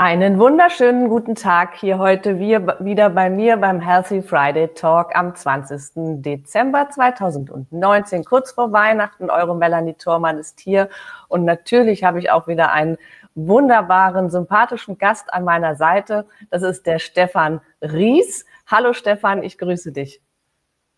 Einen 0.00 0.38
wunderschönen 0.38 1.08
guten 1.08 1.34
Tag 1.34 1.74
hier 1.74 1.98
heute 1.98 2.38
wieder 2.38 3.10
bei 3.10 3.28
mir 3.30 3.56
beim 3.56 3.80
Healthy 3.80 4.22
Friday 4.22 4.68
Talk 4.68 5.16
am 5.16 5.34
20. 5.34 6.22
Dezember 6.22 6.88
2019, 6.88 8.24
kurz 8.24 8.52
vor 8.52 8.70
Weihnachten. 8.70 9.28
Eure 9.28 9.56
Melanie 9.56 9.94
Thormann 9.94 10.38
ist 10.38 10.60
hier 10.60 10.88
und 11.26 11.44
natürlich 11.44 12.04
habe 12.04 12.20
ich 12.20 12.30
auch 12.30 12.46
wieder 12.46 12.70
einen 12.70 12.96
wunderbaren, 13.34 14.30
sympathischen 14.30 14.98
Gast 14.98 15.34
an 15.34 15.42
meiner 15.42 15.74
Seite. 15.74 16.26
Das 16.52 16.62
ist 16.62 16.86
der 16.86 17.00
Stefan 17.00 17.60
Ries. 17.82 18.46
Hallo 18.68 18.92
Stefan, 18.92 19.42
ich 19.42 19.58
grüße 19.58 19.90
dich. 19.90 20.22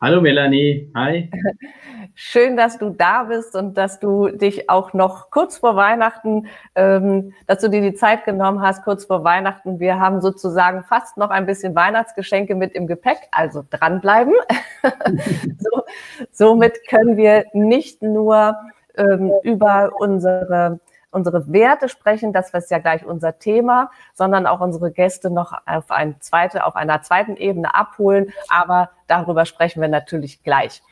Hallo 0.03 0.23
Melanie, 0.23 0.91
hi. 0.97 1.31
Schön, 2.15 2.57
dass 2.57 2.79
du 2.79 2.89
da 2.89 3.25
bist 3.25 3.55
und 3.55 3.77
dass 3.77 4.01
du 4.01 4.29
dich 4.29 4.71
auch 4.71 4.95
noch 4.95 5.31
kurz 5.31 5.59
vor 5.59 5.77
Weihnachten, 5.77 6.47
ähm, 6.75 7.35
dass 7.47 7.59
du 7.59 7.69
dir 7.69 7.83
die 7.83 7.93
Zeit 7.93 8.25
genommen 8.25 8.63
hast, 8.63 8.83
kurz 8.83 9.05
vor 9.05 9.25
Weihnachten. 9.25 9.79
Wir 9.79 10.01
haben 10.01 10.23
sozusagen 10.23 10.85
fast 10.85 11.19
noch 11.19 11.29
ein 11.29 11.45
bisschen 11.45 11.75
Weihnachtsgeschenke 11.75 12.55
mit 12.55 12.73
im 12.73 12.87
Gepäck, 12.87 13.19
also 13.31 13.63
dranbleiben. 13.69 14.33
so, 15.59 15.83
somit 16.33 16.79
können 16.89 17.19
wir 17.19 17.45
nicht 17.53 18.01
nur 18.01 18.57
ähm, 18.97 19.31
über 19.43 19.91
unsere 19.99 20.81
unsere 21.13 21.53
Werte 21.53 21.89
sprechen, 21.89 22.33
das 22.33 22.51
ist 22.51 22.71
ja 22.71 22.79
gleich 22.79 23.05
unser 23.05 23.39
Thema, 23.39 23.91
sondern 24.15 24.47
auch 24.47 24.61
unsere 24.61 24.93
Gäste 24.93 25.31
noch 25.31 25.53
auf, 25.67 25.91
ein 25.91 26.21
zweite, 26.21 26.65
auf 26.65 26.77
einer 26.77 27.03
zweiten 27.03 27.37
Ebene 27.37 27.75
abholen. 27.75 28.33
Aber 28.49 28.91
darüber 29.11 29.45
sprechen 29.45 29.81
wir 29.81 29.89
natürlich 29.89 30.43
gleich. 30.43 30.83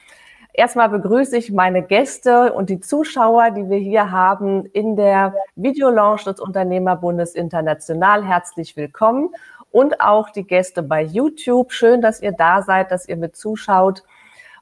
Erstmal 0.52 0.88
begrüße 0.88 1.36
ich 1.36 1.52
meine 1.52 1.83
Gäste 1.83 2.52
und 2.52 2.69
die 2.69 2.80
Zuschauer, 2.80 3.52
die 3.52 3.70
wir 3.70 3.78
hier 3.78 4.11
haben 4.11 4.66
in 4.66 4.97
der 4.97 5.34
Videolaunch 5.55 6.24
des 6.24 6.41
Unternehmerbundes 6.41 7.34
International. 7.34 8.24
Herzlich 8.24 8.77
willkommen. 8.77 9.30
Und 9.70 10.00
auch 10.00 10.30
die 10.30 10.44
Gäste 10.44 10.83
bei 10.83 11.02
YouTube. 11.02 11.72
Schön, 11.72 12.00
dass 12.00 12.20
ihr 12.20 12.33
da 12.33 12.62
seid, 12.62 12.91
dass 12.91 13.08
ihr 13.08 13.16
mit 13.16 13.36
zuschaut. 13.36 14.02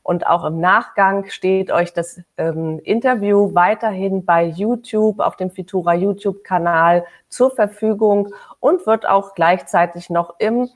Und 0.03 0.27
auch 0.27 0.45
im 0.45 0.61
Nachgang 0.61 1.25
steht 1.31 1.71
euch 1.71 1.93
das 1.93 2.21
ähm, 2.37 2.79
Interview 2.84 3.55
weiterhin 3.55 4.25
bei 4.25 4.45
YouTube 4.45 5.19
auf 5.19 5.37
dem 5.37 5.51
Fitura 5.51 5.95
YouTube-Kanal 5.95 7.05
zur 7.29 7.51
Verfügung 7.51 8.34
und 8.61 8.87
wird 8.87 9.09
auch 9.09 9.34
gleichzeitig 9.34 10.11
noch 10.11 10.34
im 10.39 10.69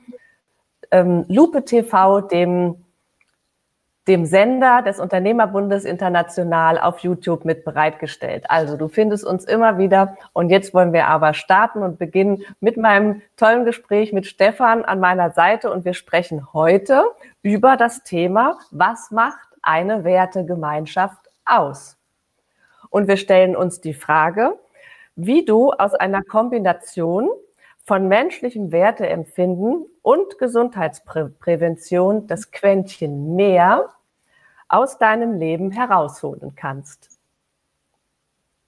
ähm, 0.91 1.25
Lupe 1.27 1.65
TV, 1.65 2.21
dem, 2.21 2.83
dem 4.07 4.25
Sender 4.25 4.81
des 4.81 4.99
Unternehmerbundes 4.99 5.85
International 5.85 6.79
auf 6.79 6.99
YouTube 6.99 7.45
mit 7.45 7.63
bereitgestellt. 7.63 8.45
Also 8.49 8.77
du 8.77 8.87
findest 8.87 9.25
uns 9.25 9.45
immer 9.45 9.77
wieder. 9.77 10.17
Und 10.33 10.49
jetzt 10.49 10.73
wollen 10.73 10.93
wir 10.93 11.07
aber 11.07 11.33
starten 11.33 11.81
und 11.81 11.97
beginnen 11.97 12.43
mit 12.59 12.77
meinem 12.77 13.21
tollen 13.37 13.65
Gespräch 13.65 14.11
mit 14.11 14.25
Stefan 14.25 14.83
an 14.83 14.99
meiner 14.99 15.31
Seite. 15.31 15.71
Und 15.71 15.85
wir 15.85 15.93
sprechen 15.93 16.53
heute 16.53 17.03
über 17.41 17.77
das 17.77 18.03
Thema, 18.03 18.59
was 18.71 19.11
macht 19.11 19.47
eine 19.61 20.03
Wertegemeinschaft 20.03 21.29
aus? 21.45 21.97
Und 22.89 23.07
wir 23.07 23.17
stellen 23.17 23.55
uns 23.55 23.79
die 23.81 23.93
Frage, 23.93 24.59
wie 25.15 25.45
du 25.45 25.71
aus 25.71 25.93
einer 25.93 26.23
Kombination 26.23 27.29
von 27.85 28.07
menschlichem 28.07 28.71
Werteempfinden 28.71 29.85
und 30.01 30.37
Gesundheitsprävention 30.37 32.27
das 32.27 32.51
Quäntchen 32.51 33.35
mehr 33.35 33.89
aus 34.67 34.97
deinem 34.97 35.33
Leben 35.33 35.71
herausholen 35.71 36.53
kannst. 36.55 37.19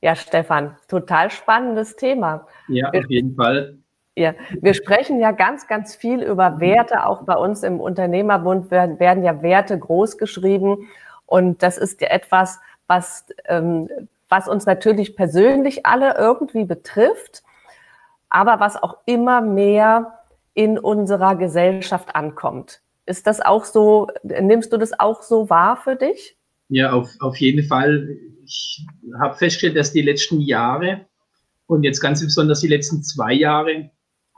Ja, 0.01 0.15
Stefan, 0.15 0.75
total 0.89 1.31
spannendes 1.31 1.95
Thema. 1.95 2.45
Ja, 2.67 2.89
auf 2.89 3.09
jeden 3.09 3.35
Fall. 3.35 3.77
Ja, 4.15 4.33
wir 4.61 4.73
sprechen 4.73 5.19
ja 5.19 5.31
ganz, 5.31 5.67
ganz 5.67 5.95
viel 5.95 6.21
über 6.21 6.59
Werte. 6.59 7.05
Auch 7.05 7.23
bei 7.23 7.35
uns 7.35 7.63
im 7.63 7.79
Unternehmerbund 7.79 8.69
werden, 8.69 8.99
werden 8.99 9.23
ja 9.23 9.41
Werte 9.41 9.79
groß 9.79 10.17
geschrieben. 10.17 10.89
Und 11.25 11.63
das 11.63 11.77
ist 11.77 12.01
ja 12.01 12.09
etwas, 12.09 12.59
was, 12.85 13.25
ähm, 13.45 13.89
was 14.27 14.47
uns 14.47 14.65
natürlich 14.65 15.15
persönlich 15.15 15.85
alle 15.85 16.15
irgendwie 16.17 16.65
betrifft, 16.65 17.43
aber 18.33 18.59
was 18.59 18.81
auch 18.81 18.97
immer 19.05 19.41
mehr 19.41 20.19
in 20.55 20.77
unserer 20.77 21.35
Gesellschaft 21.35 22.15
ankommt. 22.15 22.81
Ist 23.05 23.27
das 23.27 23.41
auch 23.41 23.63
so, 23.63 24.07
nimmst 24.23 24.73
du 24.73 24.77
das 24.77 24.99
auch 24.99 25.21
so 25.21 25.49
wahr 25.49 25.77
für 25.77 25.95
dich? 25.95 26.35
Ja, 26.69 26.91
auf, 26.93 27.09
auf 27.19 27.37
jeden 27.37 27.65
Fall. 27.65 28.17
Ich 28.45 28.85
habe 29.19 29.35
festgestellt, 29.35 29.77
dass 29.77 29.93
die 29.93 30.01
letzten 30.01 30.41
Jahre 30.41 31.05
und 31.67 31.83
jetzt 31.83 32.01
ganz 32.01 32.21
besonders 32.21 32.61
die 32.61 32.67
letzten 32.67 33.03
zwei 33.03 33.33
Jahre 33.33 33.91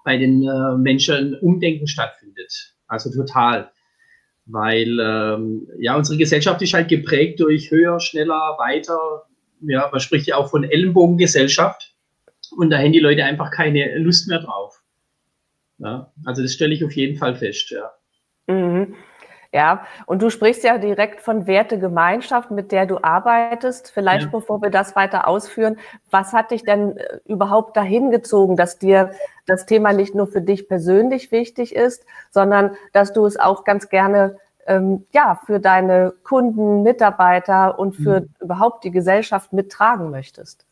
bei 0.03 0.17
den 0.17 0.44
äh, 0.44 0.77
Menschen 0.77 1.35
Umdenken 1.39 1.88
stattfindet. 1.88 2.75
Also 2.88 3.12
total. 3.12 3.72
Weil 4.45 5.00
ähm, 5.00 5.67
ja, 5.79 5.95
unsere 5.95 6.17
Gesellschaft 6.17 6.62
ist 6.62 6.73
halt 6.73 6.89
geprägt 6.89 7.39
durch 7.39 7.72
höher, 7.72 8.00
schneller, 8.00 8.56
weiter. 8.57 9.23
Ja, 9.62 9.89
man 9.89 10.00
spricht 10.00 10.27
ja 10.27 10.35
auch 10.38 10.50
von 10.50 10.63
Ellenbogengesellschaft. 10.63 11.94
Und 12.56 12.70
da 12.70 12.78
haben 12.78 12.94
die 12.94 13.00
Leute 13.00 13.24
einfach 13.24 13.52
keine 13.52 13.98
Lust 13.98 14.28
mehr 14.28 14.40
drauf. 14.40 14.82
Ja, 15.78 16.12
also 16.26 16.42
das 16.42 16.54
stelle 16.54 16.74
ich 16.74 16.84
auf 16.86 16.94
jeden 16.94 17.18
Fall 17.18 17.36
fest, 17.36 17.70
ja. 17.72 17.92
Mhm. 18.48 18.96
Ja, 19.56 19.86
und 20.06 20.22
du 20.22 20.30
sprichst 20.30 20.66
ja 20.66 20.78
direkt 20.78 21.22
von 21.22 21.48
Wertegemeinschaft, 21.48 22.52
mit 22.52 22.74
der 22.74 22.86
du 22.86 23.02
arbeitest. 23.02 23.90
Vielleicht, 23.90 24.26
ja. 24.26 24.30
bevor 24.30 24.62
wir 24.62 24.70
das 24.70 24.98
weiter 24.98 25.30
ausführen, 25.30 25.78
was 26.12 26.34
hat 26.34 26.52
dich 26.52 26.64
denn 26.64 26.98
äh, 26.98 27.20
überhaupt 27.26 27.78
dahin 27.78 28.12
gezogen, 28.12 28.58
dass 28.58 28.80
dir 28.80 29.12
das 29.46 29.66
Thema 29.66 29.94
nicht 29.94 30.14
nur 30.14 30.28
für 30.28 30.42
dich 30.42 30.68
persönlich 30.68 31.32
wichtig 31.32 31.74
ist, 31.74 32.06
sondern 32.32 32.76
dass 32.92 33.14
du 33.14 33.26
es 33.26 33.40
auch 33.40 33.64
ganz 33.64 33.88
gerne 33.88 34.38
ähm, 34.68 35.06
ja, 35.14 35.40
für 35.46 35.62
deine 35.62 36.14
Kunden, 36.24 36.84
Mitarbeiter 36.84 37.80
und 37.80 37.96
für 37.96 38.22
mhm. 38.22 38.30
überhaupt 38.42 38.84
die 38.84 38.92
Gesellschaft 38.92 39.54
mittragen 39.54 40.12
möchtest? 40.12 40.65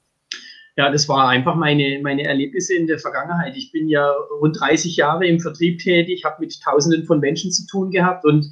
Ja, 0.75 0.91
das 0.91 1.07
war 1.07 1.29
einfach 1.29 1.55
meine, 1.55 1.99
meine 2.01 2.23
Erlebnisse 2.23 2.75
in 2.75 2.87
der 2.87 2.97
Vergangenheit. 2.97 3.55
Ich 3.55 3.71
bin 3.71 3.87
ja 3.87 4.11
rund 4.41 4.59
30 4.59 4.95
Jahre 4.95 5.27
im 5.27 5.39
Vertrieb 5.39 5.79
tätig, 5.79 6.25
habe 6.25 6.37
mit 6.39 6.59
Tausenden 6.61 7.05
von 7.05 7.19
Menschen 7.19 7.51
zu 7.51 7.67
tun 7.67 7.91
gehabt 7.91 8.25
und 8.25 8.47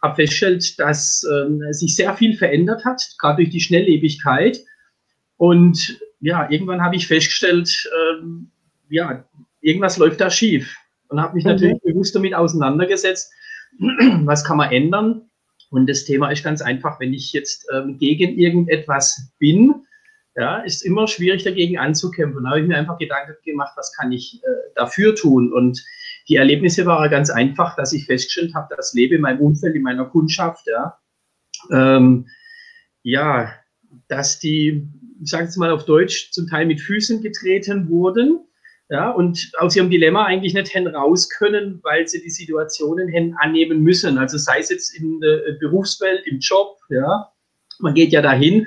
habe 0.00 0.14
festgestellt, 0.14 0.78
dass 0.78 1.26
ähm, 1.30 1.60
sich 1.72 1.94
sehr 1.94 2.14
viel 2.14 2.36
verändert 2.36 2.84
hat, 2.86 3.02
gerade 3.18 3.36
durch 3.36 3.50
die 3.50 3.60
Schnelllebigkeit. 3.60 4.64
Und 5.36 6.00
ja, 6.20 6.48
irgendwann 6.50 6.82
habe 6.82 6.96
ich 6.96 7.06
festgestellt, 7.06 7.70
ähm, 8.00 8.50
ja, 8.88 9.24
irgendwas 9.60 9.98
läuft 9.98 10.20
da 10.20 10.30
schief. 10.30 10.74
Und 11.08 11.20
habe 11.20 11.34
mich 11.34 11.44
mhm. 11.44 11.50
natürlich 11.50 11.82
bewusst 11.82 12.14
damit 12.14 12.34
auseinandergesetzt, 12.34 13.30
was 14.24 14.44
kann 14.44 14.56
man 14.56 14.72
ändern. 14.72 15.28
Und 15.70 15.88
das 15.88 16.04
Thema 16.04 16.30
ist 16.30 16.44
ganz 16.44 16.62
einfach, 16.62 16.98
wenn 16.98 17.12
ich 17.12 17.32
jetzt 17.34 17.66
ähm, 17.74 17.98
gegen 17.98 18.38
irgendetwas 18.38 19.32
bin, 19.38 19.74
ja, 20.38 20.58
ist 20.58 20.84
immer 20.84 21.08
schwierig 21.08 21.42
dagegen 21.42 21.78
anzukämpfen. 21.78 22.44
Da 22.44 22.50
habe 22.50 22.60
ich 22.60 22.68
mir 22.68 22.76
einfach 22.76 22.96
Gedanken 22.98 23.34
gemacht, 23.44 23.72
was 23.76 23.92
kann 23.96 24.12
ich 24.12 24.40
äh, 24.44 24.46
dafür 24.76 25.16
tun? 25.16 25.52
Und 25.52 25.84
die 26.28 26.36
Erlebnisse 26.36 26.86
waren 26.86 27.10
ganz 27.10 27.28
einfach, 27.28 27.74
dass 27.74 27.92
ich 27.92 28.06
festgestellt 28.06 28.54
habe, 28.54 28.72
das 28.76 28.94
Leben 28.94 29.16
in 29.16 29.20
meinem 29.22 29.40
Umfeld, 29.40 29.74
in 29.74 29.82
meiner 29.82 30.04
Kundschaft, 30.04 30.64
ja, 30.68 30.96
ähm, 31.72 32.28
ja, 33.02 33.52
dass 34.06 34.38
die, 34.38 34.86
ich 35.20 35.28
sage 35.28 35.48
es 35.48 35.56
mal 35.56 35.72
auf 35.72 35.86
Deutsch, 35.86 36.30
zum 36.30 36.46
Teil 36.46 36.66
mit 36.66 36.80
Füßen 36.80 37.20
getreten 37.20 37.88
wurden, 37.88 38.38
ja, 38.90 39.10
und 39.10 39.50
aus 39.58 39.74
ihrem 39.74 39.90
Dilemma 39.90 40.24
eigentlich 40.24 40.54
nicht 40.54 40.68
hin 40.68 40.86
raus 40.86 41.28
können, 41.28 41.80
weil 41.82 42.06
sie 42.06 42.22
die 42.22 42.30
Situationen 42.30 43.08
hin 43.08 43.34
annehmen 43.40 43.82
müssen. 43.82 44.18
Also 44.18 44.38
sei 44.38 44.60
es 44.60 44.70
jetzt 44.70 44.96
in 44.96 45.20
der 45.20 45.58
Berufswelt, 45.58 46.24
im 46.26 46.38
Job, 46.38 46.78
ja, 46.90 47.32
man 47.80 47.94
geht 47.94 48.12
ja 48.12 48.22
dahin, 48.22 48.66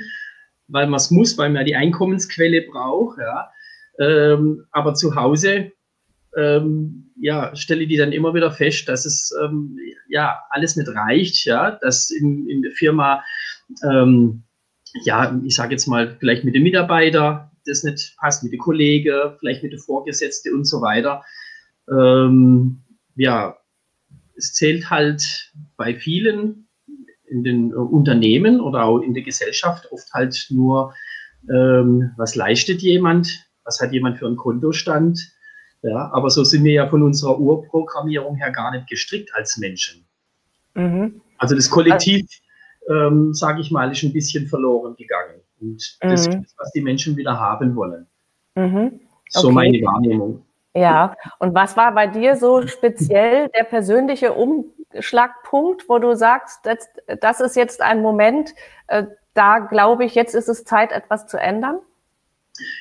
weil 0.72 0.88
man 0.88 0.98
es 0.98 1.12
muss, 1.12 1.38
weil 1.38 1.50
man 1.50 1.66
die 1.66 1.76
Einkommensquelle 1.76 2.64
braucht, 2.64 3.20
ja, 3.20 3.52
ähm, 4.00 4.66
aber 4.72 4.94
zu 4.94 5.16
Hause 5.16 5.72
ähm, 6.38 7.12
ja, 7.20 7.56
stelle 7.56 7.88
die 7.88 7.98
dann 7.98 8.12
immer 8.12 8.34
wieder 8.34 8.52
fest, 8.52 8.88
dass 8.88 9.06
es 9.06 9.34
ähm, 9.44 9.78
ja 10.08 10.40
alles 10.50 10.76
nicht 10.76 10.90
reicht, 10.90 11.46
ja, 11.46 11.72
dass 11.72 12.10
in, 12.10 12.50
in 12.50 12.62
der 12.62 12.72
Firma, 12.72 13.24
ähm, 13.84 14.44
ja, 15.04 15.40
ich 15.46 15.56
sage 15.56 15.72
jetzt 15.74 15.88
mal, 15.88 16.16
vielleicht 16.20 16.44
mit 16.44 16.56
dem 16.56 16.64
Mitarbeiter 16.64 17.52
das 17.66 17.84
nicht 17.84 18.16
passt, 18.18 18.44
mit 18.44 18.54
dem 18.54 18.60
Kollegen, 18.60 19.34
vielleicht 19.40 19.62
mit 19.62 19.72
der 19.72 19.80
Vorgesetzte 19.80 20.52
und 20.52 20.66
so 20.66 20.82
weiter. 20.82 21.24
ähm, 21.90 22.82
ja, 23.16 23.58
es 24.36 24.54
zählt 24.54 24.90
halt 24.90 25.52
bei 25.78 25.94
vielen 25.94 26.68
in 27.32 27.44
den 27.44 27.74
Unternehmen 27.74 28.60
oder 28.60 28.84
auch 28.84 29.00
in 29.00 29.14
der 29.14 29.24
Gesellschaft 29.24 29.92
oft 29.92 30.14
halt 30.14 30.48
nur, 30.50 30.94
ähm, 31.50 32.12
was 32.18 32.36
leistet 32.36 32.82
jemand, 32.82 33.48
was 33.64 33.80
hat 33.80 33.94
jemand 33.94 34.20
für 34.20 34.28
einen 34.28 34.36
Kontostand. 34.36 35.20
Ja, 35.82 36.12
aber 36.14 36.30
so 36.30 36.44
sind 36.44 36.64
wir 36.64 36.74
ja 36.74 36.88
von 36.88 37.02
unserer 37.02 37.40
Urprogrammierung 37.40 38.36
her 38.36 38.52
gar 38.52 38.72
nicht 38.72 38.88
gestrickt 38.88 39.34
als 39.34 39.58
Menschen. 39.58 40.06
Mhm. 40.76 41.22
Also 41.38 41.56
das 41.56 41.70
Kollektiv, 41.70 42.28
ähm, 42.88 43.34
sage 43.34 43.62
ich 43.62 43.72
mal, 43.72 43.92
ist 43.92 44.04
ein 44.04 44.14
bisschen 44.14 44.46
verloren 44.48 44.96
gegangen. 44.96 45.42
Und 45.60 45.98
das 46.02 46.28
mhm. 46.28 46.44
ist, 46.44 46.56
was 46.58 46.72
die 46.74 46.82
Menschen 46.82 47.18
wieder 47.18 47.40
haben 47.40 47.76
wollen. 47.76 48.06
Mhm. 48.56 48.88
Okay. 48.88 49.00
So 49.30 49.52
meine 49.52 49.78
Wahrnehmung. 49.80 50.44
Ja, 50.76 51.16
und 51.40 51.54
was 51.54 51.76
war 51.76 51.94
bei 51.94 52.08
dir 52.08 52.36
so 52.36 52.66
speziell 52.68 53.50
der 53.50 53.64
persönliche 53.64 54.34
Umschlagpunkt, 54.94 55.88
wo 55.90 56.00
du 56.00 56.16
sagst, 56.16 56.60
das, 56.64 56.90
das 57.20 57.40
ist 57.42 57.56
jetzt 57.56 57.82
ein 57.82 58.02
Moment, 58.02 58.54
äh, 58.88 59.06
da 59.34 59.60
glaube 59.60 60.06
ich, 60.06 60.16
jetzt 60.16 60.36
ist 60.36 60.50
es 60.50 60.64
Zeit, 60.64 60.92
etwas 60.92 61.28
zu 61.28 61.38
ändern? 61.38 61.80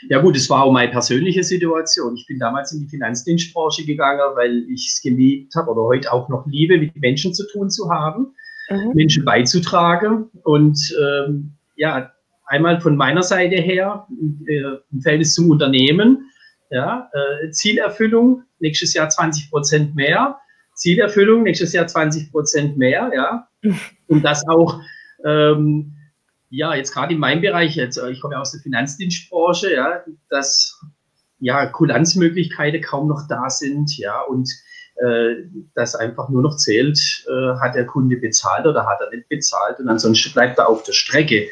Ja 0.09 0.21
gut, 0.21 0.37
es 0.37 0.51
war 0.51 0.65
auch 0.65 0.73
meine 0.73 0.91
persönliche 0.91 1.45
Situation. 1.45 2.17
Ich 2.17 2.27
bin 2.27 2.39
damals 2.39 2.73
in 2.73 2.81
die 2.81 2.89
Finanzdienstbranche 2.89 3.85
gegangen, 3.85 4.21
weil 4.35 4.65
ich 4.69 4.89
es 4.89 5.01
geliebt 5.01 5.55
habe 5.55 5.71
oder 5.71 5.83
heute 5.83 6.12
auch 6.12 6.29
noch 6.29 6.47
liebe, 6.47 6.77
mit 6.77 6.97
Menschen 6.97 7.33
zu 7.33 7.47
tun 7.53 7.71
zu 7.71 7.89
haben, 7.91 8.35
mhm. 8.69 8.93
Menschen 8.95 9.25
beizutragen. 9.25 10.29
Und 10.43 10.95
ähm, 11.01 11.53
ja, 11.77 12.12
einmal 12.47 12.81
von 12.81 12.97
meiner 12.97 13.23
Seite 13.23 13.57
her 13.57 14.07
äh, 14.47 14.61
im 14.91 15.01
Verhältnis 15.01 15.35
zum 15.35 15.51
Unternehmen 15.51 16.31
ja, 16.71 17.11
äh, 17.12 17.51
Zielerfüllung, 17.51 18.43
nächstes 18.59 18.95
Jahr 18.95 19.09
20 19.09 19.51
Prozent 19.51 19.95
mehr. 19.95 20.39
Zielerfüllung, 20.81 21.43
nächstes 21.43 21.75
Jahr 21.75 21.87
20 21.87 22.32
Prozent 22.32 22.79
mehr, 22.79 23.11
ja. 23.15 23.49
Und 24.09 24.25
das 24.25 24.49
auch, 24.49 24.81
ähm, 25.27 25.93
ja, 26.49 26.75
jetzt 26.75 26.93
gerade 26.93 27.12
in 27.12 27.21
meinem 27.21 27.43
Bereich, 27.43 27.77
jetzt, 27.77 27.99
äh, 27.99 28.11
ich 28.11 28.21
komme 28.21 28.35
ja 28.35 28.41
aus 28.41 28.53
der 28.53 28.62
Finanzdienstbranche, 28.62 29.75
ja, 29.75 30.03
dass 30.31 30.81
ja 31.38 31.67
Kulanzmöglichkeiten 31.67 32.81
kaum 32.81 33.09
noch 33.09 33.29
da 33.29 33.50
sind, 33.50 33.97
ja, 33.99 34.23
und 34.23 34.49
äh, 34.97 35.44
das 35.75 35.94
einfach 35.94 36.31
nur 36.31 36.41
noch 36.41 36.56
zählt, 36.56 36.99
äh, 37.29 37.59
hat 37.61 37.75
der 37.75 37.85
Kunde 37.85 38.17
bezahlt 38.17 38.67
oder 38.67 38.87
hat 38.87 39.00
er 39.03 39.11
nicht 39.11 39.29
bezahlt 39.29 39.79
und 39.81 39.88
ansonsten 39.88 40.33
bleibt 40.33 40.59
er 40.59 40.69
auf 40.69 40.83
der 40.85 40.93
Strecke. 40.93 41.47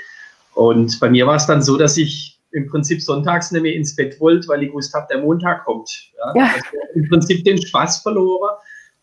Und 0.55 0.99
bei 1.01 1.11
mir 1.11 1.27
war 1.27 1.37
es 1.37 1.47
dann 1.47 1.63
so, 1.63 1.77
dass 1.77 1.99
ich 1.99 2.41
im 2.53 2.67
Prinzip 2.67 3.03
sonntags 3.03 3.51
nicht 3.51 3.61
mehr 3.61 3.75
ins 3.75 3.95
Bett 3.95 4.19
wollte, 4.21 4.49
weil 4.49 4.63
ich 4.63 4.71
gewusst 4.71 4.95
habe, 4.95 5.07
der 5.11 5.21
Montag 5.21 5.67
kommt. 5.67 6.13
Ja? 6.17 6.33
ja. 6.35 6.45
Also 6.55 6.65
Im 6.95 7.09
Prinzip 7.11 7.45
den 7.45 7.61
Spaß 7.61 7.99
verloren. 7.99 8.57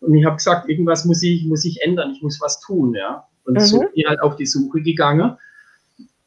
Und 0.06 0.14
ich 0.14 0.24
habe 0.24 0.36
gesagt, 0.36 0.68
irgendwas 0.68 1.04
muss 1.04 1.22
ich, 1.22 1.44
muss 1.46 1.64
ich 1.64 1.82
ändern, 1.82 2.12
ich 2.12 2.22
muss 2.22 2.40
was 2.40 2.60
tun. 2.60 2.94
Ja? 2.94 3.26
Und 3.44 3.54
mhm. 3.54 3.60
so 3.60 3.80
bin 3.80 3.88
ich 3.94 4.06
halt 4.06 4.22
auf 4.22 4.36
die 4.36 4.46
Suche 4.46 4.80
gegangen. 4.80 5.36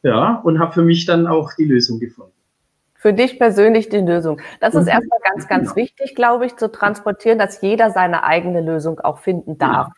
Ja, 0.02 0.40
und 0.44 0.58
habe 0.58 0.72
für 0.72 0.82
mich 0.82 1.04
dann 1.04 1.26
auch 1.26 1.52
die 1.58 1.64
Lösung 1.64 1.98
gefunden. 1.98 2.32
Für 2.94 3.12
dich 3.12 3.38
persönlich 3.38 3.88
die 3.88 3.98
Lösung. 3.98 4.40
Das 4.60 4.74
ist 4.74 4.84
mhm. 4.84 4.88
erstmal 4.88 5.18
ganz, 5.22 5.48
ganz 5.48 5.74
genau. 5.74 5.76
wichtig, 5.76 6.14
glaube 6.14 6.46
ich, 6.46 6.56
zu 6.56 6.70
transportieren, 6.70 7.38
dass 7.38 7.60
jeder 7.60 7.90
seine 7.90 8.24
eigene 8.24 8.60
Lösung 8.60 9.00
auch 9.00 9.18
finden 9.18 9.58
darf. 9.58 9.88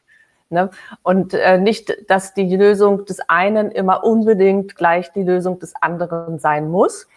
Ja. 0.50 0.64
Ne? 0.64 0.70
Und 1.02 1.34
äh, 1.34 1.58
nicht, 1.58 1.96
dass 2.08 2.34
die 2.34 2.54
Lösung 2.54 3.04
des 3.04 3.20
einen 3.28 3.70
immer 3.70 4.04
unbedingt 4.04 4.76
gleich 4.76 5.12
die 5.12 5.22
Lösung 5.22 5.58
des 5.58 5.74
anderen 5.80 6.38
sein 6.38 6.68
muss. 6.68 7.08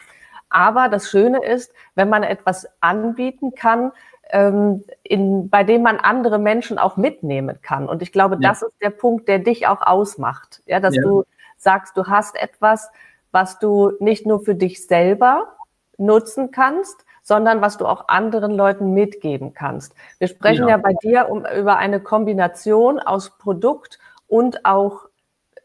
Aber 0.49 0.89
das 0.89 1.09
Schöne 1.09 1.43
ist, 1.43 1.73
wenn 1.95 2.07
man 2.09 2.23
etwas 2.23 2.67
anbieten 2.79 3.53
kann, 3.55 3.91
in, 4.31 5.49
bei 5.49 5.63
dem 5.63 5.83
man 5.83 5.97
andere 5.97 6.39
Menschen 6.39 6.79
auch 6.79 6.97
mitnehmen 6.97 7.59
kann. 7.61 7.87
Und 7.87 8.01
ich 8.01 8.11
glaube, 8.11 8.37
ja. 8.41 8.49
das 8.49 8.63
ist 8.63 8.73
der 8.81 8.89
Punkt, 8.89 9.27
der 9.27 9.39
dich 9.39 9.67
auch 9.67 9.81
ausmacht. 9.81 10.61
Ja, 10.65 10.79
dass 10.79 10.95
ja. 10.95 11.01
du 11.03 11.23
sagst, 11.57 11.95
du 11.95 12.07
hast 12.07 12.35
etwas, 12.35 12.89
was 13.31 13.59
du 13.59 13.91
nicht 13.99 14.25
nur 14.25 14.39
für 14.39 14.55
dich 14.55 14.87
selber 14.87 15.55
nutzen 15.97 16.51
kannst, 16.51 17.05
sondern 17.21 17.61
was 17.61 17.77
du 17.77 17.85
auch 17.85 18.07
anderen 18.07 18.51
Leuten 18.51 18.93
mitgeben 18.93 19.53
kannst. 19.53 19.93
Wir 20.19 20.27
sprechen 20.27 20.63
ja, 20.63 20.71
ja 20.71 20.77
bei 20.77 20.93
dir 21.01 21.29
um, 21.29 21.45
über 21.45 21.77
eine 21.77 21.99
Kombination 21.99 22.99
aus 22.99 23.37
Produkt 23.37 23.99
und 24.27 24.65
auch 24.65 25.07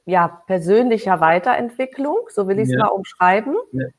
ja, 0.06 0.42
persönlicher 0.46 1.20
Weiterentwicklung, 1.20 2.16
so 2.28 2.48
will 2.48 2.58
ich 2.58 2.68
es 2.68 2.76
mal 2.76 2.88
umschreiben. 2.88 3.56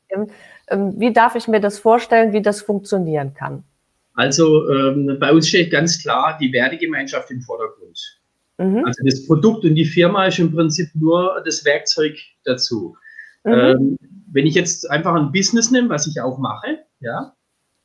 Ähm, 0.08 0.26
ähm, 0.68 1.00
wie 1.00 1.12
darf 1.12 1.36
ich 1.36 1.48
mir 1.48 1.60
das 1.60 1.78
vorstellen, 1.78 2.32
wie 2.32 2.42
das 2.42 2.60
funktionieren 2.62 3.34
kann? 3.34 3.64
Also 4.14 4.68
ähm, 4.70 5.16
bei 5.18 5.32
uns 5.32 5.48
steht 5.48 5.70
ganz 5.70 6.00
klar 6.00 6.38
die 6.40 6.52
Wertegemeinschaft 6.52 7.30
im 7.30 7.40
Vordergrund. 7.40 7.98
Mhm. 8.58 8.84
Also 8.84 9.02
das 9.04 9.26
Produkt 9.26 9.64
und 9.64 9.74
die 9.74 9.84
Firma 9.84 10.26
ist 10.26 10.38
im 10.38 10.52
Prinzip 10.52 10.88
nur 10.94 11.42
das 11.44 11.64
Werkzeug 11.64 12.16
dazu. 12.44 12.96
Mhm. 13.44 13.52
Ähm, 13.52 13.98
wenn 14.32 14.46
ich 14.46 14.54
jetzt 14.54 14.90
einfach 14.90 15.14
ein 15.14 15.32
Business 15.32 15.70
nehme, 15.70 15.88
was 15.88 16.06
ich 16.06 16.20
auch 16.20 16.38
mache, 16.38 16.78
ja, 17.00 17.34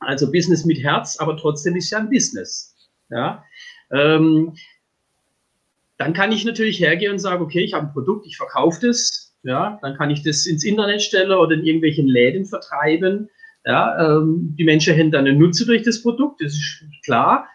also 0.00 0.30
Business 0.30 0.64
mit 0.64 0.82
Herz, 0.82 1.18
aber 1.18 1.36
trotzdem 1.36 1.76
ist 1.76 1.90
ja 1.90 1.98
ein 1.98 2.10
Business. 2.10 2.76
Ja? 3.10 3.44
Ähm, 3.90 4.54
dann 5.96 6.12
kann 6.12 6.32
ich 6.32 6.44
natürlich 6.44 6.78
hergehen 6.78 7.12
und 7.12 7.18
sagen, 7.18 7.42
okay, 7.42 7.60
ich 7.60 7.74
habe 7.74 7.86
ein 7.86 7.92
Produkt, 7.92 8.26
ich 8.26 8.36
verkaufe 8.36 8.86
das. 8.86 9.34
Ja, 9.44 9.78
dann 9.82 9.96
kann 9.96 10.10
ich 10.10 10.22
das 10.24 10.46
ins 10.46 10.64
Internet 10.64 11.00
stellen 11.00 11.30
oder 11.30 11.54
in 11.54 11.64
irgendwelchen 11.64 12.08
Läden 12.08 12.44
vertreiben. 12.44 13.28
Ja, 13.68 14.16
ähm, 14.16 14.54
die 14.58 14.64
Menschen 14.64 14.98
haben 14.98 15.10
dann 15.10 15.26
einen 15.26 15.38
Nutzen 15.38 15.66
durch 15.66 15.82
das 15.82 16.02
Produkt, 16.02 16.40
das 16.40 16.54
ist 16.54 16.82
klar. 17.04 17.46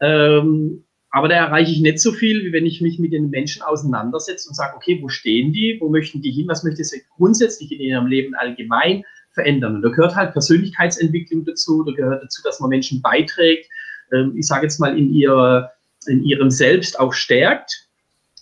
Ähm, 0.00 0.84
aber 1.10 1.28
da 1.28 1.34
erreiche 1.34 1.70
ich 1.72 1.80
nicht 1.80 2.00
so 2.00 2.10
viel, 2.10 2.42
wie 2.42 2.52
wenn 2.54 2.64
ich 2.64 2.80
mich 2.80 2.98
mit 2.98 3.12
den 3.12 3.28
Menschen 3.28 3.60
auseinandersetze 3.60 4.48
und 4.48 4.54
sage, 4.54 4.74
okay, 4.74 4.98
wo 5.02 5.08
stehen 5.08 5.52
die, 5.52 5.76
wo 5.78 5.90
möchten 5.90 6.22
die 6.22 6.30
hin, 6.30 6.48
was 6.48 6.64
möchte 6.64 6.82
sie 6.84 7.02
grundsätzlich 7.16 7.70
in 7.70 7.80
ihrem 7.80 8.06
Leben 8.06 8.34
allgemein 8.34 9.04
verändern. 9.32 9.76
Und 9.76 9.82
da 9.82 9.90
gehört 9.90 10.16
halt 10.16 10.32
Persönlichkeitsentwicklung 10.32 11.44
dazu, 11.44 11.84
da 11.84 11.92
gehört 11.92 12.22
dazu, 12.22 12.40
dass 12.42 12.60
man 12.60 12.70
Menschen 12.70 13.02
beiträgt, 13.02 13.68
ähm, 14.10 14.32
ich 14.38 14.46
sage 14.46 14.62
jetzt 14.62 14.80
mal 14.80 14.96
in, 14.96 15.12
ihrer, 15.12 15.72
in 16.06 16.24
ihrem 16.24 16.50
Selbst 16.50 16.98
auch 16.98 17.12
stärkt. 17.12 17.88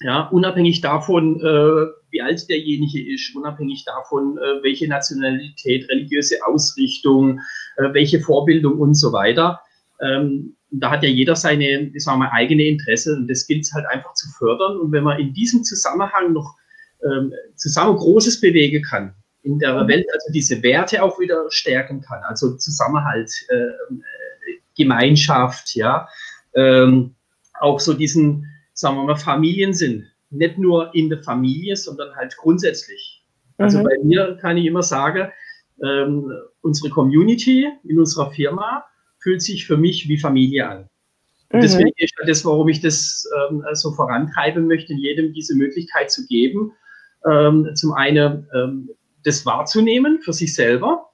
Ja, 0.01 0.29
unabhängig 0.29 0.81
davon, 0.81 1.41
äh, 1.41 1.87
wie 2.17 2.23
alt 2.23 2.49
derjenige 2.49 3.13
ist, 3.13 3.35
unabhängig 3.37 3.85
davon, 3.85 4.39
äh, 4.39 4.63
welche 4.63 4.89
Nationalität, 4.89 5.89
religiöse 5.91 6.37
Ausrichtung, 6.47 7.41
äh, 7.77 7.93
welche 7.93 8.21
Vorbildung 8.21 8.79
und 8.79 8.95
so 8.95 9.13
weiter. 9.13 9.61
Ähm, 10.01 10.57
da 10.71 10.91
hat 10.91 11.03
ja 11.03 11.09
jeder 11.09 11.37
seine, 11.37 11.93
sagen 11.97 12.21
wir, 12.21 12.33
eigene 12.33 12.67
Interesse 12.67 13.15
und 13.15 13.29
das 13.29 13.47
gilt 13.47 13.65
es 13.65 13.73
halt 13.73 13.87
einfach 13.87 14.15
zu 14.15 14.29
fördern. 14.39 14.79
Und 14.79 14.93
wenn 14.93 15.05
man 15.05 15.19
in 15.19 15.33
diesem 15.33 15.63
Zusammenhang 15.63 16.33
noch 16.33 16.55
ähm, 17.05 17.33
zusammen 17.55 17.97
Großes 17.97 18.41
bewegen 18.41 18.83
kann, 18.83 19.15
in 19.43 19.59
der 19.59 19.85
mhm. 19.85 19.89
Welt 19.89 20.07
also 20.13 20.33
diese 20.33 20.63
Werte 20.63 21.03
auch 21.03 21.21
wieder 21.21 21.45
stärken 21.51 22.01
kann. 22.01 22.23
Also 22.25 22.57
Zusammenhalt, 22.57 23.31
äh, 23.49 23.95
Gemeinschaft, 24.77 25.75
ja, 25.75 26.09
ähm, 26.55 27.15
auch 27.61 27.81
so 27.81 27.95
diesen, 27.95 28.47
sagen 28.73 28.97
wir 28.97 29.05
mal, 29.05 29.17
Familiensinn. 29.17 30.07
Nicht 30.37 30.59
nur 30.59 30.95
in 30.95 31.09
der 31.09 31.23
Familie, 31.23 31.77
sondern 31.77 32.15
halt 32.17 32.37
grundsätzlich. 32.37 33.25
Also 33.59 33.79
mhm. 33.79 33.85
bei 33.85 33.99
mir 34.03 34.39
kann 34.41 34.57
ich 34.57 34.67
immer 34.67 34.83
sagen, 34.83 35.31
ähm, 35.83 36.33
unsere 36.63 36.91
Community 36.91 37.69
in 37.85 37.99
unserer 37.99 38.31
Firma 38.31 38.85
fühlt 39.21 39.43
sich 39.43 39.67
für 39.67 39.77
mich 39.77 40.09
wie 40.09 40.19
Familie 40.19 40.69
an. 40.69 40.89
Und 41.53 41.59
mhm. 41.59 41.63
deswegen 41.63 41.93
ist 41.97 42.15
das, 42.27 42.45
warum 42.45 42.69
ich 42.69 42.81
das 42.81 43.29
ähm, 43.51 43.63
so 43.75 43.93
vorantreiben 43.93 44.67
möchte, 44.67 44.95
jedem 44.95 45.33
diese 45.33 45.55
Möglichkeit 45.57 46.11
zu 46.11 46.27
geben. 46.27 46.73
Ähm, 47.31 47.71
zum 47.75 47.93
einen 47.93 48.49
ähm, 48.55 48.91
das 49.25 49.45
wahrzunehmen 49.45 50.21
für 50.23 50.33
sich 50.33 50.55
selber, 50.55 51.11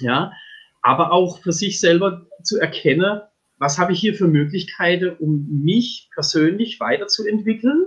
ja, 0.00 0.32
aber 0.80 1.12
auch 1.12 1.40
für 1.40 1.52
sich 1.52 1.80
selber 1.80 2.26
zu 2.42 2.58
erkennen, 2.58 3.20
was 3.58 3.78
habe 3.78 3.92
ich 3.92 4.00
hier 4.00 4.14
für 4.14 4.26
Möglichkeiten, 4.26 5.14
um 5.18 5.46
mich 5.62 6.08
persönlich 6.14 6.80
weiterzuentwickeln 6.80 7.86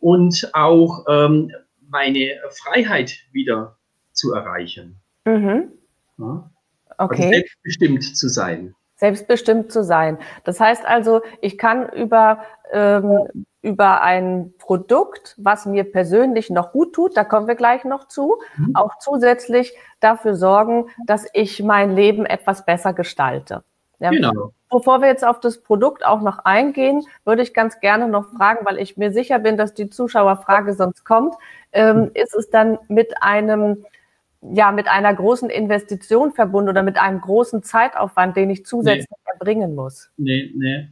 und 0.00 0.50
auch 0.52 1.04
ähm, 1.08 1.52
meine 1.88 2.30
Freiheit 2.50 3.12
wieder 3.32 3.76
zu 4.12 4.32
erreichen. 4.32 5.00
Mhm. 5.24 5.72
Ja? 6.18 6.50
Also 6.96 7.12
okay. 7.12 7.22
Also 7.22 7.34
selbstbestimmt 7.34 8.16
zu 8.16 8.28
sein. 8.28 8.74
Selbstbestimmt 8.96 9.72
zu 9.72 9.84
sein. 9.84 10.18
Das 10.44 10.58
heißt 10.58 10.84
also, 10.84 11.22
ich 11.40 11.56
kann 11.56 11.88
über 11.92 12.42
ähm, 12.72 13.46
über 13.62 14.02
ein 14.02 14.54
Produkt, 14.58 15.34
was 15.36 15.66
mir 15.66 15.84
persönlich 15.84 16.48
noch 16.48 16.72
gut 16.72 16.94
tut, 16.94 17.16
da 17.16 17.24
kommen 17.24 17.48
wir 17.48 17.56
gleich 17.56 17.84
noch 17.84 18.06
zu, 18.06 18.36
mhm. 18.56 18.76
auch 18.76 18.98
zusätzlich 18.98 19.74
dafür 20.00 20.36
sorgen, 20.36 20.86
dass 21.06 21.26
ich 21.32 21.62
mein 21.62 21.94
Leben 21.94 22.24
etwas 22.24 22.64
besser 22.64 22.92
gestalte. 22.92 23.64
Ja, 24.00 24.10
genau. 24.10 24.52
Bevor 24.70 25.00
wir 25.00 25.08
jetzt 25.08 25.24
auf 25.24 25.40
das 25.40 25.62
Produkt 25.62 26.04
auch 26.04 26.20
noch 26.20 26.40
eingehen, 26.40 27.02
würde 27.24 27.42
ich 27.42 27.54
ganz 27.54 27.80
gerne 27.80 28.06
noch 28.06 28.30
fragen, 28.36 28.66
weil 28.66 28.78
ich 28.78 28.96
mir 28.96 29.12
sicher 29.12 29.38
bin, 29.38 29.56
dass 29.56 29.74
die 29.74 29.88
Zuschauerfrage 29.88 30.74
sonst 30.74 31.04
kommt, 31.04 31.34
ähm, 31.72 32.10
ist 32.14 32.34
es 32.34 32.50
dann 32.50 32.78
mit 32.88 33.22
einem 33.22 33.84
ja 34.40 34.70
mit 34.70 34.88
einer 34.88 35.12
großen 35.12 35.50
Investition 35.50 36.32
verbunden 36.32 36.70
oder 36.70 36.82
mit 36.82 36.96
einem 36.96 37.20
großen 37.20 37.62
Zeitaufwand, 37.62 38.36
den 38.36 38.50
ich 38.50 38.64
zusätzlich 38.64 39.08
nee. 39.10 39.32
erbringen 39.32 39.74
muss. 39.74 40.10
Nee, 40.16 40.52
nee. 40.54 40.88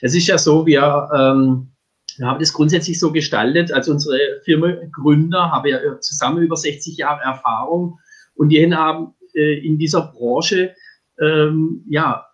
Es 0.00 0.14
ist 0.14 0.26
ja 0.26 0.36
so, 0.36 0.66
wir, 0.66 1.08
ähm, 1.14 1.68
wir 2.16 2.26
haben 2.26 2.40
das 2.40 2.52
grundsätzlich 2.52 2.98
so 2.98 3.12
gestaltet, 3.12 3.72
als 3.72 3.88
unsere 3.88 4.18
Firmengründer 4.44 5.52
haben 5.52 5.68
ja 5.68 6.00
zusammen 6.00 6.42
über 6.42 6.56
60 6.56 6.96
Jahre 6.96 7.22
Erfahrung 7.22 8.00
und 8.34 8.48
die 8.48 8.74
haben 8.74 9.14
äh, 9.34 9.64
in 9.64 9.78
dieser 9.78 10.02
Branche 10.02 10.74
ähm, 11.20 11.84
ja 11.88 12.27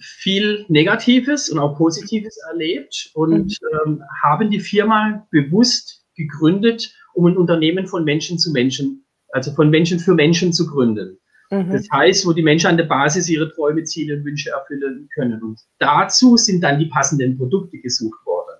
viel 0.00 0.64
Negatives 0.68 1.50
und 1.50 1.58
auch 1.58 1.76
Positives 1.76 2.38
erlebt 2.50 3.10
und 3.14 3.58
ähm, 3.84 4.02
haben 4.22 4.50
die 4.50 4.60
Firma 4.60 5.26
bewusst 5.30 6.04
gegründet, 6.16 6.94
um 7.14 7.26
ein 7.26 7.36
Unternehmen 7.36 7.86
von 7.86 8.04
Menschen 8.04 8.38
zu 8.38 8.52
Menschen 8.52 9.04
also 9.32 9.52
von 9.52 9.70
Menschen 9.70 9.98
für 9.98 10.14
Menschen 10.14 10.52
zu 10.52 10.66
gründen. 10.66 11.18
Mhm. 11.50 11.70
Das 11.70 11.86
heißt, 11.92 12.26
wo 12.26 12.32
die 12.32 12.42
Menschen 12.42 12.68
an 12.68 12.76
der 12.76 12.84
Basis 12.84 13.28
ihre 13.28 13.52
Träume, 13.52 13.84
Ziele 13.84 14.16
und 14.16 14.24
Wünsche 14.24 14.50
erfüllen 14.50 15.08
können. 15.14 15.42
Und 15.42 15.60
dazu 15.78 16.36
sind 16.36 16.62
dann 16.62 16.78
die 16.78 16.86
passenden 16.86 17.36
Produkte 17.36 17.78
gesucht 17.78 18.24
worden. 18.24 18.56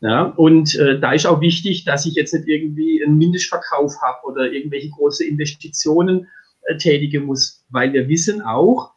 Ja, 0.00 0.22
und 0.24 0.74
äh, 0.74 1.00
da 1.00 1.12
ist 1.12 1.24
auch 1.24 1.40
wichtig, 1.40 1.84
dass 1.84 2.04
ich 2.04 2.14
jetzt 2.14 2.34
nicht 2.34 2.46
irgendwie 2.46 3.02
einen 3.02 3.16
Mindestverkauf 3.16 3.94
habe 4.02 4.26
oder 4.26 4.52
irgendwelche 4.52 4.90
große 4.90 5.24
Investitionen 5.24 6.28
äh, 6.62 6.76
tätigen 6.76 7.24
muss, 7.24 7.64
weil 7.70 7.92
wir 7.92 8.08
wissen 8.08 8.42
auch, 8.42 8.92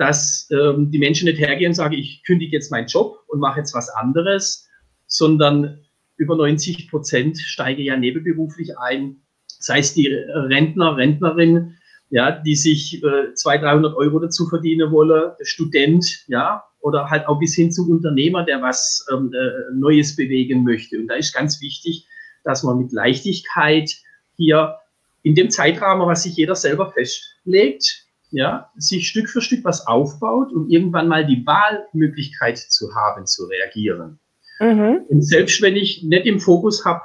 dass 0.00 0.48
ähm, 0.50 0.90
die 0.90 0.98
Menschen 0.98 1.26
nicht 1.26 1.38
hergehen 1.38 1.70
und 1.70 1.74
sagen, 1.74 1.94
ich 1.94 2.24
kündige 2.24 2.56
jetzt 2.56 2.72
meinen 2.72 2.88
Job 2.88 3.22
und 3.28 3.38
mache 3.38 3.60
jetzt 3.60 3.74
was 3.74 3.90
anderes, 3.90 4.66
sondern 5.06 5.84
über 6.16 6.36
90 6.36 6.88
Prozent 6.88 7.38
steige 7.38 7.82
ja 7.82 7.96
nebenberuflich 7.96 8.78
ein 8.78 9.20
sei 9.60 9.78
es 9.78 9.94
die 9.94 10.08
Rentner, 10.08 10.96
Rentnerin, 10.96 11.76
ja, 12.08 12.32
die 12.32 12.56
sich 12.56 13.02
äh, 13.04 13.34
200, 13.34 13.70
300 13.70 13.96
Euro 13.96 14.18
dazu 14.18 14.46
verdienen 14.48 14.90
wollen, 14.90 15.32
der 15.38 15.44
Student, 15.44 16.24
ja, 16.26 16.64
oder 16.80 17.10
halt 17.10 17.28
auch 17.28 17.38
bis 17.38 17.54
hin 17.54 17.70
zum 17.70 17.90
Unternehmer, 17.90 18.42
der 18.44 18.62
was 18.62 19.06
ähm, 19.12 19.32
äh, 19.32 19.74
Neues 19.74 20.16
bewegen 20.16 20.64
möchte. 20.64 20.98
Und 20.98 21.08
da 21.08 21.14
ist 21.14 21.34
ganz 21.34 21.60
wichtig, 21.60 22.06
dass 22.42 22.62
man 22.64 22.78
mit 22.78 22.90
Leichtigkeit 22.90 23.94
hier 24.36 24.76
in 25.22 25.34
dem 25.34 25.50
Zeitrahmen, 25.50 26.08
was 26.08 26.22
sich 26.22 26.36
jeder 26.36 26.56
selber 26.56 26.90
festlegt, 26.90 28.06
ja, 28.30 28.70
sich 28.76 29.08
Stück 29.08 29.28
für 29.28 29.40
Stück 29.40 29.64
was 29.64 29.86
aufbaut, 29.86 30.52
um 30.52 30.68
irgendwann 30.68 31.08
mal 31.08 31.26
die 31.26 31.44
Wahlmöglichkeit 31.46 32.58
zu 32.58 32.94
haben, 32.94 33.26
zu 33.26 33.46
reagieren. 33.46 34.18
Mhm. 34.60 35.02
Und 35.08 35.22
selbst 35.22 35.62
wenn 35.62 35.76
ich 35.76 36.02
nicht 36.02 36.26
im 36.26 36.40
Fokus 36.40 36.84
habe, 36.84 37.02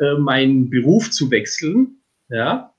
äh, 0.00 0.14
meinen 0.14 0.70
Beruf 0.70 1.10
zu 1.10 1.30
wechseln. 1.30 1.98
Ja, 2.28 2.72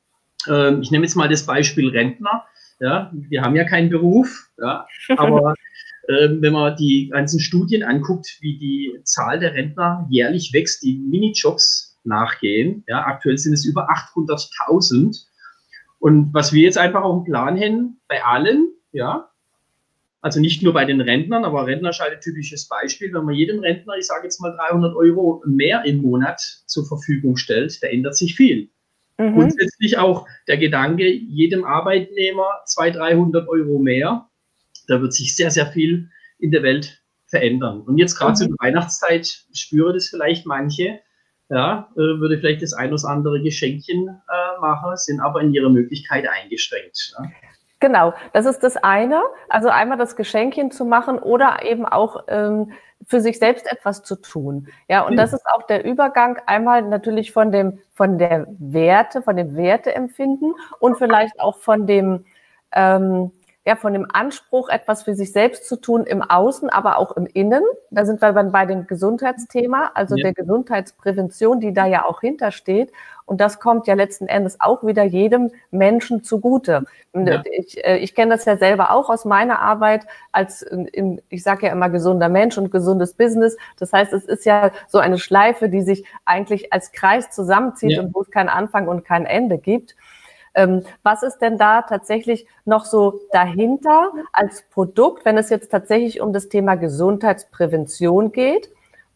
äh, 0.47 0.79
ich 0.79 0.91
nehme 0.91 1.05
jetzt 1.05 1.15
mal 1.15 1.29
das 1.29 1.45
Beispiel 1.45 1.89
Rentner. 1.89 2.43
Ja, 2.79 3.11
wir 3.13 3.41
haben 3.41 3.55
ja 3.55 3.63
keinen 3.63 3.89
Beruf, 3.89 4.49
ja, 4.57 4.87
aber 5.17 5.53
äh, 6.07 6.29
wenn 6.39 6.53
man 6.53 6.75
die 6.75 7.09
ganzen 7.09 7.39
Studien 7.39 7.83
anguckt, 7.83 8.37
wie 8.41 8.57
die 8.57 8.99
Zahl 9.03 9.39
der 9.39 9.53
Rentner 9.53 10.07
jährlich 10.09 10.51
wächst, 10.53 10.83
die 10.83 10.97
Minijobs 10.97 11.97
nachgehen. 12.03 12.83
Ja, 12.87 13.05
aktuell 13.05 13.37
sind 13.37 13.53
es 13.53 13.63
über 13.63 13.89
800.000. 13.89 15.25
Und 16.03 16.33
was 16.33 16.51
wir 16.51 16.63
jetzt 16.63 16.77
einfach 16.77 17.01
auf 17.01 17.23
dem 17.23 17.31
Plan 17.31 17.57
haben, 17.57 18.01
bei 18.09 18.21
allen, 18.25 18.73
ja, 18.91 19.29
also 20.19 20.41
nicht 20.41 20.61
nur 20.61 20.73
bei 20.73 20.83
den 20.83 20.99
Rentnern, 20.99 21.45
aber 21.45 21.65
Rentner 21.65 21.91
ist 21.91 22.01
ein 22.01 22.19
typisches 22.19 22.67
Beispiel. 22.67 23.13
Wenn 23.13 23.23
man 23.23 23.35
jedem 23.35 23.59
Rentner, 23.59 23.95
ich 23.97 24.07
sage 24.07 24.25
jetzt 24.25 24.41
mal 24.41 24.53
300 24.53 24.97
Euro 24.97 25.41
mehr 25.45 25.85
im 25.85 26.01
Monat 26.01 26.41
zur 26.65 26.85
Verfügung 26.85 27.37
stellt, 27.37 27.81
da 27.81 27.87
ändert 27.87 28.17
sich 28.17 28.35
viel. 28.35 28.67
Mhm. 29.17 29.33
Grundsätzlich 29.33 29.97
auch 29.97 30.27
der 30.49 30.57
Gedanke, 30.57 31.07
jedem 31.09 31.63
Arbeitnehmer 31.63 32.49
200, 32.65 33.01
300 33.01 33.47
Euro 33.47 33.79
mehr, 33.79 34.27
da 34.89 35.01
wird 35.01 35.13
sich 35.13 35.37
sehr, 35.37 35.51
sehr 35.51 35.67
viel 35.67 36.09
in 36.37 36.51
der 36.51 36.63
Welt 36.63 37.01
verändern. 37.27 37.79
Und 37.79 37.97
jetzt 37.97 38.17
gerade 38.17 38.33
mhm. 38.33 38.35
zur 38.35 38.57
Weihnachtszeit 38.59 39.45
spüre 39.53 39.93
das 39.93 40.09
vielleicht 40.09 40.45
manche, 40.45 40.99
ja, 41.49 41.89
äh, 41.93 42.19
würde 42.19 42.39
vielleicht 42.39 42.61
das 42.61 42.73
ein 42.73 42.91
oder 42.91 43.07
andere 43.07 43.41
Geschenkchen 43.41 44.09
äh, 44.09 44.52
machen, 44.63 44.95
sind 44.95 45.19
aber 45.19 45.41
in 45.41 45.53
ihrer 45.53 45.69
Möglichkeit 45.69 46.25
eingeschränkt. 46.27 47.13
Ja. 47.19 47.29
Genau, 47.83 48.13
das 48.31 48.45
ist 48.45 48.63
das 48.63 48.77
eine. 48.77 49.21
Also 49.49 49.67
einmal 49.67 49.97
das 49.97 50.15
Geschenkchen 50.15 50.71
zu 50.71 50.85
machen 50.85 51.19
oder 51.19 51.63
eben 51.63 51.85
auch 51.85 52.23
ähm, 52.29 52.71
für 53.07 53.19
sich 53.19 53.39
selbst 53.39 53.69
etwas 53.69 54.03
zu 54.03 54.15
tun. 54.15 54.69
Ja, 54.87 55.01
und 55.01 55.17
das 55.17 55.33
ist 55.33 55.45
auch 55.53 55.63
der 55.63 55.83
Übergang 55.83 56.37
einmal 56.45 56.81
natürlich 56.83 57.33
von 57.33 57.51
dem, 57.51 57.79
von 57.91 58.17
der 58.17 58.47
Werte, 58.57 59.21
von 59.21 59.35
dem 59.35 59.57
Werteempfinden 59.57 60.53
und 60.79 60.97
vielleicht 60.97 61.37
auch 61.41 61.57
von 61.57 61.85
dem, 61.85 62.23
ähm, 62.71 63.31
ja, 63.65 63.75
von 63.75 63.91
dem 63.91 64.07
Anspruch, 64.11 64.69
etwas 64.69 65.03
für 65.03 65.15
sich 65.15 65.33
selbst 65.33 65.67
zu 65.67 65.75
tun 65.75 66.05
im 66.05 66.21
Außen, 66.21 66.69
aber 66.69 66.97
auch 66.97 67.11
im 67.17 67.25
Innen. 67.25 67.63
Da 67.91 68.05
sind 68.05 68.21
wir 68.21 68.31
dann 68.31 68.53
bei 68.53 68.65
dem 68.65 68.87
Gesundheitsthema, 68.87 69.91
also 69.93 70.15
ja. 70.15 70.23
der 70.23 70.33
Gesundheitsprävention, 70.33 71.59
die 71.59 71.73
da 71.73 71.85
ja 71.85 72.05
auch 72.05 72.21
hintersteht. 72.21 72.93
Und 73.25 73.39
das 73.39 73.59
kommt 73.59 73.87
ja 73.87 73.93
letzten 73.93 74.27
Endes 74.27 74.59
auch 74.59 74.83
wieder 74.83 75.03
jedem 75.03 75.51
Menschen 75.71 76.23
zugute. 76.23 76.85
Ja. 77.13 77.43
Ich, 77.51 77.83
äh, 77.83 77.97
ich 77.97 78.15
kenne 78.15 78.35
das 78.35 78.45
ja 78.45 78.57
selber 78.57 78.91
auch 78.91 79.09
aus 79.09 79.23
meiner 79.25 79.59
Arbeit 79.59 80.05
als, 80.31 80.61
in, 80.61 81.21
ich 81.29 81.43
sage 81.43 81.67
ja 81.67 81.71
immer 81.71 81.89
gesunder 81.89 82.29
Mensch 82.29 82.57
und 82.57 82.71
gesundes 82.71 83.13
Business. 83.13 83.55
Das 83.79 83.93
heißt, 83.93 84.13
es 84.13 84.25
ist 84.25 84.45
ja 84.45 84.71
so 84.87 84.97
eine 84.97 85.17
Schleife, 85.17 85.69
die 85.69 85.81
sich 85.81 86.05
eigentlich 86.25 86.73
als 86.73 86.91
Kreis 86.91 87.29
zusammenzieht 87.31 87.91
ja. 87.91 88.01
und 88.01 88.13
wo 88.13 88.21
es 88.21 88.31
keinen 88.31 88.49
Anfang 88.49 88.87
und 88.87 89.05
kein 89.05 89.25
Ende 89.25 89.57
gibt. 89.57 89.95
Ähm, 90.55 90.83
was 91.01 91.23
ist 91.23 91.39
denn 91.39 91.57
da 91.57 91.81
tatsächlich 91.81 92.45
noch 92.65 92.85
so 92.85 93.21
dahinter 93.31 94.11
als 94.31 94.63
Produkt, 94.69 95.25
wenn 95.25 95.37
es 95.37 95.49
jetzt 95.49 95.71
tatsächlich 95.71 96.21
um 96.21 96.33
das 96.33 96.49
Thema 96.49 96.75
Gesundheitsprävention 96.75 98.31
geht? 98.31 98.69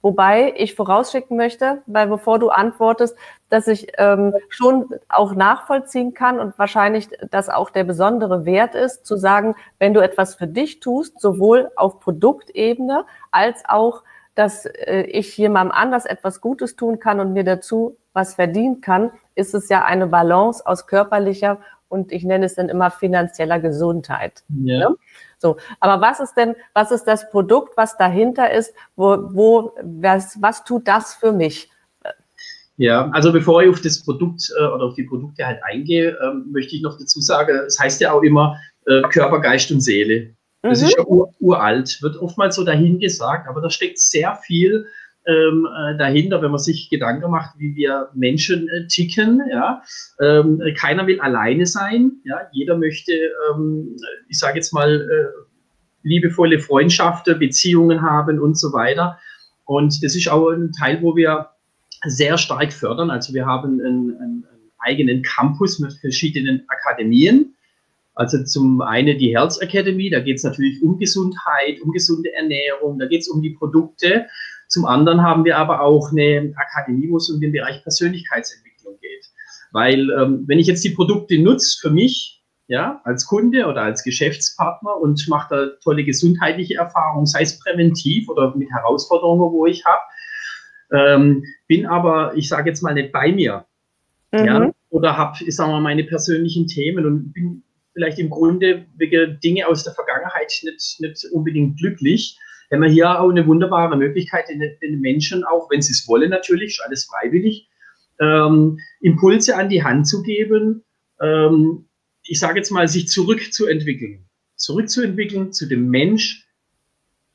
Wobei 0.08 0.54
ich 0.56 0.74
vorausschicken 0.74 1.36
möchte, 1.36 1.82
weil 1.86 2.08
bevor 2.08 2.40
du 2.40 2.48
antwortest, 2.48 3.18
dass 3.50 3.68
ich 3.68 3.88
ähm, 3.98 4.34
schon 4.48 4.88
auch 5.10 5.36
nachvollziehen 5.36 6.14
kann 6.14 6.40
und 6.40 6.58
wahrscheinlich 6.58 7.10
das 7.30 7.50
auch 7.50 7.70
der 7.72 7.84
besondere 7.84 8.46
Wert 8.46 8.74
ist, 8.74 9.06
zu 9.06 9.18
sagen, 9.18 9.54
wenn 9.80 9.94
du 9.94 10.00
etwas 10.00 10.36
für 10.36 10.48
dich 10.48 10.80
tust, 10.80 11.20
sowohl 11.20 11.72
auf 11.76 12.00
Produktebene 12.00 13.04
als 13.32 13.64
auch, 13.68 14.04
dass 14.34 14.66
äh, 14.66 15.02
ich 15.02 15.38
jemandem 15.38 15.74
anders 15.74 16.06
etwas 16.06 16.40
Gutes 16.40 16.78
tun 16.78 17.00
kann 17.00 17.20
und 17.20 17.34
mir 17.34 17.44
dazu 17.44 17.98
was 18.14 18.36
verdienen 18.36 18.80
kann, 18.80 19.12
ist 19.36 19.54
es 19.54 19.68
ja 19.68 19.84
eine 19.84 20.08
Balance 20.08 20.66
aus 20.66 20.88
körperlicher 20.88 21.58
und 21.90 22.14
ich 22.14 22.24
nenne 22.24 22.46
es 22.46 22.56
dann 22.56 22.70
immer 22.70 22.92
finanzieller 22.92 23.60
Gesundheit. 23.60 24.46
Ja. 24.64 24.90
Ne? 24.90 24.96
So, 25.40 25.58
aber 25.80 26.02
was 26.02 26.20
ist 26.20 26.34
denn, 26.36 26.56
was 26.74 26.92
ist 26.92 27.04
das 27.04 27.30
Produkt, 27.30 27.78
was 27.78 27.98
dahinter 27.98 28.52
ist? 28.52 28.74
Wo, 28.96 29.18
wo, 29.32 29.74
was, 29.84 30.42
was 30.42 30.64
tut 30.64 30.88
das 30.88 31.14
für 31.14 31.32
mich? 31.32 31.70
Ja, 32.78 33.10
also 33.12 33.32
bevor 33.32 33.64
ich 33.64 33.70
auf 33.70 33.82
das 33.82 34.04
Produkt 34.04 34.52
äh, 34.60 34.64
oder 34.64 34.86
auf 34.86 34.94
die 34.94 35.04
Produkte 35.04 35.46
halt 35.46 35.60
eingehe, 35.64 36.18
ähm, 36.24 36.46
möchte 36.52 36.76
ich 36.76 36.84
noch 36.84 36.98
dazu 36.98 37.22
sagen, 37.22 37.60
es 37.66 37.80
heißt 37.80 38.00
ja 38.02 38.12
auch 38.12 38.22
immer 38.22 38.60
äh, 38.86 39.02
Körper, 39.10 39.40
Geist 39.42 39.72
und 39.72 39.82
Seele. 39.82 40.36
Das 40.62 40.82
mhm. 40.82 40.88
ist 40.88 40.98
ja 40.98 41.04
ur, 41.06 41.34
uralt, 41.40 42.02
wird 42.02 42.18
oftmals 42.18 42.56
so 42.56 42.64
dahingesagt, 42.64 43.48
aber 43.48 43.62
da 43.62 43.70
steckt 43.70 44.00
sehr 44.00 44.36
viel 44.36 44.86
ähm, 45.28 45.68
äh, 45.68 45.98
dahinter, 45.98 46.42
wenn 46.42 46.52
man 46.52 46.60
sich 46.60 46.90
Gedanken 46.90 47.30
macht, 47.30 47.60
wie 47.60 47.76
wir 47.76 48.10
Menschen 48.14 48.70
äh, 48.70 48.88
ticken. 48.88 49.42
Ja? 49.52 49.84
Ähm, 50.22 50.62
keiner 50.78 51.06
will 51.06 51.20
alleine 51.20 51.66
sein. 51.66 52.14
Ja? 52.24 52.42
Jeder 52.52 52.78
möchte, 52.78 53.12
ähm, 53.52 53.96
ich 54.30 54.40
sage 54.40 54.56
jetzt 54.56 54.74
mal, 54.74 55.02
äh, 55.02 55.48
liebevolle 56.04 56.60
Freundschaften, 56.60 57.38
Beziehungen 57.40 58.02
haben 58.02 58.40
und 58.40 58.58
so 58.58 58.72
weiter. 58.72 59.20
Und 59.66 60.02
das 60.04 60.16
ist 60.16 60.30
auch 60.30 60.50
ein 60.50 60.72
Teil, 60.72 61.02
wo 61.02 61.16
wir 61.16 61.50
sehr 62.06 62.38
stark 62.38 62.72
fördern. 62.72 63.10
Also 63.10 63.34
wir 63.34 63.46
haben 63.46 63.82
einen, 63.82 64.16
einen, 64.16 64.46
einen 64.46 64.72
eigenen 64.80 65.22
Campus 65.24 65.80
mit 65.80 65.94
verschiedenen 65.94 66.64
Akademien. 66.70 67.54
Also 68.16 68.44
zum 68.44 68.82
einen 68.82 69.18
die 69.18 69.36
Health 69.36 69.62
Academy, 69.62 70.10
da 70.10 70.20
geht 70.20 70.38
es 70.38 70.44
natürlich 70.44 70.82
um 70.82 70.98
Gesundheit, 70.98 71.82
um 71.82 71.92
gesunde 71.92 72.34
Ernährung, 72.34 72.98
da 72.98 73.06
geht 73.06 73.22
es 73.22 73.28
um 73.28 73.44
die 73.44 73.52
Produkte. 73.52 74.26
Zum 74.68 74.86
anderen 74.86 75.22
haben 75.22 75.46
wir 75.46 75.58
aber 75.58 75.82
auch 75.82 76.12
eine 76.12 76.54
Akademie, 76.56 77.10
wo 77.10 77.18
es 77.18 77.30
um 77.30 77.40
den 77.40 77.52
Bereich 77.52 77.82
Persönlichkeitsentwicklung 77.84 78.98
geht. 79.00 79.26
Weil 79.72 80.10
ähm, 80.12 80.44
wenn 80.48 80.60
ich 80.60 80.68
jetzt 80.68 80.84
die 80.84 80.92
Produkte 80.92 81.40
nutze 81.40 81.78
für 81.80 81.90
mich, 81.90 82.44
ja, 82.68 83.02
als 83.06 83.26
Kunde 83.26 83.66
oder 83.66 83.84
als 83.84 84.04
Geschäftspartner 84.04 84.98
und 84.98 85.26
mache 85.30 85.56
da 85.56 85.68
tolle 85.84 86.04
gesundheitliche 86.04 86.76
Erfahrungen, 86.76 87.26
sei 87.26 87.44
es 87.44 87.60
präventiv 87.60 88.28
oder 88.28 88.54
mit 88.56 88.70
Herausforderungen, 88.70 89.54
wo 89.54 89.66
ich 89.66 89.86
habe, 89.86 90.02
ähm, 90.92 91.44
bin 91.68 91.86
aber, 91.86 92.36
ich 92.36 92.50
sage 92.50 92.70
jetzt 92.70 92.82
mal, 92.82 92.94
nicht 92.94 93.14
bei 93.14 93.32
mir. 93.32 93.66
Mhm. 94.34 94.46
Ja, 94.46 94.72
oder 94.90 95.18
habe, 95.18 95.38
ich 95.46 95.56
sage 95.56 95.72
mal, 95.72 95.82
meine 95.82 96.04
persönlichen 96.04 96.68
Themen 96.68 97.06
und 97.06 97.32
bin 97.32 97.64
vielleicht 97.94 98.20
im 98.20 98.30
Grunde 98.30 98.86
wegen 98.98 99.40
Dinge 99.40 99.68
aus 99.68 99.86
der 99.86 99.94
Vergangenheit 99.94 100.52
nicht, 100.64 101.00
nicht 101.00 101.26
unbedingt 101.32 101.80
glücklich 101.80 102.38
haben 102.72 102.82
wir 102.82 102.90
hier 102.90 103.20
auch 103.20 103.30
eine 103.30 103.46
wunderbare 103.48 103.96
Möglichkeit, 103.98 104.50
den, 104.50 104.62
den 104.82 105.00
Menschen 105.00 105.44
auch, 105.44 105.70
wenn 105.70 105.82
sie 105.82 105.94
es 105.94 106.08
wollen 106.08 106.30
natürlich, 106.30 106.80
alles 106.86 107.06
freiwillig, 107.06 107.70
ähm, 108.20 108.80
Impulse 109.00 109.56
an 109.56 109.70
die 109.70 109.84
Hand 109.84 110.08
zu 110.08 110.24
geben, 110.24 110.84
ähm, 111.22 111.88
ich 112.24 112.40
sage 112.40 112.58
jetzt 112.60 112.72
mal, 112.72 112.88
sich 112.88 113.08
zurückzuentwickeln. 113.08 114.26
Zurückzuentwickeln 114.56 115.54
zu 115.54 115.68
dem 115.68 115.90
Mensch, 115.90 116.48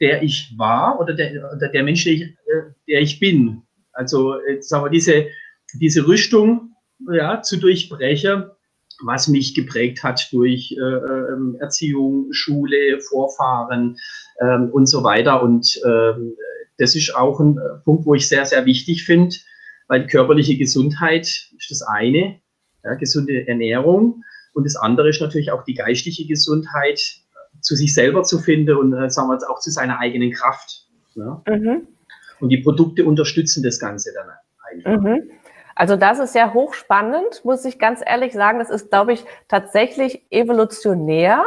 der 0.01 0.23
ich 0.23 0.53
war 0.59 1.01
oder 1.01 1.15
der, 1.15 1.53
oder 1.57 1.69
der 1.69 1.83
Mensch, 1.83 2.05
der 2.05 2.13
ich, 2.13 2.23
äh, 2.23 2.73
der 2.89 3.01
ich 3.01 3.21
bin. 3.21 3.63
Also 3.93 4.37
sagen 4.61 4.85
wir, 4.85 4.91
diese, 4.91 5.27
diese 5.75 6.07
Rüstung 6.07 6.75
ja, 7.11 7.43
zu 7.43 7.59
durchbrechen, 7.59 8.51
was 9.05 9.29
mich 9.29 9.55
geprägt 9.55 10.03
hat 10.03 10.29
durch 10.33 10.73
äh, 10.73 10.81
ähm, 10.81 11.57
Erziehung, 11.61 12.29
Schule, 12.33 13.01
Vorfahren 13.01 13.97
ähm, 14.41 14.71
und 14.71 14.87
so 14.87 15.03
weiter. 15.03 15.43
Und 15.43 15.81
ähm, 15.85 16.35
das 16.79 16.95
ist 16.95 17.15
auch 17.15 17.41
ein 17.41 17.59
äh, 17.59 17.85
Punkt, 17.85 18.07
wo 18.07 18.15
ich 18.15 18.29
sehr, 18.29 18.47
sehr 18.47 18.65
wichtig 18.67 19.05
finde, 19.05 19.37
weil 19.89 20.07
körperliche 20.07 20.57
Gesundheit 20.57 21.27
ist 21.27 21.71
das 21.71 21.83
eine, 21.83 22.41
ja, 22.85 22.95
gesunde 22.95 23.47
Ernährung. 23.47 24.23
Und 24.55 24.65
das 24.65 24.77
andere 24.77 25.09
ist 25.09 25.21
natürlich 25.21 25.51
auch 25.51 25.65
die 25.65 25.75
geistliche 25.75 26.27
Gesundheit, 26.27 27.23
zu 27.61 27.77
sich 27.77 27.95
selber 27.95 28.25
zu 28.25 28.39
finden 28.39 28.77
und 28.77 28.93
äh, 28.93 29.09
sagen 29.09 29.29
wir 29.29 29.35
jetzt 29.35 29.49
auch 29.49 29.61
zu 29.61 29.71
seiner 29.71 29.99
eigenen 29.99 30.33
Kraft. 30.33 30.89
Ja? 31.15 31.43
Mhm. 31.49 31.87
Und 32.41 32.49
die 32.49 32.59
Produkte 32.59 33.05
unterstützen 33.05 33.63
das 33.63 33.79
Ganze 33.79 34.13
dann 34.15 34.29
einfach. 34.73 35.03
Mhm. 35.03 35.31
Also 35.83 35.97
das 35.97 36.21
ist 36.21 36.37
ja 36.37 36.55
hochspannend, 36.55 37.45
muss 37.45 37.65
ich 37.65 37.81
ganz 37.81 38.05
ehrlich 38.07 38.35
sagen. 38.35 38.61
Das 38.61 38.71
ist, 38.71 38.91
glaube 38.91 39.15
ich, 39.15 39.25
tatsächlich 39.49 40.25
evolutionär, 40.31 41.45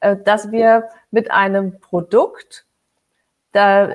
äh, 0.00 0.16
dass 0.16 0.50
wir 0.50 0.88
mit 1.12 1.30
einem 1.30 1.78
Produkt 1.78 2.66
da 3.52 3.90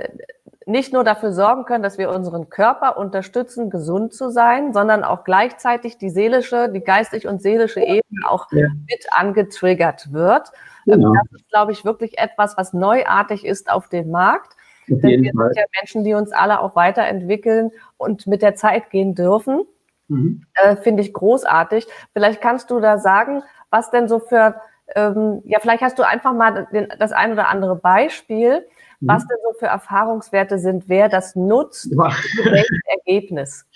nicht 0.66 0.94
nur 0.94 1.04
dafür 1.04 1.34
sorgen 1.34 1.66
können, 1.66 1.84
dass 1.84 1.98
wir 1.98 2.10
unseren 2.10 2.50
Körper 2.50 2.98
unterstützen, 2.98 3.70
gesund 3.70 4.14
zu 4.14 4.30
sein, 4.30 4.72
sondern 4.72 5.04
auch 5.04 5.26
gleichzeitig 5.26 5.98
die 5.98 6.10
seelische, 6.10 6.70
die 6.70 6.80
geistig 6.80 7.28
und 7.28 7.42
seelische 7.42 7.82
Ebene 7.82 8.30
auch 8.30 8.50
ja. 8.54 8.70
mit 8.90 9.08
angetriggert 9.12 10.14
wird. 10.14 10.54
Genau. 10.86 11.14
Das 11.16 11.42
ist, 11.42 11.50
glaube 11.50 11.74
ich, 11.74 11.84
wirklich 11.84 12.18
etwas, 12.18 12.56
was 12.56 12.72
neuartig 12.72 13.44
ist 13.44 13.70
auf 13.70 13.90
dem 13.90 14.10
Markt. 14.10 14.56
Denn 14.88 15.22
wir 15.22 15.34
sind 15.34 15.58
ja 15.58 15.66
Menschen, 15.82 16.06
die 16.06 16.14
uns 16.14 16.32
alle 16.32 16.62
auch 16.62 16.78
weiterentwickeln 16.78 17.72
und 17.98 18.26
mit 18.26 18.42
der 18.42 18.56
Zeit 18.56 18.90
gehen 18.90 19.16
dürfen. 19.16 19.66
Mhm. 20.12 20.46
Äh, 20.56 20.76
Finde 20.76 21.02
ich 21.02 21.14
großartig. 21.14 21.88
Vielleicht 22.14 22.42
kannst 22.42 22.70
du 22.70 22.80
da 22.80 22.98
sagen, 22.98 23.44
was 23.70 23.90
denn 23.92 24.08
so 24.08 24.20
für, 24.20 24.56
ähm, 24.96 25.42
ja, 25.46 25.60
vielleicht 25.60 25.82
hast 25.82 25.98
du 25.98 26.04
einfach 26.06 26.34
mal 26.34 26.68
den, 26.74 26.90
das 27.00 27.14
ein 27.14 27.32
oder 27.32 27.48
andere 27.48 27.78
Beispiel, 27.78 28.66
mhm. 29.00 29.08
was 29.08 29.26
denn 29.26 29.38
so 29.44 29.58
für 29.58 29.68
Erfahrungswerte 29.68 30.60
sind, 30.60 30.90
wer 30.90 31.08
das 31.08 31.36
nutzt, 31.36 31.90
welches 31.92 32.80
Ergebnis. 32.98 33.66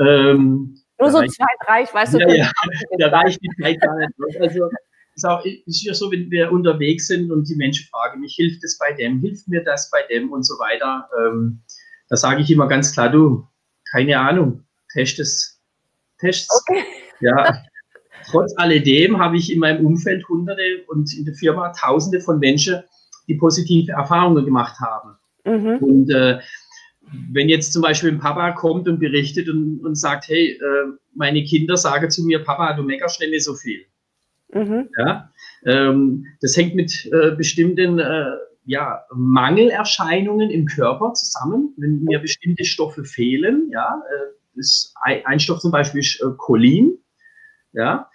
Ähm, 0.00 0.76
Nur 1.00 1.10
so 1.10 1.18
zwei, 1.26 1.46
drei, 1.66 1.82
ich 1.82 1.92
weiß 1.92 2.12
ja, 2.12 2.24
du, 2.24 2.32
ja, 2.32 2.52
da 2.98 3.08
reicht 3.08 3.42
die 3.42 3.50
Zeit 3.60 3.80
gar 3.80 3.96
nicht. 3.96 4.40
Also, 4.40 4.70
es 5.44 5.66
ist 5.66 5.82
ja 5.82 5.92
so, 5.92 6.12
wenn 6.12 6.30
wir 6.30 6.52
unterwegs 6.52 7.08
sind 7.08 7.32
und 7.32 7.48
die 7.48 7.56
Menschen 7.56 7.88
fragen 7.88 8.20
mich, 8.20 8.36
hilft 8.36 8.62
es 8.62 8.78
bei 8.78 8.92
dem, 8.92 9.18
hilft 9.18 9.48
mir 9.48 9.64
das 9.64 9.90
bei 9.90 10.04
dem 10.08 10.30
und 10.30 10.44
so 10.44 10.54
weiter. 10.60 11.08
Ähm, 11.18 11.64
da 12.08 12.14
sage 12.14 12.42
ich 12.42 12.50
immer 12.52 12.68
ganz 12.68 12.92
klar, 12.92 13.10
du, 13.10 13.48
keine 13.90 14.20
Ahnung, 14.20 14.62
test 14.92 15.18
es 15.18 15.57
Tests. 16.18 16.64
Okay. 16.68 16.82
Ja. 17.20 17.62
Trotz 18.30 18.54
alledem 18.56 19.18
habe 19.18 19.36
ich 19.36 19.52
in 19.52 19.60
meinem 19.60 19.86
Umfeld 19.86 20.28
Hunderte 20.28 20.84
und 20.88 21.16
in 21.16 21.24
der 21.24 21.34
Firma 21.34 21.72
Tausende 21.72 22.20
von 22.20 22.38
Menschen, 22.38 22.82
die 23.26 23.34
positive 23.34 23.92
Erfahrungen 23.92 24.44
gemacht 24.44 24.76
haben. 24.80 25.16
Mhm. 25.44 25.78
Und 25.78 26.10
äh, 26.10 26.38
wenn 27.32 27.48
jetzt 27.48 27.72
zum 27.72 27.82
Beispiel 27.82 28.10
ein 28.10 28.18
Papa 28.18 28.52
kommt 28.52 28.88
und 28.88 28.98
berichtet 28.98 29.48
und, 29.48 29.80
und 29.84 29.94
sagt, 29.94 30.28
hey, 30.28 30.52
äh, 30.52 30.92
meine 31.14 31.42
Kinder 31.44 31.76
sagen 31.76 32.10
zu 32.10 32.24
mir, 32.24 32.44
Papa, 32.44 32.74
du 32.74 32.82
meckerst 32.82 33.20
nicht 33.20 33.30
mehr 33.30 33.40
so 33.40 33.54
viel. 33.54 33.84
Mhm. 34.52 34.88
Ja, 34.98 35.30
ähm, 35.64 36.26
das 36.40 36.56
hängt 36.56 36.74
mit 36.74 37.08
äh, 37.12 37.34
bestimmten 37.36 37.98
äh, 37.98 38.30
ja, 38.64 39.02
Mangelerscheinungen 39.14 40.50
im 40.50 40.66
Körper 40.66 41.14
zusammen, 41.14 41.74
wenn 41.78 42.04
mir 42.04 42.18
bestimmte 42.18 42.64
Stoffe 42.64 43.04
fehlen. 43.04 43.70
Ja, 43.72 44.02
äh, 44.10 44.37
ist 44.58 44.94
ein 45.02 45.40
Stoff 45.40 45.60
zum 45.60 45.70
Beispiel 45.70 46.00
ist 46.00 46.20
äh, 46.20 46.30
Cholin. 46.36 46.98
Ja. 47.72 48.10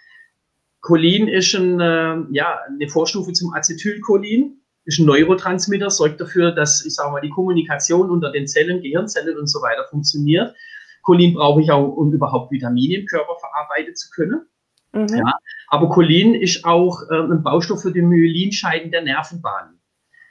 Cholin 0.80 1.28
ist 1.28 1.54
ein, 1.54 1.80
äh, 1.80 2.16
ja, 2.30 2.60
eine 2.68 2.88
Vorstufe 2.88 3.32
zum 3.32 3.54
Acetylcholin, 3.54 4.60
ist 4.84 4.98
ein 4.98 5.06
Neurotransmitter, 5.06 5.88
sorgt 5.88 6.20
dafür, 6.20 6.52
dass, 6.52 6.84
ich 6.84 6.94
sage 6.94 7.10
mal, 7.10 7.20
die 7.20 7.30
Kommunikation 7.30 8.10
unter 8.10 8.30
den 8.30 8.46
Zellen, 8.46 8.82
Gehirnzellen 8.82 9.38
und 9.38 9.46
so 9.46 9.62
weiter 9.62 9.86
funktioniert. 9.88 10.54
Cholin 11.02 11.34
brauche 11.34 11.62
ich 11.62 11.70
auch, 11.70 11.88
um 11.88 12.12
überhaupt 12.12 12.52
Vitamine 12.52 12.96
im 12.96 13.06
Körper 13.06 13.36
verarbeiten 13.40 13.94
zu 13.94 14.10
können. 14.10 14.46
Mhm. 14.92 15.08
Ja, 15.08 15.32
aber 15.68 15.88
Cholin 15.88 16.34
ist 16.34 16.64
auch 16.64 17.02
äh, 17.10 17.14
ein 17.14 17.42
Baustoff 17.42 17.82
für 17.82 17.92
die 17.92 18.02
Myelinscheiden 18.02 18.90
der 18.90 19.02
Nervenbahnen. 19.02 19.80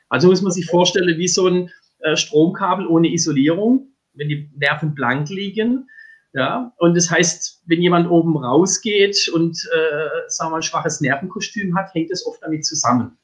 Also 0.10 0.30
muss 0.30 0.42
man 0.42 0.52
sich 0.52 0.68
vorstellen, 0.68 1.18
wie 1.18 1.28
so 1.28 1.48
ein 1.48 1.70
äh, 2.00 2.16
Stromkabel 2.16 2.86
ohne 2.88 3.12
Isolierung, 3.12 3.94
wenn 4.14 4.30
die 4.30 4.52
Nerven 4.56 4.94
blank 4.94 5.30
liegen, 5.30 5.90
ja, 6.34 6.74
und 6.78 6.98
das 6.98 7.12
heißt, 7.12 7.62
wenn 7.68 7.82
jemand 7.82 8.10
oben 8.10 8.36
rausgeht 8.38 9.30
und, 9.34 9.58
äh, 9.72 10.30
sagen 10.30 10.50
wir 10.50 10.52
mal, 10.52 10.58
ein 10.58 10.64
schwaches 10.64 11.00
Nervenkostüm 11.00 11.76
hat, 11.78 11.94
hängt 11.94 12.12
das 12.12 12.26
oft 12.26 12.42
damit 12.42 12.66
zusammen. 12.66 13.18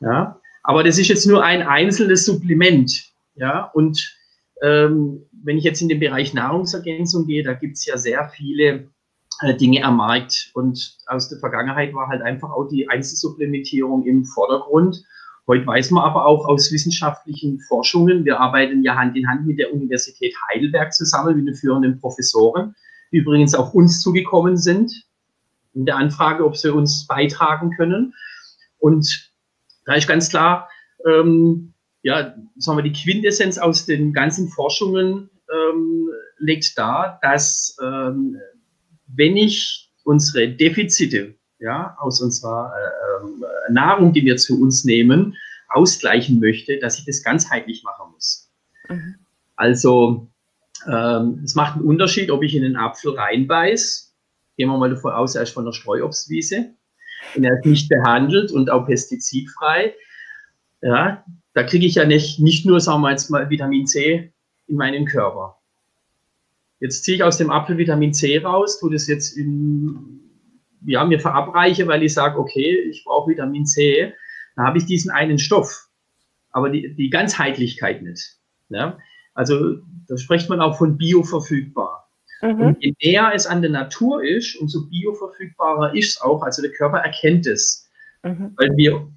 Ja, 0.00 0.40
aber 0.62 0.82
das 0.82 0.98
ist 0.98 1.08
jetzt 1.08 1.26
nur 1.26 1.44
ein 1.44 1.62
einzelnes 1.62 2.24
Supplement. 2.24 3.12
Ja, 3.34 3.64
und 3.74 4.16
ähm, 4.62 5.22
wenn 5.44 5.58
ich 5.58 5.64
jetzt 5.64 5.82
in 5.82 5.88
den 5.88 6.00
Bereich 6.00 6.34
Nahrungsergänzung 6.34 7.26
gehe, 7.26 7.42
da 7.42 7.52
gibt 7.52 7.76
es 7.76 7.86
ja 7.86 7.96
sehr 7.96 8.28
viele 8.30 8.88
äh, 9.42 9.54
Dinge 9.54 9.84
am 9.84 9.96
Markt. 9.96 10.50
Und 10.54 10.98
aus 11.06 11.28
der 11.28 11.38
Vergangenheit 11.38 11.94
war 11.94 12.08
halt 12.08 12.22
einfach 12.22 12.50
auch 12.50 12.68
die 12.68 12.88
Einzelsupplementierung 12.88 14.06
im 14.06 14.24
Vordergrund. 14.24 15.02
Heute 15.50 15.66
weiß 15.66 15.90
man 15.90 16.04
aber 16.04 16.26
auch 16.26 16.46
aus 16.46 16.70
wissenschaftlichen 16.70 17.58
Forschungen, 17.58 18.24
wir 18.24 18.38
arbeiten 18.38 18.84
ja 18.84 18.94
Hand 18.94 19.16
in 19.16 19.28
Hand 19.28 19.48
mit 19.48 19.58
der 19.58 19.72
Universität 19.72 20.32
Heidelberg 20.48 20.94
zusammen, 20.94 21.36
mit 21.36 21.48
den 21.48 21.56
führenden 21.56 21.98
Professoren, 21.98 22.76
die 23.10 23.16
übrigens 23.16 23.56
auch 23.56 23.74
uns 23.74 24.00
zugekommen 24.00 24.56
sind 24.56 24.92
in 25.74 25.86
der 25.86 25.96
Anfrage, 25.96 26.44
ob 26.44 26.56
sie 26.56 26.72
uns 26.72 27.04
beitragen 27.08 27.72
können. 27.76 28.14
Und 28.78 29.32
da 29.86 29.94
ist 29.94 30.06
ganz 30.06 30.30
klar, 30.30 30.68
ähm, 31.04 31.74
ja, 32.02 32.32
sagen 32.56 32.78
wir, 32.78 32.84
die 32.84 32.92
Quintessenz 32.92 33.58
aus 33.58 33.86
den 33.86 34.12
ganzen 34.12 34.50
Forschungen 34.50 35.30
ähm, 35.52 36.10
legt 36.38 36.78
dar, 36.78 37.18
dass 37.22 37.76
ähm, 37.82 38.36
wenn 39.08 39.36
ich 39.36 39.90
unsere 40.04 40.48
Defizite 40.48 41.34
ja, 41.60 41.96
aus 42.00 42.20
unserer 42.20 42.72
äh, 42.74 43.24
ähm, 43.24 43.44
Nahrung, 43.70 44.12
die 44.12 44.24
wir 44.24 44.36
zu 44.36 44.60
uns 44.60 44.84
nehmen, 44.84 45.36
ausgleichen 45.68 46.40
möchte, 46.40 46.78
dass 46.78 46.98
ich 46.98 47.04
das 47.04 47.22
ganzheitlich 47.22 47.84
machen 47.84 48.12
muss. 48.12 48.50
Mhm. 48.88 49.16
Also 49.56 50.28
ähm, 50.90 51.42
es 51.44 51.54
macht 51.54 51.76
einen 51.76 51.84
Unterschied, 51.84 52.30
ob 52.30 52.42
ich 52.42 52.54
in 52.54 52.62
den 52.62 52.76
Apfel 52.76 53.12
reinbeiß. 53.12 54.14
Gehen 54.56 54.68
wir 54.68 54.78
mal 54.78 54.90
davon 54.90 55.12
aus, 55.12 55.34
er 55.34 55.42
ist 55.42 55.52
von 55.52 55.64
der 55.64 55.72
Streuobstwiese 55.72 56.70
und 57.36 57.44
er 57.44 57.58
ist 57.58 57.66
nicht 57.66 57.88
behandelt 57.88 58.50
und 58.50 58.70
auch 58.70 58.86
pestizidfrei. 58.86 59.94
Ja, 60.82 61.24
da 61.52 61.62
kriege 61.62 61.86
ich 61.86 61.94
ja 61.94 62.06
nicht, 62.06 62.40
nicht 62.40 62.64
nur, 62.64 62.80
sagen 62.80 63.02
wir 63.02 63.10
jetzt 63.10 63.30
mal, 63.30 63.50
Vitamin 63.50 63.86
C 63.86 64.32
in 64.66 64.76
meinen 64.76 65.04
Körper. 65.04 65.58
Jetzt 66.78 67.04
ziehe 67.04 67.16
ich 67.16 67.22
aus 67.22 67.36
dem 67.36 67.50
Apfel 67.50 67.76
Vitamin 67.76 68.14
C 68.14 68.38
raus, 68.38 68.80
tue 68.80 68.92
das 68.92 69.06
jetzt 69.06 69.36
in 69.36 70.29
ja, 70.84 71.04
mir 71.04 71.20
verabreiche, 71.20 71.86
weil 71.86 72.02
ich 72.02 72.14
sage, 72.14 72.38
okay, 72.38 72.78
ich 72.90 73.04
brauche 73.04 73.30
Vitamin 73.30 73.66
C, 73.66 74.12
dann 74.56 74.66
habe 74.66 74.78
ich 74.78 74.86
diesen 74.86 75.10
einen 75.10 75.38
Stoff, 75.38 75.88
aber 76.50 76.70
die, 76.70 76.94
die 76.94 77.10
Ganzheitlichkeit 77.10 78.02
nicht. 78.02 78.36
Ja? 78.68 78.98
Also 79.34 79.76
da 80.08 80.16
spricht 80.16 80.48
man 80.48 80.60
auch 80.60 80.76
von 80.76 80.96
bioverfügbar. 80.96 82.08
Mhm. 82.42 82.60
Und 82.60 82.76
je 82.80 82.94
näher 83.02 83.32
es 83.34 83.46
an 83.46 83.62
der 83.62 83.70
Natur 83.70 84.24
ist, 84.24 84.56
umso 84.56 84.88
bioverfügbarer 84.88 85.94
ist 85.94 86.16
es 86.16 86.20
auch. 86.20 86.42
Also 86.42 86.62
der 86.62 86.72
Körper 86.72 86.98
erkennt 86.98 87.46
es. 87.46 87.88
Mhm. 88.22 88.54
Weil 88.56 88.76
wir 88.76 89.08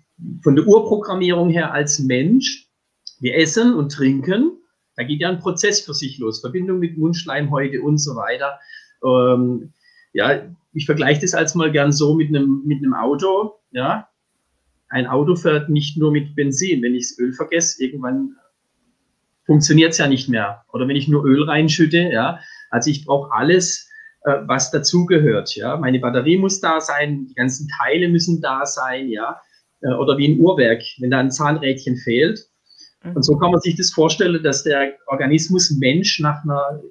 von 0.42 0.56
der 0.56 0.68
Urprogrammierung 0.68 1.50
her 1.50 1.72
als 1.72 2.00
Mensch, 2.00 2.68
wir 3.20 3.38
essen 3.38 3.74
und 3.74 3.92
trinken, 3.92 4.58
da 4.96 5.04
geht 5.04 5.22
ja 5.22 5.30
ein 5.30 5.40
Prozess 5.40 5.82
für 5.82 5.94
sich 5.94 6.20
los. 6.20 6.42
Verbindung 6.42 6.80
mit 6.80 6.98
Mundschleimhäute 6.98 7.82
und 7.82 7.98
so 7.98 8.16
weiter. 8.16 8.60
Ähm, 9.04 9.74
ja, 10.12 10.44
ich 10.74 10.86
vergleiche 10.86 11.22
das 11.22 11.34
als 11.34 11.56
mal 11.56 11.72
gern 11.72 11.92
so 11.92 12.16
mit 12.16 12.30
einem, 12.30 12.64
mit 12.66 12.80
einem 12.80 12.94
Auto. 12.94 13.54
Ja, 13.72 14.10
ein 14.90 15.08
Auto 15.08 15.36
fährt 15.36 15.70
nicht 15.70 15.98
nur 15.98 16.12
mit 16.12 16.36
Benzin. 16.36 16.82
Wenn 16.84 16.96
ich 16.96 17.10
das 17.10 17.20
Öl 17.20 17.34
vergesse, 17.34 17.84
irgendwann 17.84 18.36
funktioniert 19.46 19.92
es 19.92 19.98
ja 19.98 20.08
nicht 20.08 20.30
mehr. 20.30 20.64
Oder 20.72 20.88
wenn 20.88 20.96
ich 20.96 21.08
nur 21.08 21.26
Öl 21.26 21.44
reinschütte, 21.44 22.10
ja. 22.12 22.40
Also 22.70 22.90
ich 22.90 23.06
brauche 23.06 23.32
alles, 23.32 23.90
äh, 24.24 24.38
was 24.46 24.72
dazugehört. 24.72 25.56
Ja, 25.56 25.78
meine 25.78 26.00
Batterie 26.00 26.38
muss 26.38 26.60
da 26.60 26.80
sein, 26.80 27.28
die 27.28 27.36
ganzen 27.36 27.68
Teile 27.68 28.08
müssen 28.08 28.42
da 28.42 28.66
sein, 28.66 29.10
ja. 29.10 29.42
Äh, 29.82 29.94
oder 29.94 30.18
wie 30.18 30.28
ein 30.28 30.40
Uhrwerk, 30.40 30.84
wenn 31.00 31.12
da 31.12 31.20
ein 31.20 31.32
Zahnrädchen 31.32 31.98
fehlt. 31.98 32.48
Mhm. 33.04 33.16
Und 33.16 33.24
so 33.24 33.38
kann 33.38 33.52
man 33.52 33.62
sich 33.62 33.76
das 33.76 33.92
vorstellen, 33.92 34.42
dass 34.44 34.64
der 34.64 34.94
Organismus 35.08 35.72
Mensch 35.72 36.20
nach 36.20 36.44
einer 36.44 36.82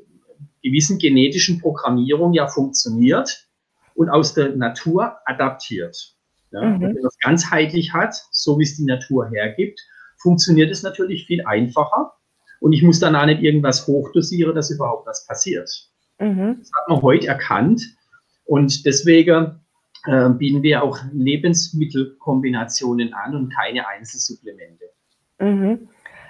gewissen 0.62 0.98
genetischen 0.98 1.60
Programmierung 1.60 2.32
ja 2.32 2.46
funktioniert. 2.46 3.48
Und 3.94 4.08
aus 4.08 4.34
der 4.34 4.56
Natur 4.56 5.16
adaptiert. 5.24 6.14
Ja? 6.50 6.62
Mhm. 6.62 6.80
Wenn 6.80 6.94
man 6.94 7.06
es 7.06 7.18
ganzheitlich 7.18 7.92
hat, 7.92 8.14
so 8.30 8.58
wie 8.58 8.64
es 8.64 8.76
die 8.76 8.84
Natur 8.84 9.28
hergibt, 9.30 9.80
funktioniert 10.18 10.70
es 10.70 10.82
natürlich 10.82 11.26
viel 11.26 11.44
einfacher. 11.46 12.12
Und 12.60 12.72
ich 12.72 12.82
muss 12.82 13.00
dann 13.00 13.16
auch 13.16 13.26
nicht 13.26 13.42
irgendwas 13.42 13.86
hochdosieren, 13.86 14.54
dass 14.54 14.70
überhaupt 14.70 15.06
was 15.06 15.26
passiert. 15.26 15.68
Mhm. 16.18 16.56
Das 16.60 16.70
hat 16.78 16.88
man 16.88 17.02
heute 17.02 17.26
erkannt. 17.26 17.82
Und 18.44 18.86
deswegen 18.86 19.60
äh, 20.06 20.30
bieten 20.30 20.62
wir 20.62 20.82
auch 20.82 20.98
Lebensmittelkombinationen 21.12 23.12
an 23.14 23.34
und 23.34 23.54
keine 23.54 23.88
Einzelsupplemente. 23.88 24.84
Mhm. 25.38 25.88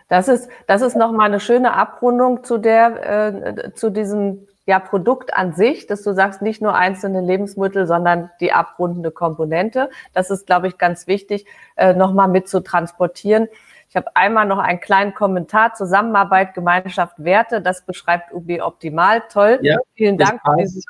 Das 0.08 0.28
ist, 0.28 0.48
das 0.66 0.82
ist 0.82 0.96
nochmal 0.96 1.28
eine 1.28 1.40
schöne 1.40 1.74
Abrundung 1.74 2.44
zu 2.44 2.58
der, 2.58 3.38
äh, 3.38 3.72
zu 3.74 3.90
diesem 3.90 4.46
ja, 4.66 4.78
Produkt 4.78 5.34
an 5.34 5.54
sich, 5.54 5.86
dass 5.86 6.02
du 6.02 6.12
sagst, 6.12 6.40
nicht 6.40 6.62
nur 6.62 6.74
einzelne 6.74 7.20
Lebensmittel, 7.20 7.86
sondern 7.86 8.30
die 8.40 8.52
abrundende 8.52 9.10
Komponente. 9.10 9.90
Das 10.12 10.30
ist, 10.30 10.46
glaube 10.46 10.68
ich, 10.68 10.78
ganz 10.78 11.06
wichtig, 11.06 11.46
äh, 11.76 11.94
nochmal 11.94 12.28
mit 12.28 12.48
zu 12.48 12.60
transportieren. 12.60 13.48
Ich 13.92 13.96
habe 13.96 14.06
einmal 14.14 14.46
noch 14.46 14.58
einen 14.58 14.80
kleinen 14.80 15.12
Kommentar. 15.12 15.74
Zusammenarbeit, 15.74 16.54
Gemeinschaft, 16.54 17.22
Werte. 17.22 17.60
Das 17.60 17.84
beschreibt 17.84 18.32
UB 18.32 18.62
optimal. 18.62 19.22
Toll. 19.30 19.58
Ja, 19.60 19.76
Vielen 19.92 20.16
Dank 20.16 20.40
für 20.42 20.56
diesen 20.56 20.82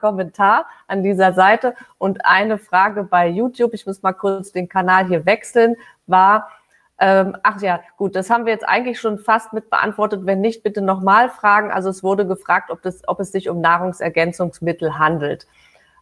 Kommentar 0.00 0.66
an 0.88 1.04
dieser 1.04 1.34
Seite. 1.34 1.76
Und 1.98 2.26
eine 2.26 2.58
Frage 2.58 3.04
bei 3.04 3.28
YouTube, 3.28 3.74
ich 3.74 3.86
muss 3.86 4.02
mal 4.02 4.12
kurz 4.12 4.50
den 4.50 4.68
Kanal 4.68 5.06
hier 5.06 5.24
wechseln, 5.24 5.76
war, 6.08 6.48
ähm, 7.04 7.36
ach 7.42 7.60
ja, 7.60 7.80
gut, 7.96 8.14
das 8.14 8.30
haben 8.30 8.46
wir 8.46 8.52
jetzt 8.52 8.68
eigentlich 8.68 9.00
schon 9.00 9.18
fast 9.18 9.52
mit 9.52 9.70
beantwortet. 9.70 10.20
Wenn 10.24 10.40
nicht, 10.40 10.62
bitte 10.62 10.80
nochmal 10.80 11.30
fragen. 11.30 11.72
Also 11.72 11.90
es 11.90 12.04
wurde 12.04 12.28
gefragt, 12.28 12.70
ob, 12.70 12.80
das, 12.82 13.02
ob 13.08 13.18
es 13.18 13.32
sich 13.32 13.48
um 13.48 13.60
Nahrungsergänzungsmittel 13.60 15.00
handelt. 15.00 15.48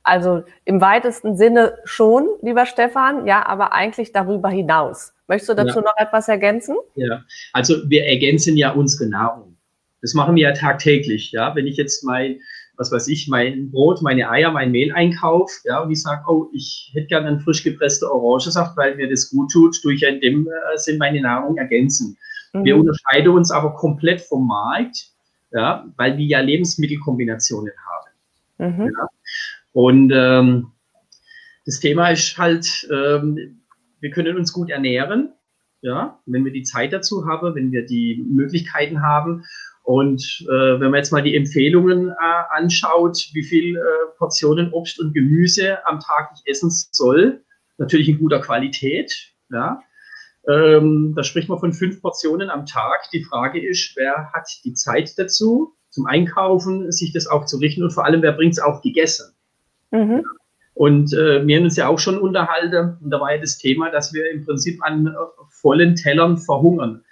Also 0.02 0.42
im 0.66 0.82
weitesten 0.82 1.38
Sinne 1.38 1.78
schon, 1.84 2.28
lieber 2.42 2.66
Stefan, 2.66 3.26
ja, 3.26 3.46
aber 3.46 3.72
eigentlich 3.72 4.12
darüber 4.12 4.50
hinaus. 4.50 5.14
Möchtest 5.26 5.48
du 5.48 5.54
dazu 5.54 5.78
ja. 5.78 5.84
noch 5.86 5.96
etwas 5.96 6.28
ergänzen? 6.28 6.76
Ja, 6.96 7.22
also 7.54 7.76
wir 7.88 8.04
ergänzen 8.04 8.58
ja 8.58 8.72
unsere 8.72 9.08
Nahrung. 9.08 9.56
Das 10.02 10.12
machen 10.12 10.36
wir 10.36 10.48
ja 10.48 10.52
tagtäglich. 10.52 11.32
Ja, 11.32 11.54
wenn 11.54 11.66
ich 11.66 11.78
jetzt 11.78 12.04
mein, 12.04 12.40
was 12.80 12.90
weiß 12.90 13.08
ich, 13.08 13.28
mein 13.28 13.70
Brot, 13.70 14.00
meine 14.00 14.30
Eier, 14.30 14.50
mein 14.50 14.72
Mehl 14.72 14.90
einkaufe, 14.92 15.52
ja, 15.64 15.80
und 15.80 15.90
ich 15.90 16.00
sage, 16.00 16.24
oh, 16.26 16.48
ich 16.54 16.90
hätte 16.94 17.08
gerne 17.08 17.28
einen 17.28 17.40
frisch 17.40 17.62
gepressten 17.62 18.08
Orangensaft, 18.08 18.74
weil 18.78 18.96
mir 18.96 19.08
das 19.08 19.28
gut 19.28 19.52
tut, 19.52 19.78
durch 19.84 20.02
in 20.02 20.18
dem 20.22 20.48
äh, 20.48 20.78
Sinn 20.78 20.96
meine 20.96 21.20
Nahrung 21.20 21.58
ergänzen. 21.58 22.16
Mhm. 22.54 22.64
Wir 22.64 22.76
unterscheiden 22.78 23.32
uns 23.32 23.50
aber 23.50 23.74
komplett 23.74 24.22
vom 24.22 24.46
Markt, 24.46 25.10
ja, 25.52 25.86
weil 25.98 26.16
wir 26.16 26.24
ja 26.24 26.40
Lebensmittelkombinationen 26.40 27.72
haben. 28.58 28.74
Mhm. 28.74 28.84
Ja. 28.86 29.08
Und 29.72 30.10
ähm, 30.14 30.72
das 31.66 31.80
Thema 31.80 32.08
ist 32.08 32.38
halt, 32.38 32.88
ähm, 32.90 33.60
wir 34.00 34.10
können 34.10 34.38
uns 34.38 34.54
gut 34.54 34.70
ernähren, 34.70 35.34
ja, 35.82 36.18
wenn 36.24 36.46
wir 36.46 36.52
die 36.52 36.62
Zeit 36.62 36.94
dazu 36.94 37.26
haben, 37.26 37.54
wenn 37.54 37.72
wir 37.72 37.84
die 37.84 38.24
Möglichkeiten 38.26 39.02
haben. 39.02 39.44
Und 39.90 40.46
äh, 40.48 40.78
wenn 40.78 40.92
man 40.92 40.98
jetzt 40.98 41.10
mal 41.10 41.20
die 41.20 41.34
Empfehlungen 41.34 42.10
äh, 42.10 42.56
anschaut, 42.56 43.28
wie 43.32 43.42
viel 43.42 43.74
äh, 43.76 43.80
Portionen 44.18 44.72
Obst 44.72 45.00
und 45.00 45.12
Gemüse 45.12 45.84
am 45.84 45.98
Tag 45.98 46.30
ich 46.36 46.48
essen 46.48 46.70
soll, 46.70 47.42
natürlich 47.76 48.08
in 48.08 48.20
guter 48.20 48.40
Qualität, 48.40 49.12
ja. 49.50 49.82
Ähm, 50.48 51.12
da 51.16 51.24
spricht 51.24 51.48
man 51.48 51.58
von 51.58 51.72
fünf 51.72 52.00
Portionen 52.00 52.50
am 52.50 52.66
Tag. 52.66 53.10
Die 53.12 53.24
Frage 53.24 53.60
ist, 53.60 53.96
wer 53.96 54.30
hat 54.32 54.48
die 54.64 54.74
Zeit 54.74 55.18
dazu, 55.18 55.74
zum 55.88 56.06
Einkaufen, 56.06 56.92
sich 56.92 57.12
das 57.12 57.26
auch 57.26 57.46
zu 57.46 57.56
richten 57.56 57.82
und 57.82 57.90
vor 57.90 58.04
allem, 58.04 58.22
wer 58.22 58.32
bringt 58.32 58.52
es 58.52 58.60
auch 58.60 58.82
gegessen? 58.82 59.34
Mhm. 59.90 60.22
Und 60.74 61.12
äh, 61.14 61.44
wir 61.44 61.56
haben 61.56 61.64
uns 61.64 61.76
ja 61.76 61.88
auch 61.88 61.98
schon 61.98 62.16
unterhalten, 62.16 62.96
und 63.02 63.10
da 63.10 63.20
war 63.20 63.34
ja 63.34 63.40
das 63.40 63.58
Thema, 63.58 63.90
dass 63.90 64.14
wir 64.14 64.30
im 64.30 64.46
Prinzip 64.46 64.80
an 64.84 65.08
äh, 65.08 65.10
vollen 65.48 65.96
Tellern 65.96 66.38
verhungern. 66.38 67.02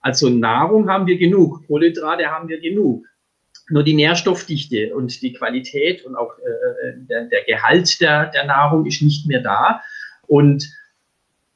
Also 0.00 0.30
Nahrung 0.30 0.88
haben 0.88 1.06
wir 1.06 1.18
genug, 1.18 1.66
Kohlenhydrate 1.66 2.26
haben 2.26 2.48
wir 2.48 2.60
genug. 2.60 3.06
Nur 3.68 3.84
die 3.84 3.94
Nährstoffdichte 3.94 4.94
und 4.94 5.22
die 5.22 5.32
Qualität 5.32 6.04
und 6.04 6.16
auch 6.16 6.36
äh, 6.38 6.88
äh 6.88 6.94
der, 7.08 7.24
der, 7.26 7.44
Gehalt 7.44 8.00
der, 8.00 8.26
der 8.26 8.46
Nahrung 8.46 8.86
ist 8.86 9.02
nicht 9.02 9.26
mehr 9.26 9.40
da. 9.40 9.80
Und 10.26 10.68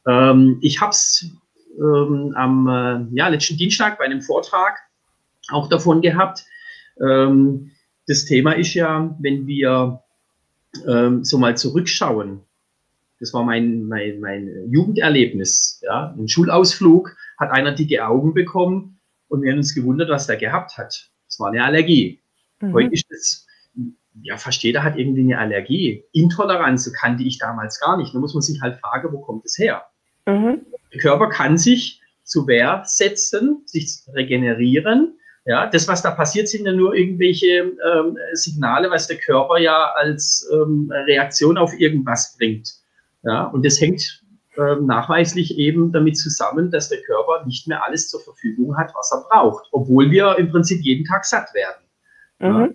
ähm, 0.06 0.58
ich 0.60 0.80
habe 0.80 0.90
es 0.90 1.26
ähm, 1.78 2.32
am 2.36 2.68
äh, 2.68 3.16
ja, 3.16 3.28
letzten 3.28 3.56
Dienstag 3.56 3.98
bei 3.98 4.04
einem 4.04 4.20
Vortrag 4.20 4.78
auch 5.50 5.68
davon 5.68 6.02
gehabt. 6.02 6.44
Ähm, 7.00 7.72
das 8.06 8.26
Thema 8.26 8.52
ist 8.52 8.74
ja, 8.74 9.14
wenn 9.18 9.46
wir 9.46 10.02
ähm, 10.86 11.24
so 11.24 11.38
mal 11.38 11.56
zurückschauen, 11.56 12.40
das 13.20 13.32
war 13.32 13.44
mein, 13.44 13.86
mein, 13.86 14.20
mein 14.20 14.70
Jugenderlebnis. 14.70 15.80
Ja? 15.82 16.14
Ein 16.16 16.28
Schulausflug 16.28 17.16
hat 17.38 17.50
einer 17.50 17.72
dicke 17.72 18.06
Augen 18.06 18.34
bekommen 18.34 19.00
und 19.28 19.42
wir 19.42 19.50
haben 19.50 19.58
uns 19.58 19.74
gewundert, 19.74 20.10
was 20.10 20.26
der 20.26 20.36
gehabt 20.36 20.78
hat. 20.78 21.10
Das 21.26 21.40
war 21.40 21.50
eine 21.50 21.64
Allergie. 21.64 22.20
Mhm. 22.60 22.72
Heute 22.72 22.92
ist 22.92 23.10
es, 23.10 23.46
ja, 24.22 24.36
fast 24.36 24.62
jeder 24.62 24.82
hat 24.82 24.96
irgendwie 24.96 25.22
eine 25.22 25.38
Allergie. 25.38 26.04
Intoleranz 26.12 26.90
kannte 26.92 27.24
ich 27.24 27.38
damals 27.38 27.80
gar 27.80 27.96
nicht. 27.96 28.14
Da 28.14 28.18
muss 28.18 28.34
man 28.34 28.42
sich 28.42 28.60
halt 28.60 28.78
fragen, 28.80 29.12
wo 29.12 29.20
kommt 29.20 29.44
es 29.44 29.58
her? 29.58 29.84
Mhm. 30.26 30.66
Der 30.92 31.00
Körper 31.00 31.28
kann 31.28 31.58
sich 31.58 32.00
zu 32.22 32.46
Wehr 32.46 32.82
setzen, 32.86 33.62
sich 33.66 34.00
regenerieren 34.14 35.18
ja, 35.46 35.66
das, 35.66 35.86
was 35.88 36.00
da 36.00 36.10
passiert, 36.10 36.48
sind 36.48 36.64
ja 36.64 36.72
nur 36.72 36.94
irgendwelche 36.94 37.46
ähm, 37.46 38.16
Signale, 38.32 38.90
was 38.90 39.08
der 39.08 39.18
Körper 39.18 39.58
ja 39.58 39.92
als 39.94 40.48
ähm, 40.50 40.90
Reaktion 40.90 41.58
auf 41.58 41.78
irgendwas 41.78 42.34
bringt. 42.38 42.72
Ja, 43.24 43.44
und 43.44 43.64
das 43.64 43.80
hängt 43.80 44.23
ähm, 44.56 44.86
nachweislich 44.86 45.58
eben 45.58 45.92
damit 45.92 46.16
zusammen, 46.16 46.70
dass 46.70 46.88
der 46.88 47.02
Körper 47.02 47.44
nicht 47.46 47.66
mehr 47.66 47.84
alles 47.84 48.08
zur 48.08 48.20
Verfügung 48.20 48.76
hat, 48.76 48.92
was 48.94 49.12
er 49.12 49.24
braucht, 49.28 49.66
obwohl 49.72 50.10
wir 50.10 50.36
im 50.38 50.50
Prinzip 50.50 50.82
jeden 50.82 51.04
Tag 51.04 51.24
satt 51.24 51.52
werden. 51.54 51.84
Mhm. 52.38 52.46
Ja, 52.46 52.68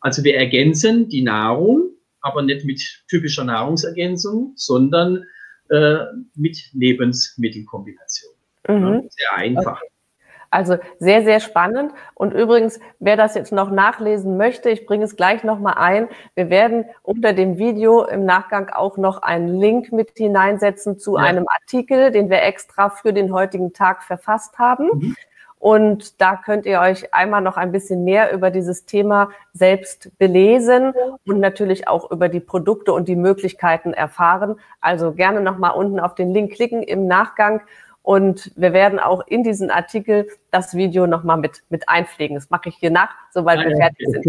also 0.00 0.24
wir 0.24 0.36
ergänzen 0.36 1.08
die 1.08 1.22
Nahrung, 1.22 1.90
aber 2.20 2.42
nicht 2.42 2.64
mit 2.64 2.80
typischer 3.08 3.44
Nahrungsergänzung, 3.44 4.52
sondern 4.56 5.24
äh, 5.68 5.98
mit 6.34 6.58
Lebensmittelkombination. 6.72 8.32
Mhm. 8.68 8.74
Ja, 8.74 9.02
sehr 9.08 9.34
einfach. 9.34 9.80
Okay. 9.82 9.90
Also 10.50 10.76
sehr, 10.98 11.22
sehr 11.22 11.40
spannend. 11.40 11.92
Und 12.14 12.32
übrigens, 12.32 12.80
wer 12.98 13.16
das 13.16 13.34
jetzt 13.34 13.52
noch 13.52 13.70
nachlesen 13.70 14.36
möchte, 14.36 14.70
ich 14.70 14.86
bringe 14.86 15.04
es 15.04 15.16
gleich 15.16 15.44
nochmal 15.44 15.74
ein. 15.76 16.08
Wir 16.34 16.50
werden 16.50 16.84
unter 17.02 17.32
dem 17.32 17.58
Video 17.58 18.04
im 18.04 18.24
Nachgang 18.24 18.70
auch 18.70 18.96
noch 18.96 19.22
einen 19.22 19.60
Link 19.60 19.92
mit 19.92 20.12
hineinsetzen 20.16 20.98
zu 20.98 21.16
ja. 21.16 21.22
einem 21.24 21.46
Artikel, 21.48 22.10
den 22.10 22.30
wir 22.30 22.42
extra 22.42 22.90
für 22.90 23.12
den 23.12 23.32
heutigen 23.32 23.72
Tag 23.72 24.02
verfasst 24.02 24.58
haben. 24.58 24.90
Mhm. 24.92 25.16
Und 25.58 26.20
da 26.20 26.36
könnt 26.36 26.66
ihr 26.66 26.80
euch 26.80 27.12
einmal 27.14 27.40
noch 27.40 27.56
ein 27.56 27.72
bisschen 27.72 28.04
mehr 28.04 28.32
über 28.32 28.50
dieses 28.50 28.84
Thema 28.84 29.30
selbst 29.52 30.16
belesen 30.18 30.92
und 31.26 31.40
natürlich 31.40 31.88
auch 31.88 32.10
über 32.10 32.28
die 32.28 32.40
Produkte 32.40 32.92
und 32.92 33.08
die 33.08 33.16
Möglichkeiten 33.16 33.94
erfahren. 33.94 34.60
Also 34.80 35.12
gerne 35.12 35.40
nochmal 35.40 35.72
unten 35.72 35.98
auf 35.98 36.14
den 36.14 36.32
Link 36.32 36.52
klicken 36.52 36.82
im 36.82 37.06
Nachgang 37.06 37.62
und 38.06 38.52
wir 38.54 38.72
werden 38.72 39.00
auch 39.00 39.26
in 39.26 39.42
diesen 39.42 39.68
Artikel 39.68 40.28
das 40.52 40.76
Video 40.76 41.08
nochmal 41.08 41.38
mit, 41.38 41.64
mit 41.70 41.88
einpflegen. 41.88 42.36
Das 42.36 42.50
mache 42.50 42.68
ich 42.68 42.76
hier 42.76 42.92
nach, 42.92 43.08
sobald 43.32 43.66
wir 43.66 43.76
fertig 43.76 44.06
sind. 44.08 44.24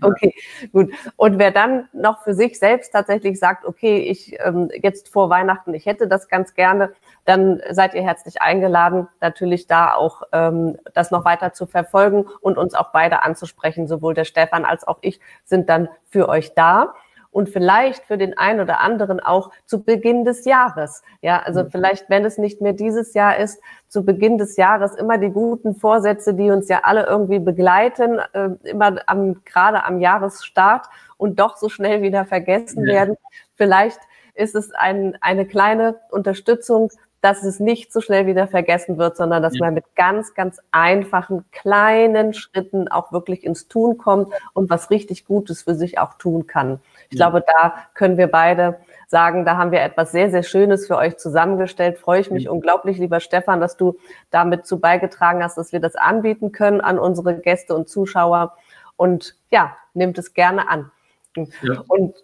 okay, 0.00 0.32
gut. 0.70 0.92
Und 1.16 1.40
wer 1.40 1.50
dann 1.50 1.88
noch 1.92 2.22
für 2.22 2.34
sich 2.34 2.60
selbst 2.60 2.92
tatsächlich 2.92 3.40
sagt, 3.40 3.64
okay, 3.64 3.98
ich 3.98 4.38
ähm, 4.38 4.70
jetzt 4.80 5.08
vor 5.08 5.28
Weihnachten, 5.28 5.74
ich 5.74 5.86
hätte 5.86 6.06
das 6.06 6.28
ganz 6.28 6.54
gerne, 6.54 6.92
dann 7.24 7.60
seid 7.70 7.94
ihr 7.94 8.02
herzlich 8.04 8.40
eingeladen, 8.40 9.08
natürlich 9.20 9.66
da 9.66 9.94
auch 9.94 10.22
ähm, 10.30 10.78
das 10.94 11.10
noch 11.10 11.24
weiter 11.24 11.52
zu 11.52 11.66
verfolgen 11.66 12.26
und 12.40 12.58
uns 12.58 12.74
auch 12.74 12.92
beide 12.92 13.24
anzusprechen. 13.24 13.88
Sowohl 13.88 14.14
der 14.14 14.24
Stefan 14.24 14.64
als 14.64 14.86
auch 14.86 14.98
ich 15.00 15.18
sind 15.44 15.68
dann 15.68 15.88
für 16.10 16.28
euch 16.28 16.54
da 16.54 16.94
und 17.32 17.48
vielleicht 17.48 18.04
für 18.04 18.18
den 18.18 18.38
einen 18.38 18.60
oder 18.60 18.80
anderen 18.80 19.18
auch 19.18 19.50
zu 19.66 19.82
Beginn 19.82 20.24
des 20.24 20.44
Jahres. 20.44 21.02
Ja, 21.22 21.40
also 21.40 21.64
mhm. 21.64 21.70
vielleicht, 21.70 22.08
wenn 22.08 22.24
es 22.24 22.38
nicht 22.38 22.60
mehr 22.60 22.74
dieses 22.74 23.14
Jahr 23.14 23.38
ist, 23.38 23.60
zu 23.88 24.04
Beginn 24.04 24.38
des 24.38 24.56
Jahres 24.56 24.94
immer 24.94 25.18
die 25.18 25.30
guten 25.30 25.74
Vorsätze, 25.74 26.34
die 26.34 26.50
uns 26.50 26.68
ja 26.68 26.80
alle 26.84 27.06
irgendwie 27.06 27.40
begleiten, 27.40 28.20
äh, 28.34 28.50
immer 28.64 28.98
am, 29.06 29.42
gerade 29.44 29.84
am 29.84 30.00
Jahresstart 30.00 30.86
und 31.16 31.40
doch 31.40 31.56
so 31.56 31.68
schnell 31.68 32.02
wieder 32.02 32.26
vergessen 32.26 32.86
ja. 32.86 32.92
werden. 32.92 33.16
Vielleicht 33.56 34.00
ist 34.34 34.54
es 34.54 34.70
ein, 34.72 35.16
eine 35.20 35.46
kleine 35.46 35.96
Unterstützung, 36.10 36.90
dass 37.22 37.44
es 37.44 37.60
nicht 37.60 37.92
so 37.92 38.00
schnell 38.00 38.26
wieder 38.26 38.48
vergessen 38.48 38.98
wird, 38.98 39.16
sondern 39.16 39.42
dass 39.42 39.56
ja. 39.56 39.66
man 39.66 39.74
mit 39.74 39.84
ganz, 39.94 40.34
ganz 40.34 40.60
einfachen, 40.72 41.44
kleinen 41.52 42.34
Schritten 42.34 42.88
auch 42.88 43.12
wirklich 43.12 43.44
ins 43.44 43.68
Tun 43.68 43.96
kommt 43.96 44.32
und 44.54 44.68
was 44.68 44.90
richtig 44.90 45.24
Gutes 45.24 45.62
für 45.62 45.76
sich 45.76 45.98
auch 45.98 46.14
tun 46.14 46.48
kann. 46.48 46.80
Ich 47.12 47.18
ja. 47.18 47.28
glaube, 47.28 47.44
da 47.46 47.74
können 47.94 48.16
wir 48.16 48.26
beide 48.26 48.78
sagen, 49.06 49.44
da 49.44 49.58
haben 49.58 49.70
wir 49.70 49.82
etwas 49.82 50.12
sehr, 50.12 50.30
sehr 50.30 50.42
Schönes 50.42 50.86
für 50.86 50.96
euch 50.96 51.18
zusammengestellt. 51.18 51.98
Freue 51.98 52.20
ich 52.20 52.30
mich 52.30 52.44
ja. 52.44 52.50
unglaublich, 52.50 52.96
lieber 52.96 53.20
Stefan, 53.20 53.60
dass 53.60 53.76
du 53.76 53.98
damit 54.30 54.66
zu 54.66 54.80
beigetragen 54.80 55.44
hast, 55.44 55.58
dass 55.58 55.72
wir 55.72 55.80
das 55.80 55.94
anbieten 55.94 56.52
können 56.52 56.80
an 56.80 56.98
unsere 56.98 57.38
Gäste 57.38 57.74
und 57.74 57.88
Zuschauer. 57.88 58.56
Und 58.96 59.36
ja, 59.50 59.76
nehmt 59.92 60.16
es 60.16 60.32
gerne 60.32 60.68
an. 60.70 60.90
Ja. 61.34 61.82
Und 61.88 62.14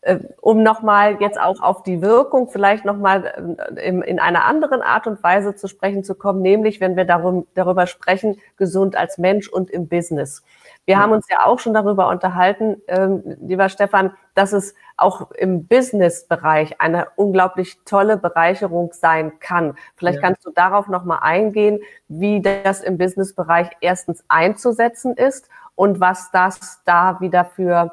äh, 0.00 0.18
um 0.40 0.62
nochmal 0.62 1.18
jetzt 1.20 1.38
auch 1.38 1.60
auf 1.60 1.82
die 1.82 2.00
Wirkung 2.00 2.48
vielleicht 2.48 2.84
nochmal 2.84 3.56
äh, 3.76 3.88
in, 3.88 4.02
in 4.02 4.18
einer 4.18 4.44
anderen 4.44 4.80
Art 4.80 5.06
und 5.06 5.22
Weise 5.22 5.54
zu 5.54 5.68
sprechen 5.68 6.02
zu 6.02 6.14
kommen, 6.14 6.40
nämlich 6.40 6.80
wenn 6.80 6.96
wir 6.96 7.04
darum, 7.04 7.46
darüber 7.54 7.86
sprechen, 7.86 8.40
gesund 8.56 8.96
als 8.96 9.18
Mensch 9.18 9.48
und 9.48 9.70
im 9.70 9.88
Business. 9.88 10.42
Wir 10.86 10.96
ja. 10.96 11.00
haben 11.00 11.12
uns 11.12 11.28
ja 11.30 11.44
auch 11.44 11.58
schon 11.58 11.74
darüber 11.74 12.08
unterhalten, 12.08 12.80
ähm, 12.88 13.22
lieber 13.40 13.68
Stefan, 13.68 14.12
dass 14.34 14.52
es 14.52 14.74
auch 14.96 15.30
im 15.32 15.66
Business-Bereich 15.66 16.80
eine 16.80 17.08
unglaublich 17.16 17.78
tolle 17.84 18.16
Bereicherung 18.16 18.92
sein 18.92 19.38
kann. 19.40 19.76
Vielleicht 19.96 20.16
ja. 20.16 20.28
kannst 20.28 20.46
du 20.46 20.50
darauf 20.50 20.88
nochmal 20.88 21.20
eingehen, 21.22 21.80
wie 22.08 22.40
das 22.40 22.82
im 22.82 22.98
Business-Bereich 22.98 23.70
erstens 23.80 24.24
einzusetzen 24.28 25.14
ist 25.16 25.48
und 25.74 26.00
was 26.00 26.30
das 26.30 26.82
da 26.84 27.20
wieder 27.20 27.44
für 27.44 27.92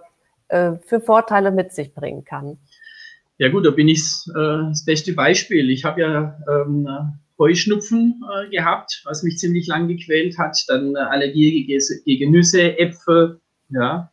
äh, 0.52 0.74
für 0.86 1.00
Vorteile 1.00 1.52
mit 1.52 1.72
sich 1.72 1.94
bringen 1.94 2.24
kann. 2.24 2.58
Ja 3.38 3.50
gut, 3.50 3.66
da 3.66 3.72
bin 3.72 3.88
ich 3.88 4.04
äh, 4.30 4.70
das 4.70 4.86
beste 4.86 5.14
Beispiel. 5.14 5.70
Ich 5.70 5.84
habe 5.84 6.02
ja 6.02 6.38
ähm, 6.48 6.88
Heuschnupfen 7.40 8.22
äh, 8.30 8.50
gehabt, 8.50 9.02
was 9.06 9.24
mich 9.24 9.38
ziemlich 9.38 9.66
lang 9.68 9.88
gequält 9.88 10.38
hat. 10.38 10.64
Dann 10.68 10.96
äh, 10.96 11.00
Allergie 11.00 11.66
gegen 12.06 12.32
Nüsse, 12.32 12.78
Äpfel. 12.78 13.40
Ja. 13.70 14.12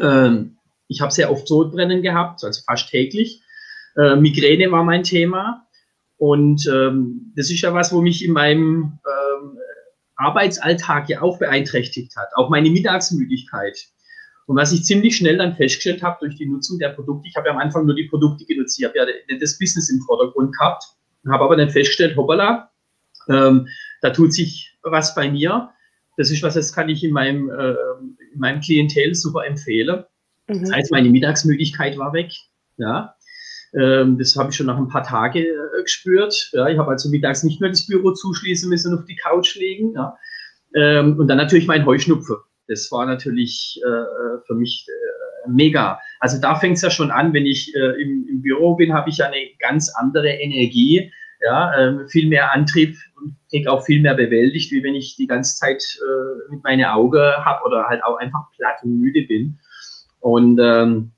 Ähm, 0.00 0.56
ich 0.88 1.00
habe 1.00 1.12
sehr 1.12 1.30
oft 1.30 1.46
Sodbrennen 1.46 2.02
gehabt, 2.02 2.42
also 2.42 2.62
fast 2.66 2.88
täglich. 2.90 3.42
Äh, 3.96 4.16
Migräne 4.16 4.70
war 4.72 4.82
mein 4.82 5.04
Thema. 5.04 5.66
Und 6.16 6.66
ähm, 6.66 7.32
das 7.36 7.50
ist 7.50 7.60
ja 7.60 7.74
was, 7.74 7.92
wo 7.92 8.00
mich 8.00 8.24
in 8.24 8.32
meinem 8.32 8.98
ähm, 9.06 9.58
Arbeitsalltag 10.16 11.08
ja 11.08 11.22
auch 11.22 11.38
beeinträchtigt 11.38 12.16
hat. 12.16 12.28
Auch 12.34 12.48
meine 12.48 12.70
Mittagsmüdigkeit. 12.70 13.78
Und 14.46 14.56
was 14.56 14.72
ich 14.72 14.84
ziemlich 14.84 15.16
schnell 15.16 15.38
dann 15.38 15.56
festgestellt 15.56 16.02
habe 16.02 16.18
durch 16.20 16.36
die 16.36 16.46
Nutzung 16.46 16.78
der 16.78 16.90
Produkte, 16.90 17.28
ich 17.28 17.36
habe 17.36 17.48
ja 17.48 17.52
am 17.52 17.58
Anfang 17.58 17.84
nur 17.84 17.96
die 17.96 18.04
Produkte 18.04 18.44
genutzt, 18.44 18.78
ich 18.78 18.84
habe 18.84 18.96
ja 18.96 19.04
das 19.40 19.58
Business 19.58 19.90
im 19.90 20.00
Vordergrund 20.00 20.56
gehabt, 20.56 20.84
habe 21.28 21.44
aber 21.44 21.56
dann 21.56 21.70
festgestellt, 21.70 22.16
hoppala, 22.16 22.70
ähm, 23.28 23.66
da 24.02 24.10
tut 24.10 24.32
sich 24.32 24.76
was 24.82 25.14
bei 25.14 25.30
mir. 25.30 25.70
Das 26.16 26.30
ist 26.30 26.42
was, 26.42 26.54
das 26.54 26.72
kann 26.72 26.88
ich 26.88 27.02
in 27.02 27.12
meinem, 27.12 27.50
äh, 27.50 27.74
in 28.32 28.38
meinem 28.38 28.60
Klientel 28.60 29.14
super 29.14 29.44
empfehlen. 29.44 30.04
Mhm. 30.46 30.60
Das 30.60 30.72
heißt, 30.72 30.92
meine 30.92 31.10
Mittagsmüdigkeit 31.10 31.98
war 31.98 32.12
weg. 32.12 32.30
Ja, 32.78 33.16
ähm, 33.74 34.16
das 34.18 34.36
habe 34.36 34.50
ich 34.50 34.56
schon 34.56 34.66
nach 34.66 34.78
ein 34.78 34.88
paar 34.88 35.02
Tagen 35.02 35.38
äh, 35.38 35.82
gespürt. 35.82 36.50
Ja, 36.52 36.68
ich 36.68 36.78
habe 36.78 36.90
also 36.90 37.10
mittags 37.10 37.42
nicht 37.42 37.60
mehr 37.60 37.70
das 37.70 37.86
Büro 37.86 38.12
zuschließen 38.12 38.68
müssen 38.68 38.92
und 38.92 39.00
auf 39.00 39.04
die 39.06 39.16
Couch 39.16 39.56
legen. 39.56 39.94
Ja. 39.94 40.16
Ähm, 40.74 41.18
und 41.18 41.26
dann 41.26 41.38
natürlich 41.38 41.66
mein 41.66 41.84
Heuschnupfen 41.84 42.36
das 42.68 42.90
war 42.90 43.06
natürlich 43.06 43.80
äh, 43.84 43.88
äh, 43.88 44.40
für 44.46 44.54
mich 44.54 44.86
äh, 44.88 45.48
mega. 45.48 46.00
Also 46.20 46.40
da 46.40 46.54
fängt 46.56 46.76
es 46.76 46.82
ja 46.82 46.90
schon 46.90 47.10
an, 47.10 47.32
wenn 47.32 47.46
ich 47.46 47.74
äh, 47.74 48.02
im, 48.02 48.26
im, 48.28 48.42
Büro 48.42 48.74
bin, 48.74 48.92
habe 48.92 49.10
ich 49.10 49.18
ja 49.18 49.26
eine 49.26 49.50
ganz 49.58 49.92
andere 49.94 50.28
Energie, 50.28 51.12
ja, 51.40 51.74
äh, 51.74 52.08
viel 52.08 52.28
mehr 52.28 52.52
Antrieb 52.52 52.96
und 53.20 53.36
kriege 53.50 53.70
auch 53.70 53.84
viel 53.84 54.00
mehr 54.00 54.14
bewältigt, 54.14 54.72
wie 54.72 54.82
wenn 54.82 54.94
ich 54.94 55.16
die 55.16 55.26
ganze 55.26 55.56
Zeit 55.56 55.82
äh, 56.00 56.52
mit 56.52 56.64
meinen 56.64 56.84
Augen 56.84 57.20
habe 57.20 57.64
oder 57.64 57.84
halt 57.84 58.02
auch 58.04 58.16
einfach 58.16 58.50
platt 58.56 58.76
und 58.82 58.98
müde 58.98 59.22
bin. 59.22 59.58
Und 60.20 60.58
ähm, 60.60 61.12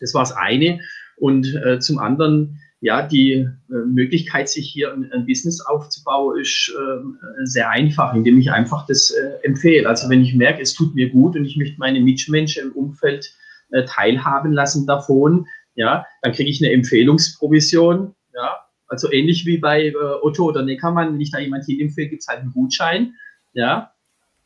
das 0.00 0.14
war 0.14 0.22
das 0.22 0.32
eine. 0.32 0.80
Und 1.16 1.54
äh, 1.64 1.78
zum 1.78 1.98
anderen, 1.98 2.58
ja, 2.80 3.06
die 3.06 3.32
äh, 3.32 3.48
Möglichkeit, 3.68 4.48
sich 4.48 4.70
hier 4.70 4.92
ein, 4.92 5.10
ein 5.12 5.26
Business 5.26 5.60
aufzubauen, 5.60 6.40
ist 6.40 6.72
äh, 6.74 7.46
sehr 7.46 7.70
einfach, 7.70 8.14
indem 8.14 8.38
ich 8.38 8.50
einfach 8.50 8.86
das 8.86 9.10
äh, 9.10 9.46
empfehle. 9.46 9.88
Also 9.88 10.08
wenn 10.08 10.22
ich 10.22 10.34
merke, 10.34 10.62
es 10.62 10.72
tut 10.72 10.94
mir 10.94 11.10
gut 11.10 11.36
und 11.36 11.44
ich 11.44 11.56
möchte 11.56 11.78
meine 11.78 12.00
Mitmenschen 12.00 12.68
im 12.68 12.72
Umfeld 12.72 13.34
äh, 13.70 13.84
teilhaben 13.84 14.52
lassen 14.52 14.86
davon, 14.86 15.46
ja, 15.74 16.06
dann 16.22 16.32
kriege 16.32 16.50
ich 16.50 16.62
eine 16.62 16.72
Empfehlungsprovision, 16.72 18.14
ja, 18.34 18.56
also 18.88 19.12
ähnlich 19.12 19.44
wie 19.44 19.58
bei 19.58 19.88
äh, 19.88 19.94
Otto 20.22 20.46
oder 20.46 20.62
Neckermann, 20.62 21.12
wenn 21.12 21.20
ich 21.20 21.30
da 21.30 21.38
jemand 21.38 21.66
hinempfehle, 21.66 22.08
gibt 22.08 22.22
es 22.22 22.28
halt 22.28 22.40
einen 22.40 22.52
Gutschein, 22.52 23.14
ja, 23.52 23.92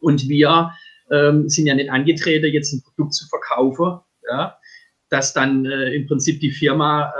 und 0.01 0.29
wir 0.29 0.73
ähm, 1.11 1.49
sind 1.49 1.67
ja 1.67 1.75
nicht 1.75 1.91
angetreten, 1.91 2.53
jetzt 2.53 2.73
ein 2.73 2.83
Produkt 2.83 3.15
zu 3.15 3.27
verkaufen, 3.29 4.01
ja, 4.29 4.57
dass 5.09 5.33
dann 5.33 5.65
äh, 5.65 5.95
im 5.95 6.07
Prinzip 6.07 6.41
die 6.41 6.51
Firma 6.51 7.13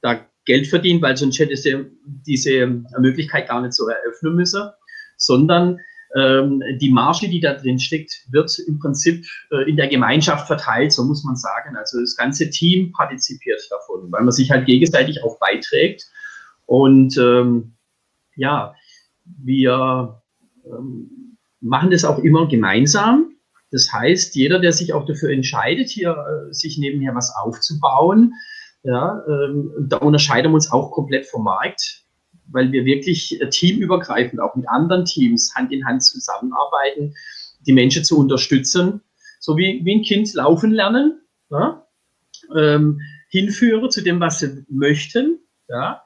da 0.00 0.26
Geld 0.44 0.66
verdient, 0.66 1.02
weil 1.02 1.16
sonst 1.16 1.38
hätte 1.38 1.56
sie 1.56 1.86
diese 2.26 2.66
Möglichkeit 2.98 3.48
gar 3.48 3.60
nicht 3.60 3.74
so 3.74 3.86
eröffnen 3.88 4.34
müssen, 4.34 4.70
sondern 5.16 5.78
ähm, 6.16 6.62
die 6.80 6.90
Marge, 6.90 7.28
die 7.28 7.40
da 7.40 7.54
drin 7.54 7.78
steckt, 7.78 8.24
wird 8.30 8.58
im 8.66 8.78
Prinzip 8.78 9.26
äh, 9.50 9.68
in 9.68 9.76
der 9.76 9.88
Gemeinschaft 9.88 10.46
verteilt, 10.46 10.92
so 10.92 11.04
muss 11.04 11.22
man 11.24 11.36
sagen. 11.36 11.76
Also 11.76 12.00
das 12.00 12.16
ganze 12.16 12.48
Team 12.48 12.92
partizipiert 12.92 13.60
davon, 13.70 14.10
weil 14.10 14.22
man 14.22 14.32
sich 14.32 14.50
halt 14.50 14.66
gegenseitig 14.66 15.22
auch 15.22 15.38
beiträgt. 15.38 16.06
Und 16.64 17.18
ähm, 17.18 17.74
ja, 18.36 18.74
wir 19.24 20.22
ähm, 20.64 21.36
machen 21.60 21.90
das 21.90 22.04
auch 22.04 22.18
immer 22.20 22.48
gemeinsam. 22.48 23.34
Das 23.70 23.92
heißt, 23.92 24.34
jeder, 24.34 24.60
der 24.60 24.72
sich 24.72 24.94
auch 24.94 25.04
dafür 25.04 25.30
entscheidet, 25.30 25.90
hier 25.90 26.12
äh, 26.12 26.54
sich 26.54 26.78
nebenher 26.78 27.14
was 27.14 27.34
aufzubauen, 27.36 28.32
ja, 28.82 29.22
ähm, 29.26 29.72
da 29.80 29.98
unterscheiden 29.98 30.52
wir 30.52 30.56
uns 30.56 30.70
auch 30.70 30.90
komplett 30.90 31.26
vom 31.26 31.44
Markt, 31.44 32.04
weil 32.46 32.72
wir 32.72 32.84
wirklich 32.84 33.40
äh, 33.40 33.48
teamübergreifend 33.50 34.40
auch 34.40 34.54
mit 34.54 34.68
anderen 34.68 35.04
Teams 35.04 35.54
Hand 35.54 35.72
in 35.72 35.84
Hand 35.84 36.02
zusammenarbeiten, 36.02 37.14
die 37.66 37.72
Menschen 37.72 38.04
zu 38.04 38.18
unterstützen, 38.18 39.02
so 39.40 39.56
wie, 39.56 39.80
wie 39.84 39.96
ein 39.96 40.02
Kind 40.02 40.32
laufen 40.34 40.70
lernen, 40.70 41.20
ja, 41.50 41.86
ähm, 42.56 43.00
hinführen 43.30 43.90
zu 43.90 44.02
dem, 44.02 44.20
was 44.20 44.38
sie 44.38 44.64
möchten, 44.68 45.40
ja, 45.68 46.02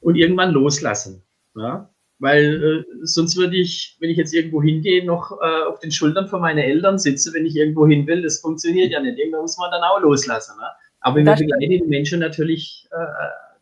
und 0.00 0.16
irgendwann 0.16 0.52
loslassen. 0.52 1.22
Ja. 1.56 1.90
Weil 2.18 2.62
äh, 2.62 2.84
sonst 3.02 3.36
würde 3.36 3.56
ich, 3.56 3.96
wenn 3.98 4.10
ich 4.10 4.18
jetzt 4.18 4.34
irgendwo 4.34 4.62
hingehe, 4.62 5.04
noch 5.04 5.32
äh, 5.40 5.62
auf 5.64 5.78
den 5.80 5.90
Schultern 5.90 6.28
von 6.28 6.42
meinen 6.42 6.58
Eltern 6.58 6.98
sitze, 6.98 7.32
wenn 7.32 7.46
ich 7.46 7.56
irgendwo 7.56 7.86
hin 7.86 8.06
will. 8.06 8.22
Das 8.22 8.40
funktioniert 8.40 8.92
ja 8.92 9.00
nicht. 9.00 9.18
Irgendwann 9.18 9.40
muss 9.40 9.56
man 9.56 9.70
dann 9.70 9.82
auch 9.82 10.00
loslassen. 10.00 10.58
Ne? 10.58 10.66
Aber 11.00 11.16
wir 11.16 11.24
begleiten 11.24 11.60
die 11.60 11.82
Menschen 11.86 12.20
natürlich 12.20 12.88
äh, 12.92 12.96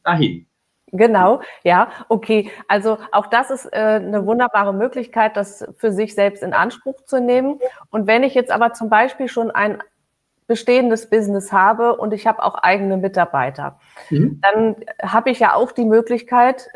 dahin. 0.05 0.47
Genau, 0.93 1.43
ja, 1.65 1.91
okay. 2.09 2.51
Also 2.67 2.99
auch 3.13 3.27
das 3.27 3.51
ist 3.51 3.67
äh, 3.67 3.77
eine 3.77 4.25
wunderbare 4.27 4.73
Möglichkeit, 4.73 5.37
das 5.37 5.67
für 5.77 5.93
sich 5.93 6.15
selbst 6.15 6.43
in 6.43 6.55
Anspruch 6.55 7.03
zu 7.05 7.21
nehmen. 7.21 7.61
Und 7.91 8.07
wenn 8.07 8.23
ich 8.23 8.35
jetzt 8.35 8.51
aber 8.51 8.73
zum 8.73 8.89
Beispiel 8.89 9.29
schon 9.29 9.51
ein 9.51 9.83
bestehendes 10.47 11.11
Business 11.11 11.53
habe 11.53 11.97
und 11.97 12.15
ich 12.15 12.27
habe 12.27 12.43
auch 12.43 12.55
eigene 12.55 12.97
Mitarbeiter, 12.97 13.79
mhm. 14.09 14.41
dann 14.41 14.77
habe 15.03 15.31
ich 15.31 15.41
ja 15.41 15.55
auch 15.55 15.73
die 15.73 15.85
Möglichkeit, 15.85 16.71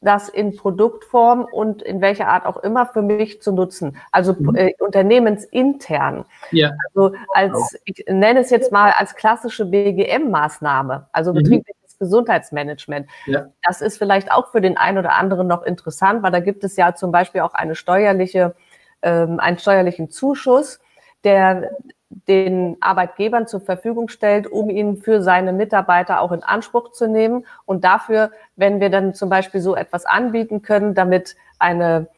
das 0.00 0.28
in 0.28 0.56
Produktform 0.56 1.46
und 1.52 1.82
in 1.82 2.00
welcher 2.00 2.28
Art 2.28 2.46
auch 2.46 2.56
immer 2.58 2.86
für 2.86 3.02
mich 3.02 3.42
zu 3.42 3.52
nutzen. 3.52 3.98
Also 4.12 4.34
mhm. 4.38 4.54
äh, 4.54 4.74
unternehmensintern. 4.78 6.24
Ja. 6.52 6.72
Also 6.88 7.14
als, 7.34 7.78
ich 7.84 8.04
nenne 8.08 8.40
es 8.40 8.50
jetzt 8.50 8.72
mal 8.72 8.92
als 8.96 9.14
klassische 9.14 9.66
BGM-Maßnahme, 9.66 11.08
also 11.12 11.32
mhm. 11.32 11.38
betriebliches 11.38 11.98
Gesundheitsmanagement. 11.98 13.08
Ja. 13.26 13.48
Das 13.62 13.82
ist 13.82 13.98
vielleicht 13.98 14.32
auch 14.32 14.50
für 14.50 14.62
den 14.62 14.78
einen 14.78 14.98
oder 14.98 15.16
anderen 15.16 15.46
noch 15.46 15.62
interessant, 15.62 16.22
weil 16.22 16.32
da 16.32 16.40
gibt 16.40 16.64
es 16.64 16.76
ja 16.76 16.94
zum 16.94 17.12
Beispiel 17.12 17.42
auch 17.42 17.52
eine 17.52 17.74
steuerliche, 17.74 18.54
ähm, 19.02 19.38
einen 19.38 19.58
steuerlichen 19.58 20.10
Zuschuss, 20.10 20.80
der 21.24 21.70
den 22.10 22.76
Arbeitgebern 22.80 23.46
zur 23.46 23.60
Verfügung 23.60 24.08
stellt, 24.08 24.48
um 24.48 24.68
ihn 24.68 24.96
für 24.96 25.22
seine 25.22 25.52
Mitarbeiter 25.52 26.20
auch 26.20 26.32
in 26.32 26.42
Anspruch 26.42 26.90
zu 26.90 27.06
nehmen. 27.06 27.46
Und 27.66 27.84
dafür, 27.84 28.32
wenn 28.56 28.80
wir 28.80 28.90
dann 28.90 29.14
zum 29.14 29.28
Beispiel 29.28 29.60
so 29.60 29.76
etwas 29.76 30.06
anbieten 30.06 30.62
können, 30.62 30.94
damit 30.94 31.36
eine 31.60 32.08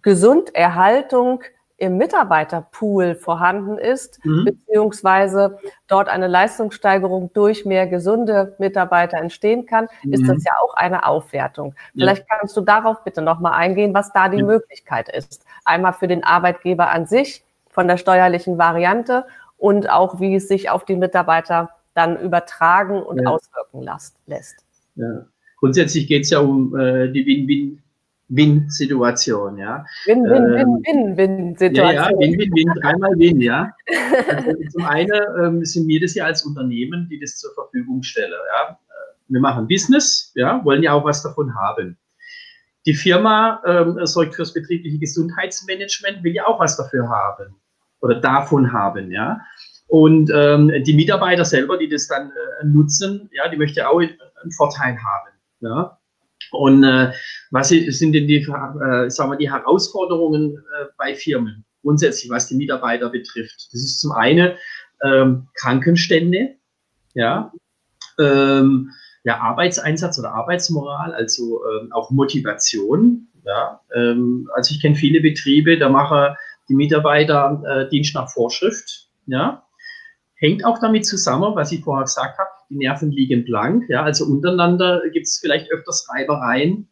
Gesunderhaltung 0.00 1.42
im 1.76 1.96
Mitarbeiterpool 1.98 3.16
vorhanden 3.16 3.76
ist, 3.76 4.24
mhm. 4.24 4.44
beziehungsweise 4.44 5.58
dort 5.88 6.08
eine 6.08 6.28
Leistungssteigerung 6.28 7.32
durch 7.32 7.66
mehr 7.66 7.88
gesunde 7.88 8.54
Mitarbeiter 8.58 9.18
entstehen 9.18 9.66
kann, 9.66 9.88
mhm. 10.02 10.12
ist 10.12 10.28
das 10.28 10.44
ja 10.44 10.52
auch 10.62 10.74
eine 10.74 11.04
Aufwertung. 11.06 11.74
Ja. 11.92 12.04
Vielleicht 12.04 12.26
kannst 12.28 12.56
du 12.56 12.60
darauf 12.60 13.02
bitte 13.02 13.20
nochmal 13.20 13.54
eingehen, 13.54 13.92
was 13.94 14.12
da 14.12 14.28
die 14.28 14.38
ja. 14.38 14.44
Möglichkeit 14.44 15.08
ist. 15.08 15.44
Einmal 15.64 15.92
für 15.92 16.06
den 16.06 16.22
Arbeitgeber 16.22 16.88
an 16.88 17.06
sich 17.06 17.44
von 17.68 17.88
der 17.88 17.96
steuerlichen 17.96 18.58
Variante 18.58 19.24
und 19.62 19.88
auch 19.88 20.18
wie 20.18 20.34
es 20.34 20.48
sich 20.48 20.70
auf 20.70 20.84
die 20.84 20.96
Mitarbeiter 20.96 21.70
dann 21.94 22.18
übertragen 22.18 23.00
und 23.00 23.22
ja. 23.22 23.28
auswirken 23.28 23.88
lässt. 24.26 24.56
Ja. 24.96 25.24
Grundsätzlich 25.60 26.08
geht 26.08 26.24
es 26.24 26.30
ja 26.30 26.40
um 26.40 26.76
äh, 26.76 27.12
die 27.12 27.24
Win-Win. 27.24 27.78
Win-Situation, 28.28 29.58
ja. 29.58 29.84
Win-Win-Win-Win-Situation. 30.06 31.94
Ja, 31.94 32.10
ja, 32.10 32.18
Win-Win-Win, 32.18 32.72
dreimal 32.80 33.18
Win, 33.18 33.40
ja. 33.40 33.70
Also 34.28 34.52
zum 34.70 34.84
einen 34.86 35.20
ähm, 35.38 35.64
sind 35.64 35.86
wir 35.86 36.00
das 36.00 36.14
ja 36.14 36.24
als 36.24 36.44
Unternehmen, 36.44 37.06
die 37.10 37.20
das 37.20 37.36
zur 37.36 37.52
Verfügung 37.54 38.02
stellen, 38.02 38.32
ja. 38.32 38.78
Wir 39.28 39.40
machen 39.40 39.68
Business, 39.68 40.32
ja, 40.34 40.64
wollen 40.64 40.82
ja 40.82 40.94
auch 40.94 41.04
was 41.04 41.22
davon 41.22 41.54
haben. 41.54 41.98
Die 42.86 42.94
Firma 42.94 43.62
ähm, 43.66 43.98
sorgt 44.06 44.34
fürs 44.34 44.52
betriebliche 44.54 44.98
Gesundheitsmanagement, 44.98 46.24
will 46.24 46.34
ja 46.34 46.46
auch 46.46 46.58
was 46.58 46.76
dafür 46.76 47.08
haben 47.08 47.54
oder 48.02 48.20
davon 48.20 48.72
haben, 48.72 49.10
ja. 49.10 49.40
Und 49.86 50.30
ähm, 50.34 50.72
die 50.84 50.94
Mitarbeiter 50.94 51.44
selber, 51.44 51.76
die 51.76 51.88
das 51.88 52.08
dann 52.08 52.30
äh, 52.30 52.66
nutzen, 52.66 53.28
ja, 53.32 53.48
die 53.48 53.56
möchte 53.56 53.88
auch 53.88 54.00
einen 54.00 54.52
Vorteil 54.56 54.96
haben. 54.98 55.30
Ja. 55.60 55.98
Und 56.50 56.84
äh, 56.84 57.12
was 57.50 57.68
sind 57.68 58.12
denn 58.12 58.26
die, 58.26 58.38
äh, 58.38 59.10
sagen 59.10 59.30
wir, 59.30 59.36
die 59.36 59.50
Herausforderungen 59.50 60.56
äh, 60.56 60.86
bei 60.96 61.14
Firmen 61.14 61.64
grundsätzlich, 61.82 62.30
was 62.30 62.48
die 62.48 62.56
Mitarbeiter 62.56 63.10
betrifft? 63.10 63.68
Das 63.72 63.80
ist 63.80 64.00
zum 64.00 64.12
einen 64.12 64.52
ähm, 65.02 65.48
Krankenstände, 65.54 66.56
ja, 67.14 67.52
ähm, 68.18 68.90
ja, 69.24 69.40
Arbeitseinsatz 69.40 70.18
oder 70.18 70.32
Arbeitsmoral, 70.32 71.14
also 71.14 71.62
ähm, 71.66 71.92
auch 71.92 72.10
Motivation. 72.10 73.28
Ja, 73.44 73.80
ähm, 73.94 74.48
also 74.54 74.74
ich 74.74 74.80
kenne 74.80 74.94
viele 74.94 75.20
Betriebe, 75.20 75.76
da 75.76 75.88
machen 75.88 76.36
die 76.72 76.76
Mitarbeiter 76.76 77.62
äh, 77.66 77.88
Dienst 77.90 78.14
nach 78.14 78.30
Vorschrift. 78.30 79.10
Ja, 79.26 79.66
hängt 80.36 80.64
auch 80.64 80.78
damit 80.80 81.04
zusammen, 81.04 81.54
was 81.54 81.70
ich 81.70 81.84
vorher 81.84 82.04
gesagt 82.04 82.38
habe, 82.38 82.48
die 82.70 82.76
Nerven 82.76 83.12
liegen 83.12 83.44
blank. 83.44 83.84
Ja, 83.88 84.02
also 84.02 84.24
untereinander 84.24 85.02
gibt 85.12 85.26
es 85.26 85.38
vielleicht 85.38 85.70
öfters 85.70 86.08
Reibereien. 86.10 86.88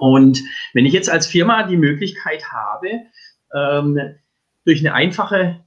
Und 0.00 0.42
wenn 0.74 0.86
ich 0.86 0.92
jetzt 0.92 1.08
als 1.08 1.26
Firma 1.26 1.62
die 1.68 1.76
Möglichkeit 1.76 2.44
habe, 2.50 2.88
ähm, 3.54 3.98
durch 4.64 4.80
eine 4.80 4.94
einfache 4.94 5.60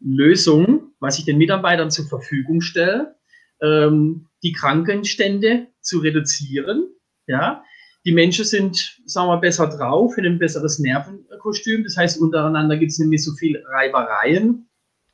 Lösung, 0.00 0.92
was 1.00 1.18
ich 1.18 1.24
den 1.24 1.38
Mitarbeitern 1.38 1.90
zur 1.90 2.06
Verfügung 2.06 2.60
stelle, 2.60 3.16
ähm, 3.62 4.28
die 4.42 4.52
Krankenstände 4.52 5.68
zu 5.80 6.00
reduzieren. 6.00 6.86
Ja, 7.26 7.64
die 8.04 8.12
Menschen 8.12 8.44
sind, 8.44 8.98
sagen 9.04 9.28
wir, 9.28 9.38
besser 9.38 9.66
drauf, 9.66 10.16
in 10.16 10.26
ein 10.26 10.38
besseres 10.38 10.78
Nervenkostüm. 10.78 11.84
Das 11.84 11.96
heißt, 11.96 12.20
untereinander 12.20 12.76
gibt 12.76 12.92
es 12.92 12.98
nämlich 12.98 13.22
so 13.24 13.32
viel 13.32 13.62
Reibereien. 13.66 14.66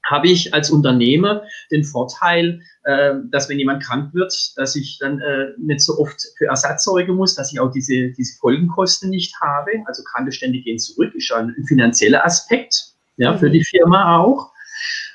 Habe 0.04 0.28
ich 0.28 0.54
als 0.54 0.70
Unternehmer 0.70 1.42
den 1.72 1.82
Vorteil, 1.82 2.60
äh, 2.84 3.14
dass 3.30 3.48
wenn 3.48 3.58
jemand 3.58 3.82
krank 3.82 4.14
wird, 4.14 4.52
dass 4.56 4.76
ich 4.76 4.98
dann 5.00 5.20
äh, 5.20 5.48
nicht 5.58 5.80
so 5.80 5.98
oft 5.98 6.16
für 6.38 6.46
Ersatz 6.46 6.84
sorgen 6.84 7.16
muss, 7.16 7.34
dass 7.34 7.52
ich 7.52 7.58
auch 7.58 7.72
diese, 7.72 8.12
diese 8.12 8.38
Folgenkosten 8.38 9.10
nicht 9.10 9.34
habe. 9.40 9.72
Also 9.86 10.04
Krankenstände 10.04 10.60
gehen 10.60 10.78
zurück, 10.78 11.12
ist 11.16 11.30
ja 11.30 11.36
ein, 11.36 11.56
ein 11.58 11.64
finanzieller 11.64 12.24
Aspekt 12.24 12.92
ja, 13.16 13.32
mhm. 13.32 13.38
für 13.38 13.50
die 13.50 13.64
Firma 13.64 14.18
auch. 14.18 14.52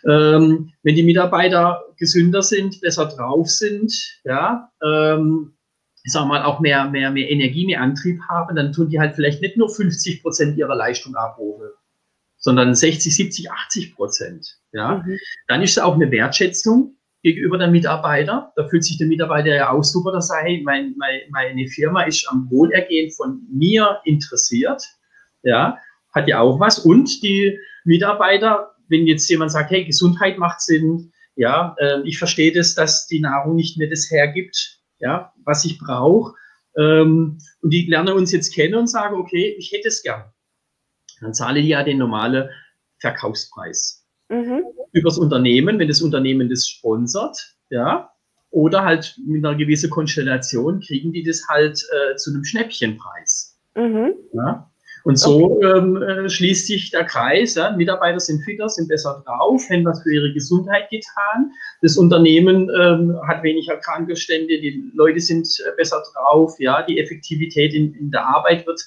Ähm, 0.06 0.74
wenn 0.84 0.96
die 0.96 1.04
Mitarbeiter 1.04 1.86
gesünder 1.98 2.42
sind, 2.42 2.82
besser 2.82 3.06
drauf 3.06 3.50
sind, 3.50 3.94
ja, 4.26 4.72
ähm, 4.84 5.54
ich 6.04 6.12
sag 6.12 6.26
mal, 6.28 6.44
auch 6.44 6.60
mehr, 6.60 6.90
mehr, 6.90 7.12
mehr 7.12 7.30
Energie, 7.30 7.66
mehr 7.66 7.82
Antrieb 7.82 8.20
haben, 8.30 8.56
dann 8.56 8.72
tun 8.72 8.90
die 8.90 9.00
halt 9.00 9.16
vielleicht 9.16 9.42
nicht 9.42 9.58
nur 9.58 9.70
50 9.70 10.22
Prozent 10.22 10.58
ihrer 10.58 10.76
Leistung 10.76 11.16
abrufen, 11.16 11.70
sondern 12.38 12.74
60, 12.74 13.16
70, 13.16 13.52
80 13.52 13.96
Prozent. 13.96 14.60
Ja. 14.72 15.04
Mhm. 15.06 15.18
Dann 15.48 15.62
ist 15.62 15.72
es 15.72 15.80
auch 15.80 15.96
eine 15.96 16.10
Wertschätzung 16.12 16.98
gegenüber 17.24 17.58
der 17.58 17.70
Mitarbeiter. 17.70 18.52
Da 18.56 18.68
fühlt 18.68 18.84
sich 18.84 18.98
der 18.98 19.08
Mitarbeiter 19.08 19.54
ja 19.54 19.70
auch 19.70 19.84
super, 19.84 20.12
dass 20.12 20.30
er, 20.32 20.44
hey, 20.44 20.62
mein, 20.64 20.96
mein, 20.98 21.20
meine 21.30 21.68
Firma 21.68 22.04
ist 22.04 22.28
am 22.30 22.50
Wohlergehen 22.50 23.12
von 23.12 23.42
mir 23.52 24.00
interessiert. 24.06 24.84
Ja, 25.44 25.78
hat 26.14 26.28
ja 26.28 26.40
auch 26.40 26.60
was. 26.60 26.80
Und 26.80 27.22
die 27.24 27.58
Mitarbeiter 27.84 28.72
wenn 28.92 29.08
jetzt 29.08 29.30
jemand 29.30 29.52
sagt, 29.52 29.72
hey, 29.72 29.86
Gesundheit 29.86 30.38
macht 30.38 30.62
Sinn, 30.62 31.12
ja, 31.36 31.76
äh, 31.80 32.02
ich 32.04 32.20
verstehe 32.20 32.52
das, 32.52 32.76
dass 32.76 33.08
die 33.08 33.22
Nahrung 33.22 33.56
nicht 33.56 33.78
mehr 33.78 33.90
das 33.90 34.12
hergibt, 34.12 34.81
ja, 35.02 35.34
was 35.44 35.66
ich 35.66 35.80
brauche. 35.80 36.36
Ähm, 36.78 37.40
und 37.62 37.70
die 37.70 37.86
lernen 37.88 38.16
uns 38.16 38.32
jetzt 38.32 38.54
kennen 38.54 38.76
und 38.76 38.88
sagen, 38.88 39.16
okay, 39.16 39.56
ich 39.58 39.72
hätte 39.72 39.90
es 39.90 40.02
gern. 40.02 40.24
Dann 41.20 41.34
zahle 41.34 41.60
ich 41.60 41.68
ja 41.68 41.84
den 41.84 41.98
normalen 41.98 42.50
Verkaufspreis. 43.00 44.06
Mhm. 44.30 44.64
Übers 44.94 45.18
Unternehmen, 45.18 45.78
wenn 45.80 45.88
das 45.88 46.02
Unternehmen 46.02 46.50
das 46.50 46.68
sponsert, 46.68 47.56
ja, 47.70 48.12
oder 48.50 48.84
halt 48.84 49.18
mit 49.26 49.46
einer 49.46 49.56
gewissen 49.56 49.90
Konstellation 49.90 50.82
kriegen 50.82 51.14
die 51.14 51.24
das 51.24 51.48
halt 51.48 51.82
äh, 51.92 52.16
zu 52.16 52.32
einem 52.32 52.44
Schnäppchenpreis. 52.44 53.60
Mhm. 53.76 54.14
Ja? 54.34 54.71
Und 55.04 55.18
so 55.18 55.58
okay. 55.58 55.78
ähm, 55.78 56.02
äh, 56.02 56.30
schließt 56.30 56.68
sich 56.68 56.92
der 56.92 57.06
Kreis. 57.06 57.56
Ja? 57.56 57.76
Mitarbeiter 57.76 58.20
sind 58.20 58.44
fitter, 58.44 58.70
sind 58.70 58.88
besser 58.88 59.24
drauf, 59.26 59.64
haben 59.70 59.86
was 59.86 60.04
für 60.04 60.14
ihre 60.14 60.34
Gesundheit 60.34 60.90
getan. 60.90 61.52
Das 61.82 61.98
Unternehmen 61.98 62.70
ähm, 62.80 63.20
hat 63.28 63.42
weniger 63.44 63.78
Krankenstände, 63.78 64.60
die 64.60 64.92
Leute 64.94 65.20
sind 65.20 65.48
äh, 65.66 65.72
besser 65.76 66.04
drauf. 66.14 66.56
Ja? 66.60 66.84
Die 66.84 67.00
Effektivität 67.00 67.74
in, 67.74 67.94
in 67.96 68.12
der 68.12 68.26
Arbeit 68.26 68.68
wird 68.68 68.82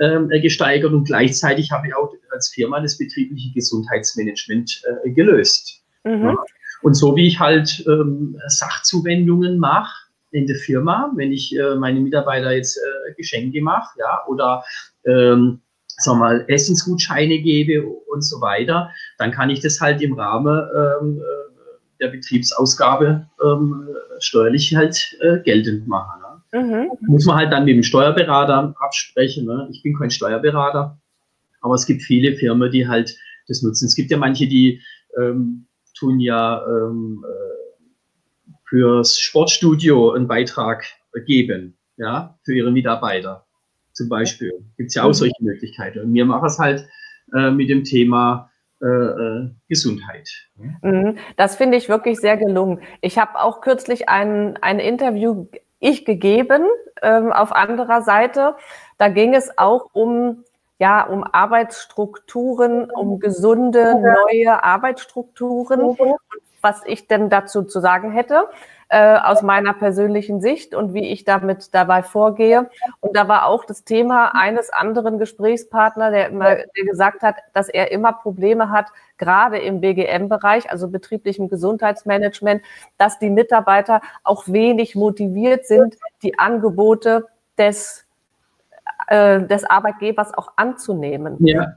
ähm, 0.00 0.30
äh, 0.30 0.40
gesteigert 0.40 0.92
und 0.92 1.04
gleichzeitig 1.04 1.70
habe 1.70 1.88
ich 1.88 1.94
auch 1.94 2.14
als 2.30 2.48
Firma 2.48 2.80
das 2.80 2.96
betriebliche 2.96 3.52
Gesundheitsmanagement 3.52 4.82
äh, 5.04 5.10
gelöst. 5.10 5.82
Mhm. 6.04 6.22
Ja? 6.22 6.36
Und 6.82 6.94
so 6.94 7.16
wie 7.16 7.26
ich 7.26 7.38
halt 7.38 7.84
ähm, 7.86 8.40
Sachzuwendungen 8.46 9.58
mache, 9.58 10.07
in 10.30 10.46
der 10.46 10.56
Firma, 10.56 11.10
wenn 11.16 11.32
ich 11.32 11.56
äh, 11.56 11.74
meine 11.76 12.00
Mitarbeiter 12.00 12.52
jetzt 12.52 12.76
äh, 12.76 13.14
Geschenke 13.14 13.60
mache, 13.62 13.98
ja, 13.98 14.24
oder 14.26 14.64
ähm, 15.04 15.60
sagen 15.98 16.18
wir 16.18 16.24
mal, 16.24 16.44
Essensgutscheine 16.48 17.38
gebe 17.38 17.86
und 17.86 18.22
so 18.22 18.40
weiter, 18.40 18.90
dann 19.18 19.32
kann 19.32 19.50
ich 19.50 19.60
das 19.60 19.80
halt 19.80 20.00
im 20.02 20.14
Rahmen 20.14 20.68
ähm, 20.74 21.18
äh, 21.18 21.48
der 22.00 22.08
Betriebsausgabe 22.08 23.26
ähm, 23.44 23.88
steuerlich 24.20 24.74
halt 24.76 25.16
äh, 25.20 25.38
geltend 25.40 25.88
machen. 25.88 26.20
Ne? 26.52 26.60
Mhm. 26.60 26.90
Muss 27.08 27.26
man 27.26 27.36
halt 27.36 27.52
dann 27.52 27.64
mit 27.64 27.74
dem 27.74 27.82
Steuerberater 27.82 28.74
absprechen. 28.78 29.46
Ne? 29.46 29.68
Ich 29.72 29.82
bin 29.82 29.98
kein 29.98 30.10
Steuerberater, 30.10 30.98
aber 31.60 31.74
es 31.74 31.86
gibt 31.86 32.02
viele 32.02 32.36
Firmen, 32.36 32.70
die 32.70 32.86
halt 32.86 33.16
das 33.48 33.62
nutzen. 33.62 33.86
Es 33.86 33.94
gibt 33.94 34.10
ja 34.10 34.18
manche, 34.18 34.46
die 34.46 34.80
ähm, 35.18 35.66
tun 35.98 36.20
ja 36.20 36.64
ähm, 36.66 37.24
äh, 37.26 37.47
fürs 38.68 39.18
Sportstudio 39.18 40.12
einen 40.12 40.28
Beitrag 40.28 40.84
geben, 41.26 41.76
ja, 41.96 42.38
für 42.44 42.54
ihre 42.54 42.70
Mitarbeiter 42.70 43.46
zum 43.92 44.08
Beispiel. 44.08 44.52
Gibt 44.76 44.88
es 44.88 44.94
ja 44.94 45.02
auch 45.02 45.08
mhm. 45.08 45.14
solche 45.14 45.42
Möglichkeiten. 45.44 46.00
Und 46.00 46.14
wir 46.14 46.24
machen 46.24 46.46
es 46.46 46.58
halt 46.58 46.88
äh, 47.34 47.50
mit 47.50 47.68
dem 47.68 47.84
Thema 47.84 48.50
äh, 48.80 48.86
äh, 48.86 49.50
Gesundheit. 49.68 50.30
Mhm. 50.82 51.18
Das 51.36 51.56
finde 51.56 51.76
ich 51.76 51.88
wirklich 51.88 52.20
sehr 52.20 52.36
gelungen. 52.36 52.80
Ich 53.00 53.18
habe 53.18 53.40
auch 53.40 53.60
kürzlich 53.60 54.08
ein, 54.08 54.56
ein 54.62 54.78
Interview 54.78 55.48
ich 55.80 56.04
gegeben 56.04 56.64
ähm, 57.02 57.32
auf 57.32 57.52
anderer 57.52 58.02
Seite. 58.02 58.54
Da 58.96 59.08
ging 59.08 59.34
es 59.34 59.56
auch 59.58 59.90
um 59.92 60.44
ja, 60.80 61.02
um 61.02 61.24
Arbeitsstrukturen, 61.24 62.88
um 62.88 63.18
gesunde 63.18 63.96
neue 64.00 64.62
Arbeitsstrukturen. 64.62 65.80
Und 65.80 65.98
was 66.60 66.82
ich 66.86 67.06
denn 67.06 67.30
dazu 67.30 67.62
zu 67.62 67.80
sagen 67.80 68.10
hätte 68.10 68.44
äh, 68.88 69.18
aus 69.18 69.42
meiner 69.42 69.74
persönlichen 69.74 70.40
Sicht 70.40 70.74
und 70.74 70.94
wie 70.94 71.08
ich 71.08 71.24
damit 71.24 71.74
dabei 71.74 72.02
vorgehe. 72.02 72.70
Und 73.00 73.16
da 73.16 73.28
war 73.28 73.46
auch 73.46 73.64
das 73.64 73.84
Thema 73.84 74.34
eines 74.34 74.70
anderen 74.70 75.18
Gesprächspartners, 75.18 76.10
der 76.10 76.28
immer 76.28 76.56
der 76.56 76.84
gesagt 76.84 77.22
hat, 77.22 77.36
dass 77.52 77.68
er 77.68 77.92
immer 77.92 78.12
Probleme 78.12 78.70
hat, 78.70 78.86
gerade 79.18 79.58
im 79.58 79.80
BGM-Bereich, 79.80 80.70
also 80.70 80.88
betrieblichem 80.88 81.48
Gesundheitsmanagement, 81.48 82.62
dass 82.96 83.18
die 83.18 83.30
Mitarbeiter 83.30 84.00
auch 84.24 84.48
wenig 84.48 84.94
motiviert 84.94 85.66
sind, 85.66 85.96
die 86.22 86.38
Angebote 86.38 87.26
des 87.58 88.06
äh, 89.08 89.42
des 89.42 89.64
Arbeitgebers 89.64 90.32
auch 90.34 90.52
anzunehmen. 90.56 91.36
Ja. 91.40 91.74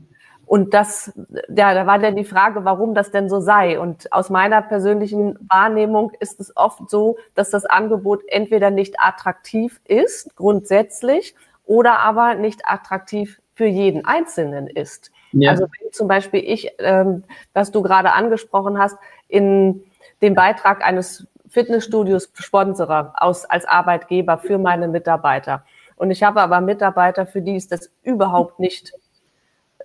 Und 0.52 0.74
das, 0.74 1.14
ja, 1.48 1.74
da 1.74 1.88
war 1.88 1.98
dann 1.98 2.18
die 2.18 2.26
Frage, 2.26 2.66
warum 2.66 2.94
das 2.94 3.10
denn 3.10 3.30
so 3.30 3.40
sei. 3.40 3.80
Und 3.80 4.12
aus 4.12 4.30
meiner 4.30 4.62
persönlichen 4.62 5.40
Wahrnehmung 5.50 6.12
ist 6.20 6.42
es 6.42 6.58
oft 6.58 6.90
so, 6.90 7.18
dass 7.36 7.52
das 7.52 7.66
Angebot 7.66 8.22
entweder 8.28 8.70
nicht 8.70 8.96
attraktiv 9.00 9.80
ist, 9.86 10.36
grundsätzlich, 10.36 11.36
oder 11.64 12.00
aber 12.00 12.36
nicht 12.36 12.64
attraktiv 12.66 13.40
für 13.54 13.66
jeden 13.66 14.04
Einzelnen 14.04 14.68
ist. 14.68 15.12
Ja. 15.32 15.52
Also 15.52 15.68
wenn 15.68 15.94
zum 15.94 16.10
Beispiel 16.10 16.44
ich, 16.46 16.70
ähm, 16.80 17.24
was 17.54 17.72
du 17.72 17.82
gerade 17.82 18.12
angesprochen 18.12 18.78
hast, 18.78 18.98
in 19.30 19.82
dem 20.22 20.36
Beitrag 20.36 20.84
eines 20.84 21.28
Fitnessstudios 21.48 22.30
sponsere 22.34 23.14
aus, 23.16 23.46
als 23.46 23.64
Arbeitgeber 23.64 24.38
für 24.38 24.58
meine 24.58 24.90
Mitarbeiter. 24.90 25.64
Und 25.96 26.12
ich 26.12 26.24
habe 26.24 26.42
aber 26.42 26.60
Mitarbeiter, 26.60 27.26
für 27.26 27.42
die 27.42 27.56
ist 27.56 27.72
das 27.72 27.90
überhaupt 28.04 28.60
nicht 28.60 28.92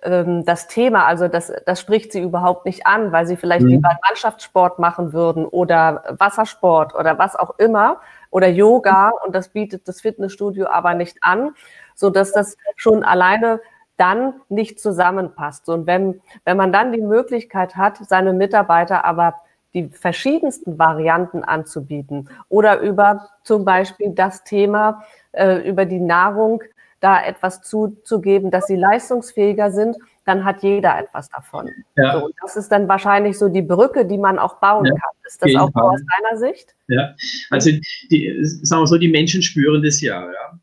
ähm, 0.03 0.45
das 0.45 0.67
Thema, 0.67 1.05
also 1.05 1.27
das, 1.27 1.51
das 1.65 1.79
spricht 1.79 2.11
sie 2.11 2.21
überhaupt 2.21 2.65
nicht 2.65 2.85
an, 2.85 3.11
weil 3.11 3.25
sie 3.25 3.37
vielleicht 3.37 3.63
mhm. 3.63 3.71
lieber 3.71 3.97
Mannschaftssport 4.07 4.79
machen 4.79 5.13
würden 5.13 5.45
oder 5.45 6.03
Wassersport 6.09 6.95
oder 6.95 7.17
was 7.17 7.35
auch 7.35 7.57
immer 7.59 8.01
oder 8.29 8.47
Yoga 8.47 9.11
und 9.25 9.33
das 9.35 9.49
bietet 9.49 9.87
das 9.87 10.01
Fitnessstudio 10.01 10.67
aber 10.67 10.93
nicht 10.93 11.17
an, 11.21 11.51
so 11.95 12.09
dass 12.09 12.31
das 12.31 12.57
schon 12.75 13.03
alleine 13.03 13.61
dann 13.97 14.35
nicht 14.47 14.79
zusammenpasst. 14.79 15.69
Und 15.69 15.87
wenn, 15.87 16.21
wenn 16.45 16.55
man 16.55 16.71
dann 16.71 16.91
die 16.91 17.01
Möglichkeit 17.01 17.75
hat, 17.75 17.97
seine 18.07 18.31
Mitarbeiter 18.33 19.05
aber 19.05 19.33
die 19.73 19.89
verschiedensten 19.89 20.79
Varianten 20.79 21.43
anzubieten 21.43 22.29
oder 22.49 22.79
über 22.79 23.29
zum 23.43 23.65
Beispiel 23.65 24.11
das 24.13 24.43
Thema, 24.43 25.03
äh, 25.33 25.67
über 25.67 25.85
die 25.85 25.99
Nahrung 25.99 26.63
da 26.99 27.23
etwas 27.23 27.61
zuzugeben, 27.61 28.51
dass 28.51 28.67
sie 28.67 28.75
leistungsfähiger 28.75 29.71
sind, 29.71 29.97
dann 30.25 30.43
hat 30.43 30.61
jeder 30.61 30.99
etwas 30.99 31.29
davon. 31.29 31.69
Ja. 31.95 32.19
So, 32.19 32.25
und 32.25 32.35
das 32.41 32.57
ist 32.57 32.69
dann 32.69 32.87
wahrscheinlich 32.87 33.37
so 33.37 33.47
die 33.49 33.61
Brücke, 33.61 34.05
die 34.05 34.17
man 34.17 34.39
auch 34.39 34.59
bauen 34.59 34.85
ja, 34.85 34.91
kann. 34.91 35.11
Ist 35.25 35.41
das 35.41 35.55
auch 35.55 35.73
aus 35.73 36.01
deiner 36.17 36.37
Sicht? 36.37 36.75
Ja, 36.87 37.15
also 37.49 37.71
die, 38.11 38.37
sagen 38.41 38.81
wir 38.81 38.87
so, 38.87 38.97
die 38.97 39.07
Menschen 39.07 39.41
spüren 39.41 39.83
das 39.83 40.01
ja. 40.01 40.21
ja. 40.21 40.57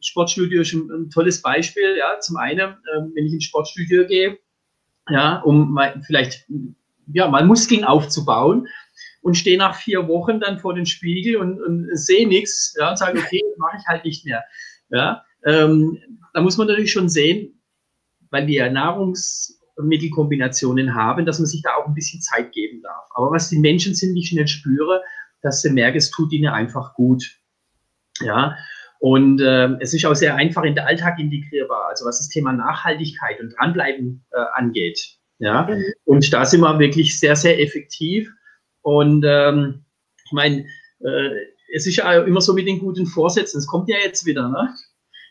Sportstudio 0.00 0.60
ist 0.60 0.72
ein, 0.72 0.90
ein, 0.90 1.10
tolles 1.10 1.40
Beispiel. 1.40 1.96
Ja, 1.98 2.20
zum 2.20 2.36
einen, 2.36 2.60
äh, 2.60 3.00
wenn 3.14 3.26
ich 3.26 3.32
ins 3.32 3.44
Sportstudio 3.44 4.06
gehe, 4.06 4.38
ja, 5.08 5.40
um 5.40 5.72
mal, 5.72 6.00
vielleicht 6.06 6.46
ja, 7.12 7.28
mal 7.28 7.44
Muskeln 7.44 7.84
aufzubauen 7.84 8.68
und 9.22 9.36
stehe 9.36 9.58
nach 9.58 9.76
vier 9.76 10.08
Wochen 10.08 10.40
dann 10.40 10.58
vor 10.58 10.74
dem 10.74 10.86
Spiegel 10.86 11.36
und, 11.36 11.60
und 11.62 11.88
sehe 11.96 12.28
nichts 12.28 12.76
ja, 12.78 12.90
und 12.90 12.98
sage, 12.98 13.18
okay, 13.18 13.42
mache 13.56 13.78
ich 13.78 13.86
halt 13.86 14.04
nicht 14.04 14.24
mehr. 14.24 14.44
Ja, 14.90 15.24
ähm, 15.46 15.98
da 16.34 16.42
muss 16.42 16.58
man 16.58 16.66
natürlich 16.66 16.92
schon 16.92 17.08
sehen, 17.08 17.62
weil 18.30 18.46
wir 18.46 18.70
Nahrungsmittelkombinationen 18.70 20.94
haben, 20.94 21.24
dass 21.24 21.38
man 21.38 21.46
sich 21.46 21.62
da 21.62 21.70
auch 21.76 21.86
ein 21.86 21.94
bisschen 21.94 22.20
Zeit 22.20 22.52
geben 22.52 22.82
darf. 22.82 23.08
Aber 23.14 23.30
was 23.30 23.48
die 23.48 23.58
Menschen 23.58 23.94
ziemlich 23.94 24.28
schnell 24.28 24.48
spüre, 24.48 25.00
dass 25.42 25.62
sie 25.62 25.70
merken, 25.70 25.98
es 25.98 26.10
tut 26.10 26.32
ihnen 26.32 26.48
einfach 26.48 26.94
gut. 26.94 27.38
Ja, 28.20 28.56
und 28.98 29.40
äh, 29.40 29.68
es 29.80 29.94
ist 29.94 30.04
auch 30.06 30.14
sehr 30.14 30.36
einfach 30.36 30.64
in 30.64 30.74
den 30.74 30.84
Alltag 30.84 31.18
integrierbar, 31.18 31.88
also 31.88 32.06
was 32.06 32.18
das 32.18 32.28
Thema 32.28 32.52
Nachhaltigkeit 32.52 33.40
und 33.40 33.54
Dranbleiben 33.56 34.24
äh, 34.32 34.44
angeht. 34.54 35.18
Ja, 35.38 35.68
mhm. 35.68 35.84
und 36.04 36.32
da 36.32 36.44
sind 36.44 36.62
wir 36.62 36.78
wirklich 36.78 37.18
sehr, 37.18 37.36
sehr 37.36 37.60
effektiv. 37.60 38.30
Und 38.80 39.24
ähm, 39.26 39.84
ich 40.24 40.32
meine, 40.32 40.66
äh, 41.00 41.30
es 41.74 41.86
ist 41.86 41.96
ja 41.96 42.22
immer 42.22 42.40
so 42.40 42.54
mit 42.54 42.66
den 42.66 42.78
guten 42.78 43.06
Vorsätzen. 43.06 43.58
Es 43.58 43.66
kommt 43.66 43.88
ja 43.88 43.96
jetzt 44.02 44.24
wieder, 44.24 44.48
ne? 44.48 44.74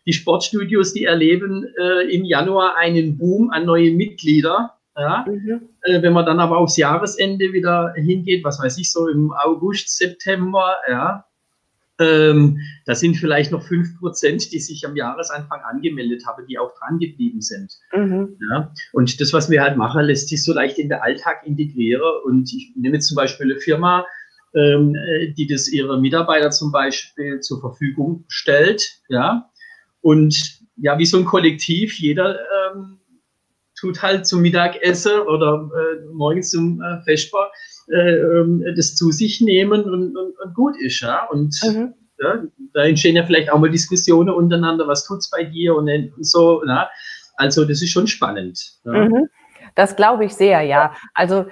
Die 0.05 0.13
Sportstudios, 0.13 0.93
die 0.93 1.05
erleben 1.05 1.65
äh, 1.77 2.13
im 2.13 2.25
Januar 2.25 2.77
einen 2.77 3.17
Boom 3.17 3.49
an 3.51 3.65
neue 3.65 3.91
Mitglieder. 3.91 4.73
Ja? 4.97 5.25
Mhm. 5.27 5.69
Äh, 5.81 6.01
wenn 6.01 6.13
man 6.13 6.25
dann 6.25 6.39
aber 6.39 6.57
aufs 6.57 6.77
Jahresende 6.77 7.53
wieder 7.53 7.93
hingeht, 7.95 8.43
was 8.43 8.59
weiß 8.59 8.77
ich, 8.77 8.91
so 8.91 9.07
im 9.07 9.31
August, 9.31 9.97
September, 9.97 10.75
ja, 10.89 11.25
ähm, 11.97 12.59
da 12.85 12.93
sind 12.93 13.15
vielleicht 13.15 13.51
noch 13.51 13.63
fünf 13.63 13.97
Prozent, 13.99 14.51
die 14.51 14.59
sich 14.59 14.85
am 14.85 14.95
Jahresanfang 14.95 15.61
angemeldet 15.61 16.25
haben, 16.25 16.45
die 16.47 16.57
auch 16.59 16.73
dran 16.77 16.99
geblieben 16.99 17.41
sind. 17.41 17.73
Mhm. 17.93 18.37
Ja? 18.49 18.73
Und 18.91 19.21
das, 19.21 19.31
was 19.31 19.49
wir 19.49 19.61
halt 19.61 19.77
machen, 19.77 20.03
lässt 20.03 20.29
sich 20.29 20.43
so 20.43 20.53
leicht 20.53 20.77
in 20.77 20.89
den 20.89 20.99
Alltag 20.99 21.43
integrieren. 21.45 22.01
Und 22.25 22.51
ich 22.53 22.73
nehme 22.75 22.95
jetzt 22.95 23.07
zum 23.07 23.15
Beispiel 23.15 23.49
eine 23.49 23.61
Firma, 23.61 24.05
ähm, 24.53 24.95
die 25.37 25.47
das 25.47 25.69
ihre 25.69 25.99
Mitarbeiter 25.99 26.51
zum 26.51 26.71
Beispiel 26.71 27.39
zur 27.39 27.61
Verfügung 27.61 28.25
stellt. 28.27 28.99
Ja? 29.07 29.49
Und 30.05 30.59
ja, 30.75 30.99
wie 30.99 31.05
so 31.07 31.17
ein 31.17 31.25
Kollektiv, 31.25 31.97
jeder 31.97 32.37
ähm, 32.37 32.99
tut 33.75 34.03
halt 34.03 34.27
zum 34.27 34.43
Mittagessen 34.43 35.19
oder 35.21 35.67
äh, 35.73 36.05
morgens 36.13 36.51
zum 36.51 36.79
äh, 36.79 37.01
Vesper 37.05 37.49
äh, 37.91 38.17
ähm, 38.17 38.63
das 38.75 38.95
zu 38.95 39.11
sich 39.11 39.41
nehmen 39.41 39.83
und, 39.83 40.15
und, 40.15 40.37
und 40.37 40.53
gut 40.53 40.79
ist. 40.79 41.01
Ja? 41.01 41.25
Und 41.31 41.59
mhm. 41.63 41.95
ja, 42.19 42.43
da 42.75 42.83
entstehen 42.83 43.15
ja 43.15 43.25
vielleicht 43.25 43.49
auch 43.49 43.57
mal 43.57 43.71
Diskussionen 43.71 44.29
untereinander, 44.29 44.87
was 44.87 45.07
tut 45.07 45.17
es 45.21 45.31
bei 45.31 45.43
dir 45.43 45.73
und, 45.73 45.89
und 45.89 46.23
so. 46.23 46.63
Ja? 46.67 46.87
Also 47.37 47.65
das 47.65 47.81
ist 47.81 47.89
schon 47.89 48.05
spannend. 48.05 48.73
Ja? 48.85 48.91
Mhm. 48.91 49.27
Das 49.73 49.95
glaube 49.95 50.25
ich 50.25 50.35
sehr, 50.35 50.61
ja. 50.61 50.93
Also 51.15 51.47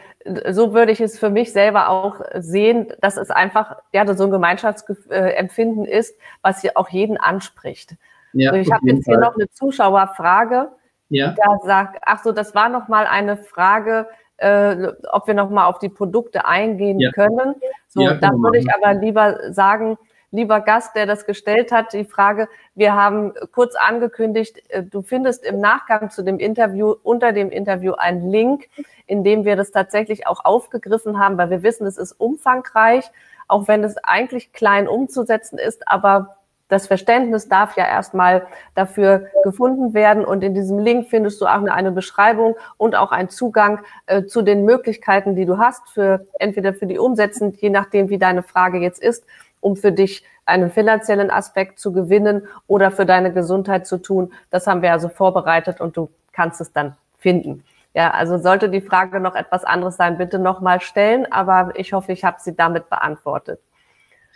so 0.52 0.76
würde 0.76 0.92
ich 0.92 1.02
es 1.02 1.18
für 1.18 1.32
mich 1.32 1.52
selber 1.52 1.90
auch 1.90 2.22
sehen, 2.36 2.94
dass 3.02 3.18
es 3.18 3.32
einfach 3.32 3.78
ja 3.94 4.16
so 4.16 4.26
ein 4.26 4.32
Gemeinschaftsempfinden 4.32 5.86
ist, 5.86 6.16
was 6.44 6.64
auch 6.76 6.90
jeden 6.90 7.18
anspricht. 7.18 7.96
Ja, 8.34 8.52
also 8.52 8.62
ich 8.62 8.72
habe 8.72 8.86
jetzt 8.88 9.06
hier 9.06 9.16
Fall. 9.16 9.24
noch 9.24 9.36
eine 9.36 9.50
Zuschauerfrage. 9.50 10.70
Ja. 11.10 11.36
Da 11.38 11.58
sagt, 11.64 12.02
ach 12.06 12.24
so, 12.24 12.32
das 12.32 12.56
war 12.56 12.70
noch 12.70 12.88
mal 12.88 13.06
eine 13.06 13.38
Frage, 13.38 14.08
äh, 14.38 14.88
ob 15.12 15.28
wir 15.28 15.34
noch 15.34 15.50
mal 15.50 15.68
auf 15.68 15.80
die 15.80 15.90
Produkte 15.90 16.46
eingehen 16.46 17.00
ja. 17.00 17.12
können. 17.12 17.56
So, 17.88 18.02
ja, 18.02 18.16
da 18.16 18.32
würde 18.32 18.58
ich 18.58 18.68
aber 18.74 18.94
lieber 18.96 19.54
sagen, 19.54 19.98
lieber 20.32 20.62
Gast, 20.62 20.96
der 20.96 21.06
das 21.06 21.26
gestellt 21.26 21.72
hat, 21.72 21.94
die 21.94 22.06
Frage, 22.06 22.50
wir 22.74 22.96
haben 22.96 23.34
kurz 23.52 23.76
angekündigt, 23.76 24.62
äh, 24.70 24.84
du 24.84 25.04
findest 25.04 25.46
im 25.46 25.60
Nachgang 25.60 26.10
zu 26.10 26.24
dem 26.24 26.40
Interview, 26.40 26.96
unter 27.04 27.32
dem 27.32 27.52
Interview 27.52 27.94
einen 27.94 28.30
Link, 28.30 28.68
in 29.06 29.24
dem 29.24 29.46
wir 29.46 29.56
das 29.56 29.72
tatsächlich 29.72 30.26
auch 30.26 30.44
aufgegriffen 30.44 31.20
haben, 31.20 31.38
weil 31.38 31.52
wir 31.52 31.62
wissen, 31.62 31.86
es 31.86 32.00
ist 32.00 32.14
umfangreich, 32.14 33.12
auch 33.48 33.68
wenn 33.68 33.84
es 33.84 33.98
eigentlich 33.98 34.52
klein 34.54 34.88
umzusetzen 34.88 35.60
ist, 35.60 35.88
aber 35.88 36.38
das 36.74 36.88
Verständnis 36.88 37.48
darf 37.48 37.78
ja 37.78 37.86
erstmal 37.86 38.48
dafür 38.76 39.28
gefunden 39.44 39.94
werden. 39.94 40.26
Und 40.26 40.44
in 40.44 40.54
diesem 40.54 40.80
Link 40.80 41.08
findest 41.10 41.40
du 41.40 41.46
auch 41.46 41.64
eine, 41.64 41.92
Beschreibung 41.92 42.56
und 42.78 42.96
auch 42.96 43.12
einen 43.12 43.30
Zugang 43.30 43.80
äh, 44.08 44.26
zu 44.26 44.42
den 44.42 44.66
Möglichkeiten, 44.66 45.36
die 45.36 45.46
du 45.46 45.58
hast, 45.58 45.90
für 45.90 46.26
entweder 46.40 46.74
für 46.74 46.88
die 46.88 47.00
Umsetzen, 47.00 47.54
je 47.54 47.70
nachdem, 47.70 48.10
wie 48.10 48.18
deine 48.18 48.44
Frage 48.44 48.80
jetzt 48.80 49.02
ist, 49.02 49.26
um 49.62 49.76
für 49.76 49.92
dich 49.92 50.26
einen 50.46 50.72
finanziellen 50.72 51.32
Aspekt 51.32 51.80
zu 51.80 51.94
gewinnen 51.94 52.48
oder 52.68 52.92
für 52.92 53.06
deine 53.06 53.32
Gesundheit 53.32 53.88
zu 53.88 53.98
tun. 53.98 54.34
Das 54.50 54.68
haben 54.68 54.82
wir 54.82 54.92
also 54.92 55.08
vorbereitet 55.08 55.80
und 55.80 55.96
du 55.96 56.10
kannst 56.34 56.60
es 56.60 56.74
dann 56.74 56.98
finden. 57.18 57.64
Ja, 57.94 58.10
also 58.12 58.40
sollte 58.40 58.70
die 58.70 58.82
Frage 58.82 59.20
noch 59.20 59.36
etwas 59.36 59.64
anderes 59.64 59.98
sein, 59.98 60.18
bitte 60.18 60.40
nochmal 60.40 60.82
stellen, 60.82 61.32
aber 61.32 61.72
ich 61.76 61.94
hoffe, 61.94 62.12
ich 62.12 62.24
habe 62.24 62.38
sie 62.40 62.56
damit 62.56 62.90
beantwortet. 62.90 63.60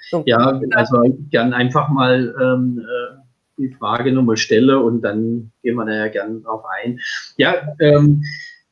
So. 0.09 0.23
Ja, 0.25 0.59
also 0.71 1.03
gern 1.29 1.53
einfach 1.53 1.89
mal 1.89 2.33
ähm, 2.41 2.79
äh, 2.79 3.17
die 3.57 3.73
Frage 3.73 4.11
nochmal 4.11 4.37
stelle 4.37 4.79
und 4.79 5.01
dann 5.01 5.51
gehen 5.63 5.75
wir 5.75 5.85
da 5.85 5.93
ja 5.93 6.07
gern 6.07 6.43
drauf 6.43 6.63
ein. 6.81 6.99
Ja, 7.37 7.75
ähm, 7.79 8.23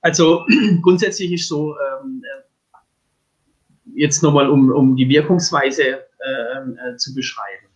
also 0.02 0.46
grundsätzlich 0.82 1.34
ist 1.34 1.48
so, 1.48 1.74
ähm, 1.74 2.22
äh, 2.24 2.46
jetzt 3.96 4.22
nochmal, 4.24 4.50
um, 4.50 4.72
um 4.72 4.96
die 4.96 5.10
Wirkungsweise 5.10 5.84
äh, 5.84 6.92
äh, 6.92 6.98
zu 6.98 7.14
beschreiben. 7.14 7.68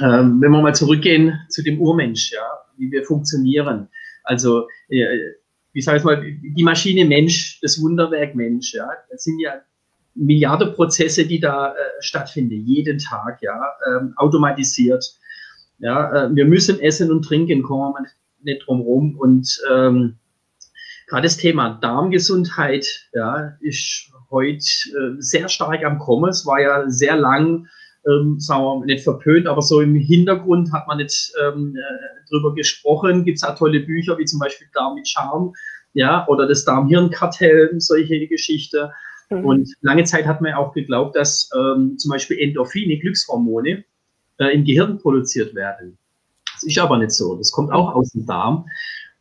Ähm, 0.00 0.40
wenn 0.40 0.50
wir 0.50 0.60
mal 0.60 0.74
zurückgehen 0.74 1.38
zu 1.48 1.62
dem 1.62 1.80
Urmensch, 1.80 2.32
ja, 2.32 2.42
wie 2.76 2.90
wir 2.90 3.04
funktionieren. 3.04 3.88
Also, 4.24 4.68
äh, 4.88 5.06
wie 5.72 5.80
sage 5.80 5.98
ich 5.98 6.04
mal, 6.04 6.22
die 6.22 6.62
Maschine 6.62 7.04
Mensch, 7.04 7.60
das 7.60 7.80
Wunderwerk 7.80 8.34
Mensch, 8.34 8.74
ja, 8.74 8.88
das 9.10 9.24
sind 9.24 9.38
ja 9.40 9.60
Milliarden 10.14 10.72
Prozesse, 10.74 11.26
die 11.26 11.40
da 11.40 11.72
äh, 11.72 11.74
stattfinden, 12.00 12.64
jeden 12.64 12.98
Tag, 12.98 13.42
ja, 13.42 13.60
ähm, 13.88 14.14
automatisiert. 14.16 15.04
Ja, 15.78 16.26
äh, 16.26 16.34
wir 16.34 16.44
müssen 16.44 16.80
essen 16.80 17.10
und 17.10 17.22
trinken, 17.24 17.62
kommen 17.62 17.94
wir 17.94 18.06
nicht 18.44 18.66
drum 18.66 18.80
rum. 18.80 19.16
Und 19.18 19.60
ähm, 19.72 20.16
gerade 21.08 21.24
das 21.24 21.36
Thema 21.36 21.78
Darmgesundheit, 21.80 23.08
ja, 23.12 23.56
ist 23.60 24.12
heute 24.30 24.58
äh, 24.58 25.16
sehr 25.18 25.48
stark 25.48 25.84
am 25.84 25.98
Kommen. 25.98 26.30
Es 26.30 26.46
war 26.46 26.60
ja 26.60 26.88
sehr 26.88 27.16
lang, 27.16 27.66
ähm, 28.06 28.38
sagen 28.38 28.80
wir 28.80 28.86
nicht 28.86 29.04
verpönt, 29.04 29.46
aber 29.46 29.62
so 29.62 29.80
im 29.80 29.94
Hintergrund 29.94 30.72
hat 30.72 30.86
man 30.86 30.98
nicht 30.98 31.32
ähm, 31.42 31.74
äh, 31.76 32.30
drüber 32.30 32.54
gesprochen. 32.54 33.24
Gibt 33.24 33.38
es 33.38 33.44
auch 33.44 33.56
tolle 33.56 33.80
Bücher, 33.80 34.18
wie 34.18 34.24
zum 34.24 34.38
Beispiel 34.38 34.68
Darm 34.74 34.94
mit 34.94 35.08
Charme, 35.08 35.52
ja, 35.92 36.26
oder 36.28 36.46
das 36.46 36.64
Darm-Hirn-Kartell, 36.64 37.70
solche 37.78 38.26
Geschichten. 38.26 38.88
Mhm. 39.40 39.44
Und 39.44 39.74
lange 39.80 40.04
Zeit 40.04 40.26
hat 40.26 40.40
man 40.40 40.50
ja 40.50 40.56
auch 40.58 40.72
geglaubt, 40.72 41.16
dass 41.16 41.50
ähm, 41.56 41.98
zum 41.98 42.10
Beispiel 42.10 42.38
Endorphine, 42.38 42.98
Glückshormone, 42.98 43.84
äh, 44.38 44.54
im 44.54 44.64
Gehirn 44.64 44.98
produziert 44.98 45.54
werden. 45.54 45.98
Das 46.54 46.62
ist 46.64 46.78
aber 46.78 46.98
nicht 46.98 47.12
so. 47.12 47.36
Das 47.36 47.50
kommt 47.50 47.72
auch 47.72 47.94
aus 47.94 48.10
dem 48.10 48.26
Darm. 48.26 48.66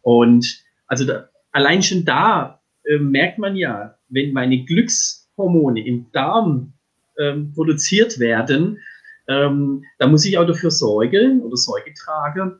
Und 0.01 0.63
also 0.87 1.05
da, 1.05 1.29
allein 1.51 1.81
schon 1.81 2.05
da 2.05 2.61
äh, 2.83 2.97
merkt 2.97 3.39
man 3.39 3.55
ja, 3.55 3.95
wenn 4.09 4.33
meine 4.33 4.63
Glückshormone 4.65 5.85
im 5.85 6.11
Darm 6.11 6.73
ähm, 7.17 7.53
produziert 7.53 8.19
werden, 8.19 8.79
ähm, 9.27 9.83
da 9.99 10.07
muss 10.07 10.25
ich 10.25 10.37
auch 10.37 10.45
dafür 10.45 10.71
sorgen 10.71 11.41
oder 11.41 11.55
Sorge 11.55 11.93
tragen, 11.93 12.59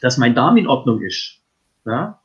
dass 0.00 0.18
mein 0.18 0.34
Darm 0.34 0.56
in 0.56 0.66
Ordnung 0.66 1.02
ist. 1.02 1.40
Ja? 1.84 2.20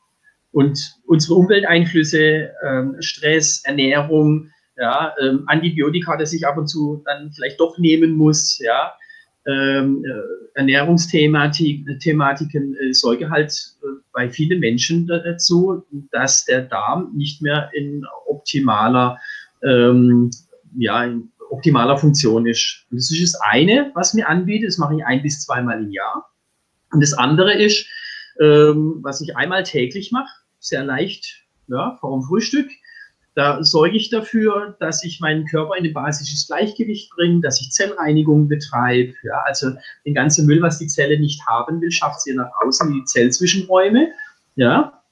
Und 0.52 0.96
unsere 1.06 1.34
Umwelteinflüsse, 1.34 2.52
ähm, 2.64 2.96
Stress, 3.00 3.62
Ernährung, 3.64 4.50
ja, 4.76 5.14
ähm, 5.20 5.44
Antibiotika, 5.46 6.16
das 6.16 6.32
ich 6.32 6.46
ab 6.46 6.56
und 6.56 6.68
zu 6.68 7.02
dann 7.04 7.32
vielleicht 7.32 7.60
doch 7.60 7.76
nehmen 7.78 8.16
muss, 8.16 8.58
ja, 8.58 8.94
ähm, 9.46 10.02
äh, 10.04 10.10
Ernährungsthematiken 10.54 12.76
äh, 12.76 12.94
sorge 12.94 13.28
halt 13.28 13.52
äh, 13.82 13.86
bei 14.12 14.30
vielen 14.30 14.60
Menschen 14.60 15.06
dazu, 15.06 15.84
dass 16.12 16.46
der 16.46 16.62
Darm 16.62 17.12
nicht 17.14 17.42
mehr 17.42 17.68
in 17.74 18.06
optimaler, 18.26 19.18
ähm, 19.62 20.30
ja, 20.78 21.04
in 21.04 21.30
optimaler 21.50 21.98
Funktion 21.98 22.46
ist. 22.46 22.86
Und 22.90 22.96
das 22.96 23.10
ist 23.10 23.34
das 23.34 23.40
eine, 23.42 23.90
was 23.94 24.14
mir 24.14 24.26
anbietet, 24.28 24.68
das 24.68 24.78
mache 24.78 24.96
ich 24.96 25.04
ein 25.04 25.20
bis 25.22 25.44
zweimal 25.44 25.82
im 25.82 25.90
Jahr. 25.90 26.30
Und 26.90 27.02
das 27.02 27.12
andere 27.12 27.52
ist, 27.54 27.86
ähm, 28.40 29.00
was 29.02 29.20
ich 29.20 29.36
einmal 29.36 29.62
täglich 29.62 30.10
mache, 30.10 30.32
sehr 30.58 30.84
leicht, 30.84 31.44
ja, 31.68 31.98
vor 32.00 32.18
dem 32.18 32.22
Frühstück, 32.22 32.70
da 33.34 33.62
sorge 33.64 33.96
ich 33.96 34.10
dafür, 34.10 34.76
dass 34.78 35.04
ich 35.04 35.20
meinen 35.20 35.46
Körper 35.46 35.76
in 35.76 35.84
ein 35.84 35.92
basisches 35.92 36.46
Gleichgewicht 36.46 37.10
bringe, 37.10 37.40
dass 37.40 37.60
ich 37.60 37.70
Zellreinigung 37.70 38.48
betreibe. 38.48 39.14
Ja, 39.24 39.42
also 39.44 39.72
den 40.06 40.14
ganzen 40.14 40.46
Müll, 40.46 40.62
was 40.62 40.78
die 40.78 40.86
Zelle 40.86 41.18
nicht 41.18 41.44
haben 41.46 41.80
will, 41.80 41.90
schafft 41.90 42.20
sie 42.20 42.34
nach 42.34 42.50
außen 42.64 42.88
in 42.88 42.94
die 42.94 43.04
Zellzwischenräume. 43.04 44.08
Ja, 44.56 45.02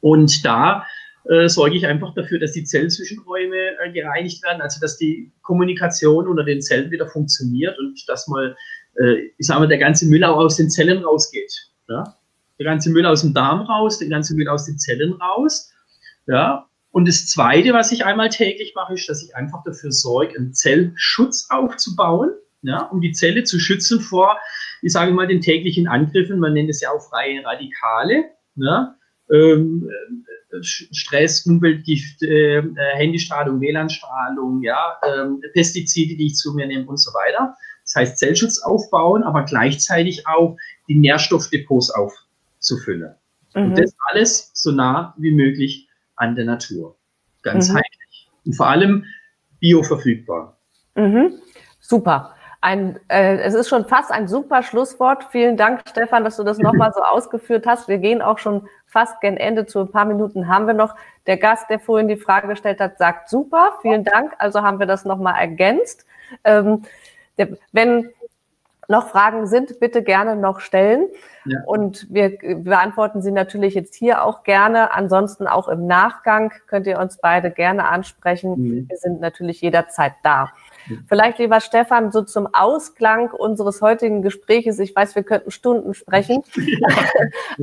Und 0.00 0.44
da 0.44 0.84
äh, 1.28 1.48
sorge 1.48 1.76
ich 1.76 1.86
einfach 1.86 2.14
dafür, 2.14 2.38
dass 2.38 2.52
die 2.52 2.64
Zellzwischenräume 2.64 3.56
äh, 3.56 3.92
gereinigt 3.92 4.44
werden, 4.44 4.60
also 4.60 4.78
dass 4.80 4.96
die 4.96 5.32
Kommunikation 5.42 6.28
unter 6.28 6.44
den 6.44 6.62
Zellen 6.62 6.92
wieder 6.92 7.08
funktioniert 7.08 7.76
und 7.78 7.98
dass 8.08 8.28
mal, 8.28 8.54
äh, 9.00 9.30
ich 9.36 9.46
sage 9.46 9.60
mal, 9.60 9.66
der 9.68 9.78
ganze 9.78 10.06
Müll 10.06 10.22
auch 10.22 10.36
aus 10.36 10.56
den 10.56 10.70
Zellen 10.70 11.02
rausgeht. 11.02 11.70
Ja? 11.88 12.04
Der 12.58 12.66
ganze 12.66 12.90
Müll 12.90 13.04
aus 13.04 13.22
dem 13.22 13.34
Darm 13.34 13.62
raus, 13.62 13.98
der 13.98 14.08
ganze 14.08 14.36
Müll 14.36 14.48
aus 14.48 14.66
den 14.66 14.78
Zellen 14.78 15.14
raus. 15.14 15.72
Ja? 16.28 16.68
Und 16.94 17.08
das 17.08 17.26
Zweite, 17.26 17.72
was 17.72 17.90
ich 17.90 18.04
einmal 18.04 18.28
täglich 18.28 18.72
mache, 18.76 18.94
ist, 18.94 19.08
dass 19.08 19.20
ich 19.20 19.34
einfach 19.34 19.64
dafür 19.64 19.90
sorge, 19.90 20.36
einen 20.36 20.54
Zellschutz 20.54 21.48
aufzubauen, 21.50 22.30
ja, 22.62 22.82
um 22.84 23.00
die 23.00 23.10
Zelle 23.10 23.42
zu 23.42 23.58
schützen 23.58 24.00
vor, 24.00 24.38
ich 24.80 24.92
sage 24.92 25.10
mal, 25.10 25.26
den 25.26 25.40
täglichen 25.40 25.88
Angriffen. 25.88 26.38
Man 26.38 26.52
nennt 26.52 26.70
es 26.70 26.80
ja 26.80 26.92
auch 26.92 27.00
freie 27.00 27.44
Radikale. 27.44 28.26
Ja? 28.54 28.94
Ähm, 29.28 29.90
Stress, 30.62 31.44
Umweltgift, 31.46 32.22
äh, 32.22 32.62
Handystrahlung, 32.94 33.60
WLAN-Strahlung, 33.60 34.62
ja, 34.62 34.96
ähm, 35.04 35.42
Pestizide, 35.52 36.14
die 36.14 36.26
ich 36.26 36.36
zu 36.36 36.54
mir 36.54 36.68
nehme 36.68 36.86
und 36.86 36.98
so 36.98 37.10
weiter. 37.10 37.56
Das 37.82 37.96
heißt, 37.96 38.18
Zellschutz 38.18 38.62
aufbauen, 38.62 39.24
aber 39.24 39.42
gleichzeitig 39.42 40.28
auch 40.28 40.56
die 40.86 40.94
Nährstoffdepots 40.94 41.90
aufzufüllen. 41.90 43.16
Mhm. 43.56 43.62
Und 43.62 43.78
das 43.78 43.96
alles 44.12 44.52
so 44.54 44.70
nah 44.70 45.12
wie 45.18 45.32
möglich 45.32 45.88
an 46.16 46.34
der 46.34 46.44
Natur. 46.44 46.96
Ganzheitlich. 47.42 48.30
Mhm. 48.30 48.50
Und 48.50 48.56
vor 48.56 48.66
allem 48.68 49.04
bioverfügbar. 49.60 50.58
Mhm. 50.94 51.34
Super. 51.80 52.34
Ein, 52.60 52.98
äh, 53.08 53.36
es 53.38 53.52
ist 53.52 53.68
schon 53.68 53.84
fast 53.84 54.10
ein 54.10 54.26
super 54.26 54.62
Schlusswort. 54.62 55.24
Vielen 55.30 55.58
Dank, 55.58 55.82
Stefan, 55.86 56.24
dass 56.24 56.36
du 56.38 56.44
das 56.44 56.58
nochmal 56.58 56.92
so 56.94 57.02
ausgeführt 57.04 57.66
hast. 57.66 57.88
Wir 57.88 57.98
gehen 57.98 58.22
auch 58.22 58.38
schon 58.38 58.66
fast 58.86 59.20
gen 59.20 59.36
Ende. 59.36 59.66
Zu 59.66 59.80
ein 59.80 59.90
paar 59.90 60.06
Minuten 60.06 60.48
haben 60.48 60.66
wir 60.66 60.74
noch. 60.74 60.94
Der 61.26 61.36
Gast, 61.36 61.68
der 61.68 61.78
vorhin 61.78 62.08
die 62.08 62.16
Frage 62.16 62.48
gestellt 62.48 62.80
hat, 62.80 62.96
sagt 62.96 63.28
super. 63.28 63.78
Vielen 63.82 64.04
Dank. 64.04 64.32
Also 64.38 64.62
haben 64.62 64.78
wir 64.78 64.86
das 64.86 65.04
nochmal 65.04 65.38
ergänzt. 65.38 66.06
Ähm, 66.42 66.82
der, 67.36 67.58
wenn 67.72 68.10
noch 68.88 69.08
Fragen 69.08 69.46
sind, 69.46 69.80
bitte 69.80 70.02
gerne 70.02 70.36
noch 70.36 70.60
stellen. 70.60 71.08
Ja. 71.44 71.58
Und 71.66 72.06
wir 72.10 72.38
beantworten 72.62 73.22
sie 73.22 73.32
natürlich 73.32 73.74
jetzt 73.74 73.94
hier 73.94 74.24
auch 74.24 74.42
gerne. 74.42 74.92
Ansonsten 74.92 75.46
auch 75.46 75.68
im 75.68 75.86
Nachgang 75.86 76.52
könnt 76.66 76.86
ihr 76.86 76.98
uns 76.98 77.18
beide 77.18 77.50
gerne 77.50 77.88
ansprechen. 77.88 78.50
Mhm. 78.56 78.88
Wir 78.88 78.96
sind 78.96 79.20
natürlich 79.20 79.60
jederzeit 79.60 80.14
da. 80.22 80.50
Vielleicht, 81.08 81.38
lieber 81.38 81.60
Stefan, 81.60 82.12
so 82.12 82.22
zum 82.22 82.46
Ausklang 82.52 83.30
unseres 83.30 83.80
heutigen 83.80 84.22
Gespräches. 84.22 84.78
Ich 84.78 84.94
weiß, 84.94 85.14
wir 85.14 85.22
könnten 85.22 85.50
Stunden 85.50 85.94
sprechen, 85.94 86.42
ja. 86.56 86.88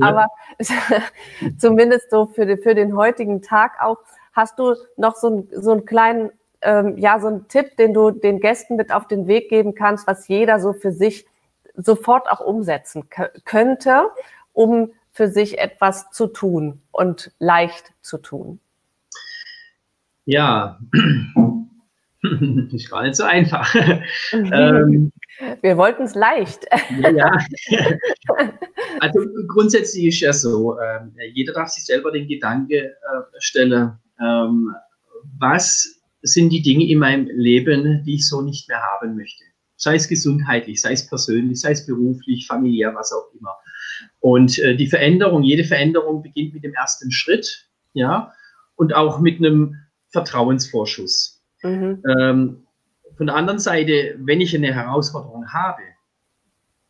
aber 0.00 0.26
zumindest 1.58 2.10
so 2.10 2.26
für 2.26 2.46
den, 2.46 2.58
für 2.58 2.74
den 2.74 2.96
heutigen 2.96 3.42
Tag 3.42 3.80
auch. 3.80 3.98
Hast 4.32 4.58
du 4.58 4.74
noch 4.96 5.16
so, 5.16 5.28
ein, 5.28 5.48
so 5.52 5.72
einen 5.72 5.84
kleinen, 5.84 6.30
ähm, 6.62 6.96
ja, 6.98 7.18
so 7.20 7.28
einen 7.28 7.48
Tipp, 7.48 7.76
den 7.76 7.94
du 7.94 8.10
den 8.10 8.40
Gästen 8.40 8.76
mit 8.76 8.92
auf 8.92 9.06
den 9.08 9.26
Weg 9.26 9.48
geben 9.48 9.74
kannst, 9.74 10.06
was 10.06 10.28
jeder 10.28 10.60
so 10.60 10.72
für 10.72 10.92
sich 10.92 11.26
sofort 11.74 12.30
auch 12.30 12.40
umsetzen 12.40 13.08
könnte, 13.44 14.08
um 14.52 14.92
für 15.10 15.28
sich 15.28 15.58
etwas 15.58 16.10
zu 16.10 16.26
tun 16.26 16.80
und 16.90 17.32
leicht 17.38 17.92
zu 18.02 18.18
tun? 18.18 18.60
Ja, 20.24 20.78
Ist 22.72 22.88
gar 22.88 23.02
nicht 23.02 23.16
so 23.16 23.24
einfach. 23.24 23.74
ähm, 24.32 25.12
Wir 25.60 25.76
wollten 25.76 26.04
es 26.04 26.14
leicht. 26.14 26.66
ja, 27.00 27.10
ja. 27.10 27.32
Also 29.00 29.20
grundsätzlich 29.48 30.06
ist 30.06 30.20
ja 30.20 30.32
so, 30.32 30.78
äh, 30.78 31.00
jeder 31.32 31.52
darf 31.52 31.70
sich 31.70 31.84
selber 31.84 32.12
den 32.12 32.28
Gedanke 32.28 32.76
äh, 32.76 32.94
stellen, 33.38 33.98
ähm, 34.20 34.72
was 35.38 36.00
sind 36.22 36.50
die 36.50 36.62
Dinge 36.62 36.86
in 36.88 36.98
meinem 36.98 37.26
Leben, 37.26 38.02
die 38.04 38.14
ich 38.14 38.28
so 38.28 38.42
nicht 38.42 38.68
mehr 38.68 38.80
haben 38.80 39.16
möchte. 39.16 39.44
Sei 39.76 39.96
es 39.96 40.08
gesundheitlich, 40.08 40.80
sei 40.80 40.92
es 40.92 41.06
persönlich, 41.06 41.60
sei 41.60 41.72
es 41.72 41.86
beruflich, 41.86 42.46
familiär, 42.46 42.94
was 42.94 43.12
auch 43.12 43.32
immer. 43.38 43.56
Und 44.20 44.58
äh, 44.58 44.76
die 44.76 44.86
Veränderung, 44.86 45.42
jede 45.42 45.64
Veränderung 45.64 46.22
beginnt 46.22 46.54
mit 46.54 46.64
dem 46.64 46.74
ersten 46.74 47.10
Schritt, 47.10 47.68
ja, 47.92 48.32
und 48.76 48.94
auch 48.94 49.20
mit 49.20 49.38
einem 49.38 49.76
Vertrauensvorschuss. 50.10 51.42
Mhm. 51.62 52.02
Ähm, 52.18 52.66
von 53.16 53.26
der 53.26 53.36
anderen 53.36 53.58
Seite, 53.58 54.16
wenn 54.18 54.40
ich 54.40 54.54
eine 54.54 54.72
Herausforderung 54.72 55.52
habe, 55.52 55.82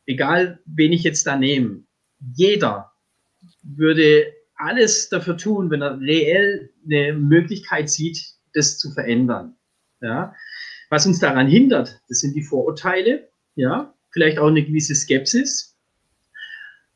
egal 0.07 0.61
wen 0.67 0.93
ich 0.93 1.03
jetzt 1.03 1.27
da 1.27 1.37
nehme, 1.37 1.83
jeder 2.35 2.93
würde 3.63 4.33
alles 4.57 5.09
dafür 5.09 5.37
tun, 5.37 5.71
wenn 5.71 5.83
er 5.83 6.01
reell 6.01 6.71
eine 6.85 7.15
Möglichkeit 7.15 7.91
sieht, 7.91 8.32
das 8.55 8.79
zu 8.79 8.91
verändern. 8.93 9.57
Ja? 10.01 10.35
Was 10.91 11.07
uns 11.07 11.19
daran 11.21 11.47
hindert, 11.47 12.01
das 12.09 12.21
sind 12.21 12.35
die 12.35 12.43
Vorurteile, 12.43 13.29
ja, 13.55 13.95
vielleicht 14.11 14.39
auch 14.39 14.49
eine 14.49 14.65
gewisse 14.65 14.95
Skepsis. 14.95 15.77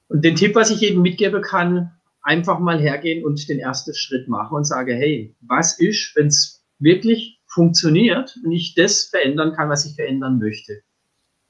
Und 0.09 0.25
den 0.25 0.37
Tipp, 0.37 0.55
was 0.55 0.71
ich 0.71 0.81
jedem 0.81 1.03
mitgeben 1.03 1.43
kann, 1.43 1.93
einfach 2.23 2.59
mal 2.59 2.79
hergehen 2.79 3.25
und 3.25 3.49
den 3.49 3.59
ersten 3.59 3.95
Schritt 3.95 4.29
machen 4.29 4.57
und 4.57 4.65
sagen, 4.65 4.97
hey, 4.97 5.35
was 5.41 5.79
ist, 5.79 6.15
wenn 6.17 6.27
es 6.27 6.65
wirklich 6.79 7.41
funktioniert 7.47 8.37
und 8.45 8.53
ich 8.53 8.75
das 8.75 9.05
verändern 9.05 9.55
kann, 9.55 9.71
was 9.71 9.87
ich 9.87 9.95
verändern 9.95 10.39
möchte. 10.39 10.83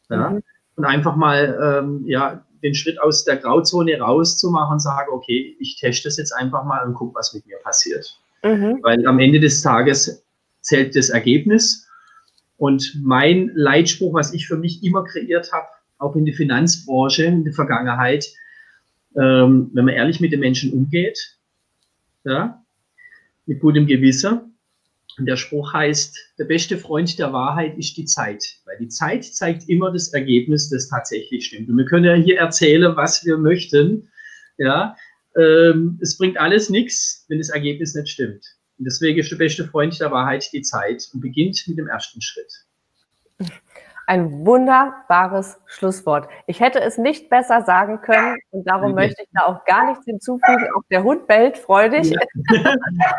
Ja? 0.09 0.31
Mhm. 0.31 0.43
Und 0.77 0.85
einfach 0.85 1.17
mal 1.17 1.59
ähm, 1.61 2.05
ja, 2.07 2.47
den 2.63 2.75
Schritt 2.75 3.01
aus 3.01 3.25
der 3.25 3.39
Grauzone 3.39 3.99
rauszumachen 3.99 4.75
und 4.75 4.81
sagen, 4.81 5.11
okay, 5.11 5.57
ich 5.59 5.79
teste 5.81 6.09
das 6.09 6.17
jetzt 6.19 6.33
einfach 6.33 6.65
mal 6.65 6.87
und 6.87 6.95
gucke, 6.95 7.15
was 7.15 7.33
mit 7.33 7.47
mir 7.47 7.59
passiert. 7.63 8.21
Mhm. 8.43 8.78
Weil 8.82 9.07
am 9.07 9.18
Ende 9.18 9.41
des 9.41 9.62
Tages 9.62 10.24
zählt 10.61 10.97
das 10.97 11.11
Ergebnis. 11.11 11.87
Und 12.59 12.99
mein 13.03 13.51
Leitspruch, 13.55 14.14
was 14.14 14.32
ich 14.32 14.47
für 14.47 14.57
mich 14.57 14.82
immer 14.82 15.05
kreiert 15.05 15.53
habe, 15.53 15.66
auch 15.99 16.16
in 16.16 16.24
der 16.24 16.34
Finanzbranche 16.34 17.24
in 17.24 17.45
der 17.45 17.53
Vergangenheit, 17.53 18.26
ähm, 19.16 19.70
wenn 19.72 19.84
man 19.84 19.95
ehrlich 19.95 20.20
mit 20.20 20.32
den 20.32 20.41
Menschen 20.41 20.72
umgeht, 20.72 21.39
ja, 22.24 22.62
mit 23.47 23.61
gutem 23.61 23.87
Gewissen, 23.87 24.57
und 25.18 25.26
der 25.26 25.37
Spruch 25.37 25.72
heißt, 25.72 26.34
der 26.39 26.45
beste 26.45 26.76
Freund 26.76 27.18
der 27.18 27.32
Wahrheit 27.32 27.78
ist 27.78 27.97
die 27.97 28.05
Zeit, 28.05 28.45
weil 28.66 28.76
die 28.78 28.89
Zeit 28.89 29.24
zeigt 29.24 29.68
immer 29.68 29.91
das 29.91 30.12
Ergebnis, 30.12 30.68
das 30.68 30.89
tatsächlich 30.89 31.47
stimmt. 31.47 31.70
Und 31.70 31.78
wir 31.78 31.87
können 31.87 32.05
ja 32.05 32.14
hier 32.14 32.39
erzählen, 32.39 32.95
was 32.97 33.24
wir 33.24 33.39
möchten. 33.39 34.11
Ja, 34.59 34.95
ähm, 35.37 35.99
es 36.03 36.16
bringt 36.16 36.39
alles 36.39 36.70
nichts, 36.70 37.24
wenn 37.28 37.39
das 37.39 37.51
Ergebnis 37.51 37.95
nicht 37.95 38.09
stimmt. 38.09 38.45
Und 38.78 38.84
deswegen 38.84 39.18
ist 39.18 39.30
der 39.30 39.37
beste 39.37 39.66
Freund 39.66 39.99
der 40.01 40.11
Wahrheit 40.11 40.49
die 40.53 40.62
Zeit 40.62 41.09
und 41.12 41.20
beginnt 41.20 41.62
mit 41.66 41.78
dem 41.78 41.89
ersten 41.89 42.20
Schritt. 42.20 42.53
Ein 44.09 44.47
wunderbares 44.47 45.59
Schlusswort. 45.66 46.28
Ich 46.47 46.61
hätte 46.61 46.80
es 46.80 46.97
nicht 46.97 47.28
besser 47.28 47.62
sagen 47.62 48.03
können 48.03 48.37
und 48.51 48.64
darum 48.64 48.93
okay. 48.93 49.07
möchte 49.07 49.22
ich 49.22 49.28
da 49.32 49.47
auch 49.47 49.64
gar 49.64 49.87
nichts 49.87 50.05
hinzufügen. 50.05 50.68
Auch 50.76 50.82
der 50.91 51.03
Hund 51.03 51.26
bellt 51.26 51.59
freudig. 51.59 52.11
Ja. 52.11 52.20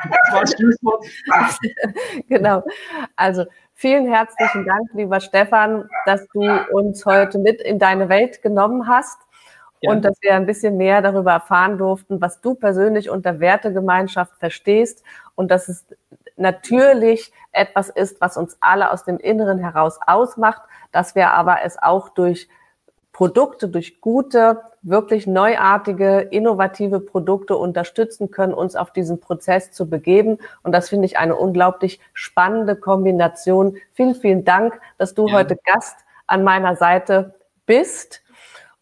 Das 0.10 0.34
war 0.34 0.48
Schlusswort. 0.48 1.06
genau. 2.30 2.64
Also 3.18 3.46
vielen 3.74 4.08
herzlichen 4.08 4.66
Dank, 4.66 4.90
lieber 4.94 5.20
Stefan, 5.20 5.90
dass 6.06 6.26
du 6.30 6.42
uns 6.72 7.06
heute 7.06 7.38
mit 7.40 7.62
in 7.62 7.80
deine 7.80 8.08
Welt 8.08 8.42
genommen 8.42 8.88
hast. 8.88 9.20
Ja. 9.82 9.92
Und 9.92 10.04
dass 10.04 10.18
wir 10.22 10.34
ein 10.34 10.46
bisschen 10.46 10.78
mehr 10.78 11.02
darüber 11.02 11.32
erfahren 11.32 11.78
durften, 11.78 12.20
was 12.20 12.42
du 12.42 12.56
persönlich 12.56 13.10
unter 13.10 13.40
Wertegemeinschaft 13.40 14.36
verstehst 14.38 15.04
und 15.36 15.52
dass 15.52 15.70
es 15.70 15.86
natürlich 16.36 17.32
etwas 17.52 17.90
ist, 17.90 18.22
was 18.22 18.38
uns 18.38 18.58
alle 18.60 18.92
aus 18.92 19.04
dem 19.04 19.18
Inneren 19.18 19.60
heraus 19.60 20.00
ausmacht, 20.06 20.62
dass 20.92 21.16
wir 21.16 21.32
aber 21.32 21.64
es 21.64 21.78
auch 21.82 22.10
durch 22.10 22.48
Produkte, 23.12 23.68
durch 23.68 24.00
gute, 24.00 24.62
wirklich 24.84 25.26
neuartige, 25.26 26.20
innovative 26.20 27.00
Produkte 27.00 27.58
unterstützen 27.58 28.30
können, 28.30 28.54
uns 28.54 28.76
auf 28.76 28.92
diesen 28.92 29.20
Prozess 29.20 29.72
zu 29.72 29.90
begeben. 29.90 30.38
Und 30.62 30.72
das 30.72 30.90
finde 30.90 31.08
ich 31.08 31.18
eine 31.18 31.36
unglaublich 31.36 32.00
spannende 32.14 32.76
Kombination. 32.76 33.78
Vielen, 33.94 34.14
vielen 34.14 34.46
Dank, 34.46 34.80
dass 35.00 35.16
du 35.16 35.28
ja. 35.28 35.34
heute 35.34 35.58
Gast 35.66 35.98
an 36.28 36.44
meiner 36.44 36.76
Seite 36.76 37.34
bist. 37.66 38.22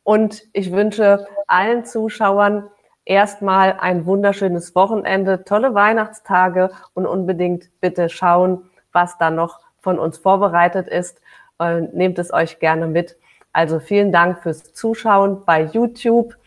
Und 0.05 0.43
ich 0.53 0.71
wünsche 0.71 1.25
allen 1.47 1.83
Zuschauern 1.83 2.69
erstmal 3.05 3.73
ein 3.79 4.05
wunderschönes 4.05 4.75
Wochenende, 4.75 5.43
tolle 5.45 5.73
Weihnachtstage 5.73 6.69
und 6.93 7.07
unbedingt 7.07 7.71
bitte 7.81 8.07
schauen, 8.09 8.69
was 8.91 9.17
da 9.17 9.31
noch 9.31 9.61
von 9.79 9.97
uns 9.97 10.19
vorbereitet 10.19 10.87
ist. 10.87 11.21
Äh, 11.59 11.81
nehmt 11.81 12.19
es 12.19 12.31
euch 12.31 12.59
gerne 12.59 12.85
mit. 12.85 13.17
Also 13.51 13.79
vielen 13.79 14.11
Dank 14.11 14.43
fürs 14.43 14.73
Zuschauen 14.73 15.43
bei 15.43 15.63
YouTube. 15.63 16.37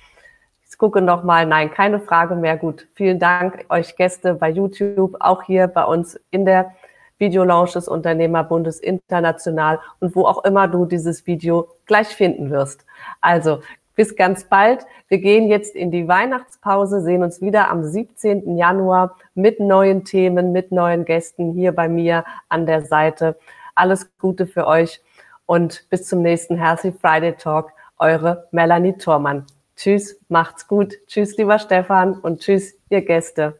Ich 0.70 0.78
gucke 0.78 1.02
nochmal, 1.02 1.44
nein, 1.44 1.72
keine 1.72 1.98
Frage 1.98 2.36
mehr. 2.36 2.56
Gut, 2.56 2.86
vielen 2.94 3.18
Dank 3.18 3.64
euch 3.70 3.96
Gäste 3.96 4.34
bei 4.34 4.50
YouTube, 4.50 5.16
auch 5.18 5.42
hier 5.42 5.66
bei 5.66 5.82
uns 5.82 6.20
in 6.30 6.44
der 6.44 6.76
Videolaunch 7.18 7.72
des 7.72 7.88
Unternehmerbundes 7.88 8.80
international 8.80 9.80
und 10.00 10.14
wo 10.14 10.26
auch 10.26 10.44
immer 10.44 10.68
du 10.68 10.86
dieses 10.86 11.26
Video 11.26 11.68
gleich 11.86 12.08
finden 12.08 12.50
wirst. 12.50 12.84
Also 13.20 13.60
bis 13.98 14.14
ganz 14.14 14.44
bald. 14.44 14.86
Wir 15.08 15.18
gehen 15.18 15.48
jetzt 15.48 15.74
in 15.74 15.90
die 15.90 16.06
Weihnachtspause, 16.06 17.00
sehen 17.02 17.24
uns 17.24 17.40
wieder 17.40 17.68
am 17.68 17.82
17. 17.82 18.56
Januar 18.56 19.16
mit 19.34 19.58
neuen 19.58 20.04
Themen, 20.04 20.52
mit 20.52 20.70
neuen 20.70 21.04
Gästen 21.04 21.52
hier 21.52 21.72
bei 21.72 21.88
mir 21.88 22.24
an 22.48 22.64
der 22.64 22.82
Seite. 22.82 23.36
Alles 23.74 24.08
Gute 24.18 24.46
für 24.46 24.68
euch 24.68 25.02
und 25.46 25.84
bis 25.90 26.06
zum 26.06 26.22
nächsten 26.22 26.56
Healthy 26.56 26.92
Friday 26.92 27.32
Talk. 27.32 27.72
Eure 27.98 28.46
Melanie 28.52 28.96
Thormann. 28.96 29.44
Tschüss, 29.74 30.20
macht's 30.28 30.68
gut. 30.68 30.94
Tschüss, 31.08 31.36
lieber 31.36 31.58
Stefan 31.58 32.14
und 32.20 32.40
tschüss, 32.40 32.74
ihr 32.90 33.02
Gäste. 33.02 33.58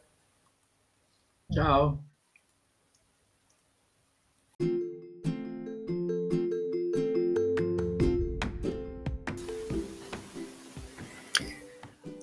Ciao. 1.51 1.99